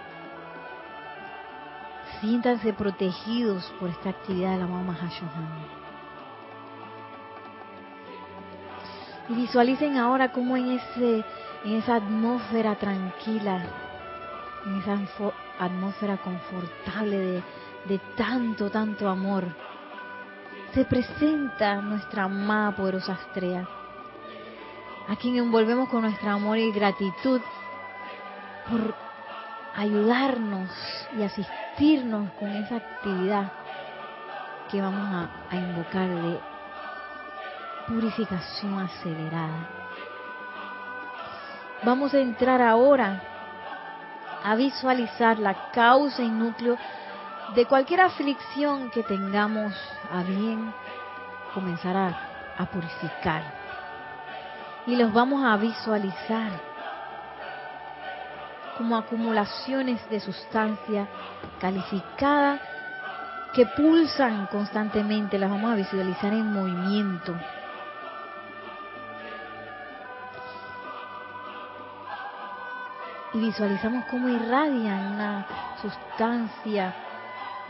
Siéntanse 2.19 2.73
protegidos 2.73 3.63
por 3.79 3.89
esta 3.89 4.09
actividad 4.09 4.51
del 4.51 4.63
amado 4.63 4.83
Mahashohan. 4.83 5.79
Y 9.29 9.33
visualicen 9.33 9.97
ahora 9.97 10.31
cómo 10.31 10.57
en, 10.57 10.71
ese, 10.71 11.23
en 11.63 11.73
esa 11.73 11.95
atmósfera 11.95 12.75
tranquila, 12.75 13.63
en 14.65 14.79
esa 14.79 14.99
atmósfera 15.59 16.17
confortable 16.17 17.17
de, 17.17 17.43
de 17.87 17.99
tanto, 18.17 18.69
tanto 18.69 19.07
amor, 19.07 19.45
se 20.73 20.85
presenta 20.85 21.75
nuestra 21.81 22.23
amada 22.23 22.71
poderosa 22.71 23.13
estrella, 23.13 23.67
a 25.07 25.15
quien 25.15 25.37
envolvemos 25.37 25.89
con 25.89 26.03
nuestro 26.03 26.29
amor 26.29 26.57
y 26.57 26.71
gratitud 26.71 27.41
por 28.69 28.93
ayudarnos 29.75 30.69
y 31.17 31.23
asistirnos 31.23 32.31
con 32.33 32.49
esa 32.49 32.75
actividad 32.75 33.51
que 34.69 34.81
vamos 34.81 35.07
a, 35.11 35.29
a 35.49 35.55
invocar 35.55 36.07
de 36.07 36.39
purificación 37.87 38.79
acelerada. 38.79 39.69
Vamos 41.83 42.13
a 42.13 42.19
entrar 42.19 42.61
ahora 42.61 43.23
a 44.43 44.55
visualizar 44.55 45.39
la 45.39 45.71
causa 45.71 46.21
y 46.21 46.29
núcleo 46.29 46.77
de 47.55 47.65
cualquier 47.65 48.01
aflicción 48.01 48.89
que 48.91 49.03
tengamos 49.03 49.73
a 50.11 50.23
bien 50.23 50.73
comenzar 51.53 51.95
a, 51.97 52.65
purificar. 52.65 53.41
Y 54.85 54.95
los 54.95 55.13
vamos 55.13 55.43
a 55.43 55.55
visualizar 55.57 56.51
como 58.77 58.97
acumulaciones 58.97 60.07
de 60.09 60.19
sustancia 60.19 61.07
calificada 61.59 62.59
que 63.53 63.65
pulsan 63.65 64.47
constantemente, 64.47 65.39
las 65.39 65.49
vamos 65.49 65.71
a 65.71 65.75
visualizar 65.75 66.33
en 66.33 66.51
movimiento. 66.51 67.35
Y 73.33 73.39
visualizamos 73.39 74.05
cómo 74.05 74.27
irradian 74.27 75.13
una 75.13 75.45
sustancia 75.81 76.93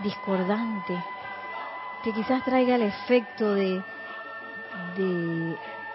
discordante 0.03 0.97
que 2.03 2.13
quizás 2.13 2.43
traiga 2.43 2.75
el 2.75 2.83
efecto 2.83 3.53
de, 3.53 3.81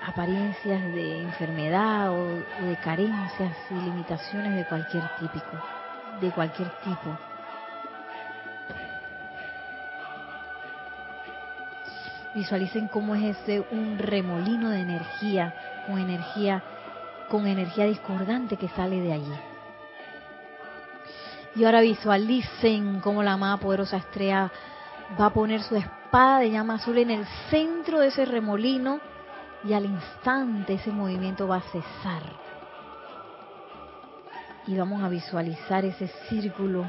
apariencias 0.02 0.82
de 0.92 1.22
enfermedad 1.22 2.12
o, 2.12 2.36
de 2.66 2.76
carencias 2.76 3.56
y 3.70 3.74
limitaciones 3.74 4.54
de 4.54 4.64
cualquier 4.64 5.04
típico, 5.18 5.58
de 6.20 6.30
cualquier 6.30 6.68
tipo. 6.82 7.16
Visualicen 12.34 12.88
cómo 12.88 13.14
es 13.14 13.38
ese 13.38 13.60
un 13.70 13.96
remolino 13.96 14.68
de 14.70 14.80
energía, 14.80 15.54
con 15.86 15.98
energía, 15.98 16.62
con 17.28 17.46
energía 17.46 17.86
discordante 17.86 18.56
que 18.56 18.68
sale 18.70 19.00
de 19.00 19.12
allí. 19.12 19.53
Y 21.56 21.64
ahora 21.64 21.80
visualicen 21.80 23.00
cómo 23.00 23.22
la 23.22 23.34
amada 23.34 23.58
poderosa 23.58 23.96
estrella 23.96 24.50
va 25.18 25.26
a 25.26 25.32
poner 25.32 25.62
su 25.62 25.76
espada 25.76 26.40
de 26.40 26.50
llama 26.50 26.74
azul 26.74 26.98
en 26.98 27.10
el 27.10 27.24
centro 27.48 28.00
de 28.00 28.08
ese 28.08 28.24
remolino 28.24 29.00
y 29.62 29.72
al 29.72 29.84
instante 29.84 30.74
ese 30.74 30.90
movimiento 30.90 31.46
va 31.46 31.56
a 31.56 31.60
cesar. 31.60 32.22
Y 34.66 34.76
vamos 34.76 35.02
a 35.02 35.08
visualizar 35.08 35.84
ese 35.84 36.08
círculo 36.28 36.86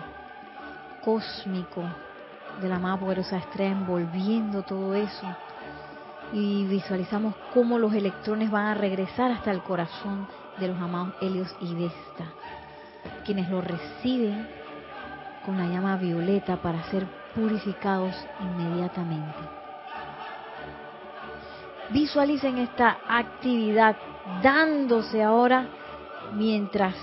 cósmico 1.03 1.83
de 2.59 2.69
la 2.69 2.77
amada 2.77 2.99
poderosa 2.99 3.37
estrella 3.37 3.71
envolviendo 3.71 4.63
todo 4.63 4.95
eso. 4.95 5.27
Y 6.33 6.65
visualizamos 6.65 7.35
cómo 7.53 7.77
los 7.77 7.93
electrones 7.93 8.49
van 8.49 8.65
a 8.67 8.73
regresar 8.73 9.31
hasta 9.31 9.51
el 9.51 9.61
corazón 9.61 10.27
de 10.57 10.69
los 10.69 10.81
amados 10.81 11.13
Helios 11.21 11.55
y 11.61 11.75
Vesta 11.75 12.25
quienes 13.23 13.49
lo 13.49 13.61
reciben 13.61 14.47
con 15.45 15.57
la 15.57 15.67
llama 15.67 15.97
violeta 15.97 16.57
para 16.57 16.81
ser 16.89 17.05
purificados 17.35 18.15
inmediatamente. 18.39 19.39
Visualicen 21.93 22.57
esta 22.57 22.97
actividad 23.07 23.95
dándose 24.41 25.21
ahora 25.21 25.67
mientras 26.35 26.95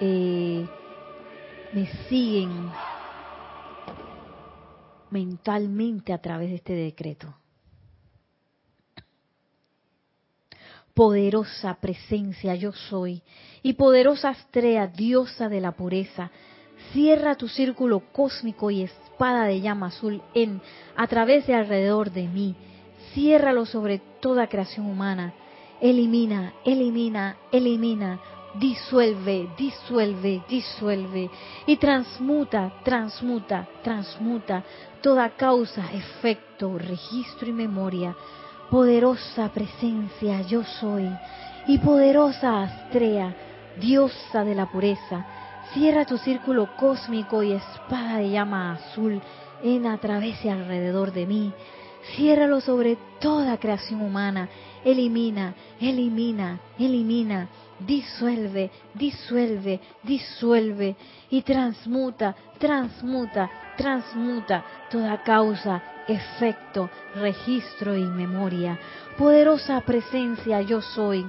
eh, 0.00 0.66
me 1.72 1.86
siguen 2.08 2.70
mentalmente 5.10 6.12
a 6.12 6.18
través 6.18 6.50
de 6.50 6.56
este 6.56 6.74
decreto. 6.74 7.34
Poderosa 10.94 11.74
presencia 11.74 12.54
yo 12.54 12.72
soy, 12.72 13.22
y 13.62 13.72
poderosa 13.74 14.30
estrella, 14.30 14.86
diosa 14.86 15.48
de 15.48 15.60
la 15.60 15.72
pureza, 15.72 16.30
cierra 16.92 17.34
tu 17.34 17.48
círculo 17.48 18.00
cósmico 18.12 18.70
y 18.70 18.82
espada 18.82 19.44
de 19.44 19.60
llama 19.60 19.86
azul 19.88 20.22
en, 20.34 20.60
a 20.96 21.06
través 21.08 21.46
de 21.46 21.54
alrededor 21.54 22.12
de 22.12 22.28
mí, 22.28 22.54
ciérralo 23.12 23.66
sobre 23.66 24.00
toda 24.20 24.48
creación 24.48 24.86
humana, 24.86 25.34
elimina, 25.80 26.54
elimina, 26.64 27.36
elimina, 27.50 28.20
disuelve, 28.54 29.48
disuelve, 29.58 30.44
disuelve, 30.48 31.28
y 31.66 31.76
transmuta, 31.76 32.72
transmuta, 32.84 33.66
transmuta 33.82 34.62
toda 35.02 35.30
causa, 35.30 35.92
efecto, 35.92 36.78
registro 36.78 37.48
y 37.48 37.52
memoria 37.52 38.16
poderosa 38.74 39.50
presencia 39.50 40.40
yo 40.48 40.64
soy 40.64 41.08
y 41.68 41.78
poderosa 41.78 42.64
Astrea, 42.64 43.32
diosa 43.80 44.42
de 44.42 44.56
la 44.56 44.66
pureza, 44.66 45.24
cierra 45.72 46.04
tu 46.04 46.18
círculo 46.18 46.74
cósmico 46.76 47.44
y 47.44 47.52
espada 47.52 48.16
de 48.16 48.30
llama 48.30 48.72
azul 48.72 49.22
en 49.62 49.86
a 49.86 49.96
través 49.98 50.44
y 50.44 50.48
alrededor 50.48 51.12
de 51.12 51.24
mí. 51.24 51.52
Ciérralo 52.16 52.60
sobre 52.60 52.98
toda 53.20 53.58
creación 53.58 54.02
humana. 54.02 54.48
Elimina, 54.84 55.54
elimina, 55.80 56.58
elimina, 56.76 57.46
disuelve, 57.78 58.72
disuelve, 58.92 59.80
disuelve 60.02 60.96
y 61.30 61.42
transmuta, 61.42 62.34
transmuta, 62.58 63.48
transmuta 63.76 64.64
toda 64.90 65.22
causa, 65.22 65.80
efecto, 66.08 66.90
registro 67.14 67.96
y 67.96 68.04
memoria. 68.04 68.78
Poderosa 69.16 69.80
presencia 69.80 70.60
yo 70.62 70.80
soy 70.80 71.26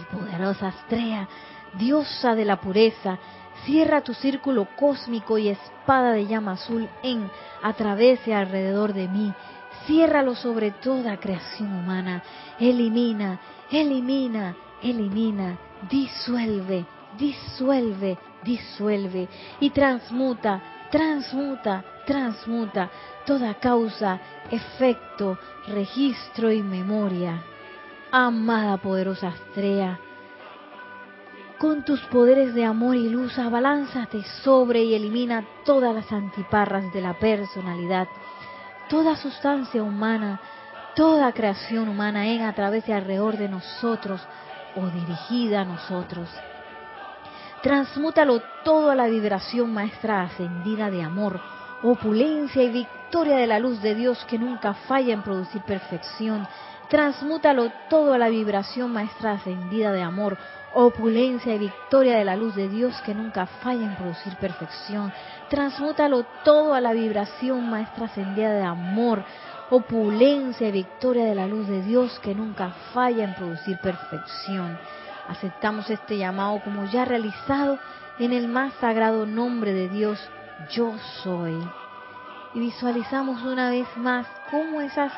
y 0.00 0.14
poderosa 0.14 0.68
estrella, 0.68 1.28
diosa 1.74 2.34
de 2.34 2.44
la 2.44 2.60
pureza, 2.60 3.18
cierra 3.64 4.02
tu 4.02 4.14
círculo 4.14 4.68
cósmico 4.76 5.38
y 5.38 5.48
espada 5.48 6.12
de 6.12 6.26
llama 6.26 6.52
azul 6.52 6.88
en, 7.02 7.30
a 7.62 7.72
través 7.74 8.26
y 8.26 8.32
alrededor 8.32 8.92
de 8.92 9.08
mí. 9.08 9.32
Ciérralo 9.86 10.34
sobre 10.34 10.70
toda 10.70 11.18
creación 11.18 11.72
humana. 11.74 12.22
Elimina, 12.58 13.40
elimina, 13.70 14.54
elimina, 14.82 15.58
disuelve, 15.90 16.84
disuelve, 17.18 18.18
disuelve 18.44 19.28
y 19.60 19.70
transmuta, 19.70 20.60
transmuta, 20.90 21.84
transmuta 22.06 22.90
toda 23.24 23.54
causa, 23.54 24.20
efecto, 24.50 25.38
registro 25.68 26.50
y 26.50 26.62
memoria. 26.62 27.42
Amada 28.10 28.76
poderosa 28.76 29.28
estrella, 29.28 29.98
con 31.62 31.84
tus 31.84 32.00
poderes 32.06 32.54
de 32.54 32.64
amor 32.64 32.96
y 32.96 33.08
luz, 33.08 33.38
abalánzate 33.38 34.24
sobre 34.42 34.82
y 34.82 34.94
elimina 34.94 35.46
todas 35.64 35.94
las 35.94 36.10
antiparras 36.10 36.92
de 36.92 37.00
la 37.00 37.14
personalidad, 37.14 38.08
toda 38.88 39.14
sustancia 39.14 39.80
humana, 39.80 40.40
toda 40.96 41.32
creación 41.32 41.88
humana 41.88 42.26
en, 42.26 42.42
a 42.42 42.52
través 42.52 42.88
y 42.88 42.92
alrededor 42.92 43.36
de 43.38 43.48
nosotros 43.48 44.20
o 44.74 44.86
dirigida 44.88 45.60
a 45.60 45.64
nosotros. 45.64 46.28
Transmútalo 47.62 48.42
todo 48.64 48.90
a 48.90 48.96
la 48.96 49.06
vibración 49.06 49.72
maestra 49.72 50.22
ascendida 50.22 50.90
de 50.90 51.00
amor, 51.00 51.40
opulencia 51.82 52.60
y 52.64 52.70
victoria 52.70 53.36
de 53.36 53.46
la 53.46 53.60
luz 53.60 53.80
de 53.80 53.94
Dios 53.94 54.24
que 54.24 54.36
nunca 54.36 54.74
falla 54.74 55.14
en 55.14 55.22
producir 55.22 55.62
perfección. 55.62 56.48
Transmútalo 56.88 57.70
todo 57.88 58.14
a 58.14 58.18
la 58.18 58.30
vibración 58.30 58.92
maestra 58.92 59.34
ascendida 59.34 59.92
de 59.92 60.02
amor, 60.02 60.36
opulencia 60.74 61.54
y 61.54 61.58
victoria 61.58 62.16
de 62.16 62.24
la 62.24 62.34
luz 62.34 62.56
de 62.56 62.68
Dios 62.68 63.00
que 63.02 63.14
nunca 63.14 63.46
falla 63.46 63.84
en 63.84 63.94
producir 63.94 64.34
perfección. 64.38 65.12
Transmútalo 65.48 66.24
todo 66.42 66.74
a 66.74 66.80
la 66.80 66.92
vibración 66.92 67.70
maestra 67.70 68.06
ascendida 68.06 68.54
de 68.54 68.64
amor, 68.64 69.22
opulencia 69.70 70.68
y 70.68 70.72
victoria 70.72 71.26
de 71.26 71.36
la 71.36 71.46
luz 71.46 71.68
de 71.68 71.80
Dios 71.82 72.18
que 72.18 72.34
nunca 72.34 72.70
falla 72.92 73.22
en 73.22 73.34
producir 73.36 73.78
perfección. 73.78 74.76
Aceptamos 75.32 75.88
este 75.88 76.18
llamado 76.18 76.60
como 76.62 76.84
ya 76.84 77.06
realizado 77.06 77.78
en 78.18 78.34
el 78.34 78.48
más 78.48 78.74
sagrado 78.74 79.24
nombre 79.24 79.72
de 79.72 79.88
Dios, 79.88 80.18
yo 80.70 80.94
soy. 81.22 81.56
Y 82.52 82.60
visualizamos 82.60 83.42
una 83.42 83.70
vez 83.70 83.88
más 83.96 84.26
cómo 84.50 84.82
esos 84.82 85.10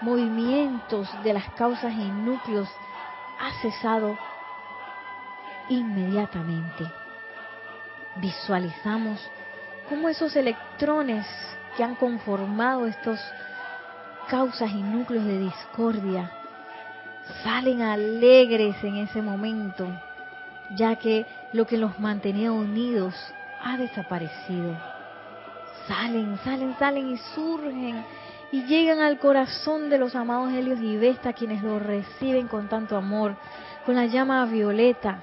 movimientos 0.00 1.08
de 1.22 1.32
las 1.32 1.48
causas 1.52 1.92
y 1.92 2.10
núcleos 2.10 2.68
ha 3.38 3.62
cesado 3.62 4.18
inmediatamente. 5.68 6.90
Visualizamos 8.16 9.30
cómo 9.88 10.08
esos 10.08 10.34
electrones 10.34 11.24
que 11.76 11.84
han 11.84 11.94
conformado 11.94 12.88
estos 12.88 13.20
causas 14.28 14.72
y 14.72 14.82
núcleos 14.82 15.24
de 15.24 15.38
discordia 15.38 16.32
salen 17.42 17.82
alegres 17.82 18.76
en 18.82 18.96
ese 18.96 19.22
momento, 19.22 19.88
ya 20.74 20.96
que 20.96 21.26
lo 21.52 21.66
que 21.66 21.76
los 21.76 21.98
mantenía 21.98 22.52
unidos 22.52 23.14
ha 23.62 23.76
desaparecido. 23.76 24.76
Salen, 25.86 26.38
salen, 26.44 26.76
salen 26.78 27.10
y 27.10 27.16
surgen 27.34 28.04
y 28.52 28.64
llegan 28.64 29.00
al 29.00 29.18
corazón 29.18 29.88
de 29.90 29.98
los 29.98 30.14
amados 30.14 30.52
Helios 30.52 30.80
y 30.80 30.96
Vesta, 30.96 31.32
quienes 31.32 31.62
los 31.62 31.82
reciben 31.82 32.48
con 32.48 32.68
tanto 32.68 32.96
amor, 32.96 33.36
con 33.84 33.94
la 33.94 34.06
llama 34.06 34.44
violeta, 34.46 35.22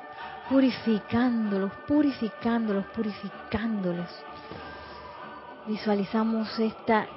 purificándolos, 0.50 1.72
purificándolos, 1.88 2.86
purificándolos. 2.88 4.10
Visualizamos 5.68 6.60
esta 6.60 7.08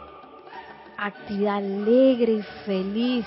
actividad 0.96 1.56
alegre 1.56 2.32
y 2.32 2.42
feliz 2.64 3.26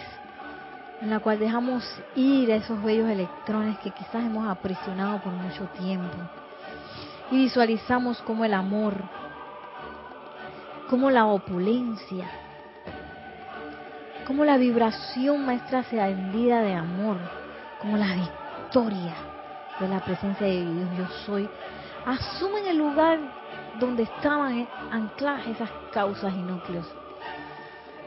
en 1.02 1.10
la 1.10 1.20
cual 1.20 1.40
dejamos 1.40 1.84
ir 2.16 2.52
a 2.52 2.56
esos 2.56 2.82
bellos 2.84 3.10
electrones 3.10 3.78
que 3.80 3.92
quizás 3.92 4.24
hemos 4.24 4.48
aprisionado 4.48 5.20
por 5.22 5.32
mucho 5.32 5.66
tiempo. 5.78 6.18
Y 7.32 7.38
visualizamos 7.38 8.22
como 8.24 8.44
el 8.44 8.54
amor, 8.54 8.96
como 10.90 11.10
la 11.10 11.26
opulencia, 11.26 12.30
como 14.26 14.44
la 14.44 14.58
vibración 14.58 15.46
maestra 15.46 15.80
ascendida 15.80 16.62
de 16.62 16.74
amor, 16.74 17.18
como 17.80 17.98
la 17.98 18.14
victoria 18.16 19.14
de 19.80 19.88
la 19.88 20.00
presencia 20.02 20.46
de 20.46 20.66
Dios 20.66 20.90
yo 20.98 21.08
soy, 21.26 21.50
asumen 22.06 22.68
el 22.68 22.78
lugar 22.78 23.20
donde 23.80 24.04
estaban 24.04 24.68
ancladas 24.92 25.48
esas 25.48 25.70
causas 25.92 26.34
y 26.34 26.42
núcleos 26.42 26.86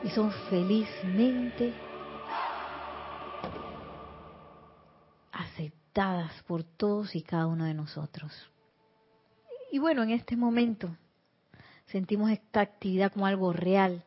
y 0.05 0.11
son 0.11 0.31
felizmente 0.51 1.73
por 6.47 6.65
todos 6.65 7.15
y 7.15 7.23
cada 7.23 7.47
uno 7.47 7.65
de 7.65 7.75
nosotros. 7.75 8.33
Y 9.71 9.79
bueno, 9.79 10.03
en 10.03 10.11
este 10.11 10.37
momento 10.37 10.89
sentimos 11.87 12.31
esta 12.31 12.61
actividad 12.61 13.13
como 13.13 13.27
algo 13.27 13.53
real 13.53 14.03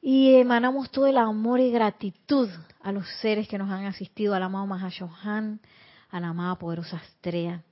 y 0.00 0.34
emanamos 0.34 0.90
todo 0.90 1.06
el 1.06 1.18
amor 1.18 1.60
y 1.60 1.70
gratitud 1.70 2.48
a 2.82 2.92
los 2.92 3.06
seres 3.20 3.48
que 3.48 3.58
nos 3.58 3.70
han 3.70 3.84
asistido, 3.84 4.34
al 4.34 4.42
amado 4.42 4.66
Mahashohan, 4.66 5.60
a 6.10 6.20
la 6.20 6.28
amada 6.28 6.56
poderosa 6.56 6.96
estrella. 6.96 7.62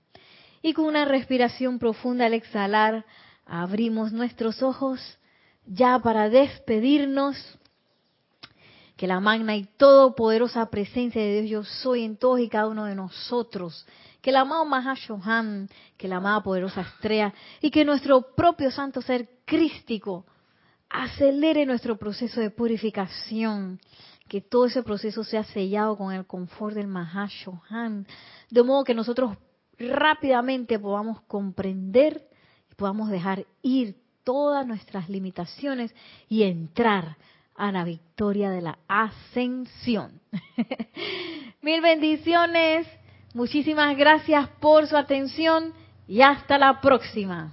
Y 0.62 0.72
con 0.74 0.86
una 0.86 1.04
respiración 1.04 1.78
profunda 1.78 2.26
al 2.26 2.34
exhalar, 2.34 3.04
abrimos 3.46 4.12
nuestros 4.12 4.62
ojos 4.62 5.18
ya 5.66 5.98
para 5.98 6.28
despedirnos, 6.28 7.36
que 8.96 9.06
la 9.06 9.20
magna 9.20 9.56
y 9.56 9.64
todopoderosa 9.76 10.70
presencia 10.70 11.20
de 11.22 11.42
Dios 11.42 11.66
yo 11.66 11.74
soy 11.82 12.04
en 12.04 12.16
todos 12.16 12.40
y 12.40 12.48
cada 12.48 12.68
uno 12.68 12.84
de 12.84 12.94
nosotros, 12.94 13.86
que 14.20 14.30
el 14.30 14.36
amado 14.36 14.64
Mahashohan, 14.64 15.68
que 15.96 16.08
la 16.08 16.16
amada 16.16 16.42
poderosa 16.42 16.82
estrella 16.82 17.34
y 17.60 17.70
que 17.70 17.84
nuestro 17.84 18.34
propio 18.34 18.70
santo 18.70 19.02
ser 19.02 19.28
crístico 19.44 20.24
acelere 20.88 21.66
nuestro 21.66 21.96
proceso 21.96 22.40
de 22.40 22.50
purificación, 22.50 23.80
que 24.28 24.40
todo 24.40 24.66
ese 24.66 24.82
proceso 24.82 25.24
sea 25.24 25.44
sellado 25.44 25.96
con 25.96 26.12
el 26.12 26.26
confort 26.26 26.74
del 26.74 26.86
Mahashohan, 26.86 28.06
de 28.50 28.62
modo 28.62 28.84
que 28.84 28.94
nosotros 28.94 29.36
rápidamente 29.78 30.78
podamos 30.78 31.22
comprender 31.22 32.28
y 32.70 32.74
podamos 32.74 33.10
dejar 33.10 33.46
ir 33.62 33.96
todas 34.22 34.66
nuestras 34.66 35.08
limitaciones 35.08 35.94
y 36.28 36.44
entrar 36.44 37.16
a 37.62 37.70
la 37.70 37.84
victoria 37.84 38.50
de 38.50 38.60
la 38.60 38.76
ascensión. 38.88 40.20
Mil 41.62 41.80
bendiciones, 41.80 42.88
muchísimas 43.34 43.96
gracias 43.96 44.48
por 44.58 44.88
su 44.88 44.96
atención 44.96 45.72
y 46.08 46.22
hasta 46.22 46.58
la 46.58 46.80
próxima. 46.80 47.52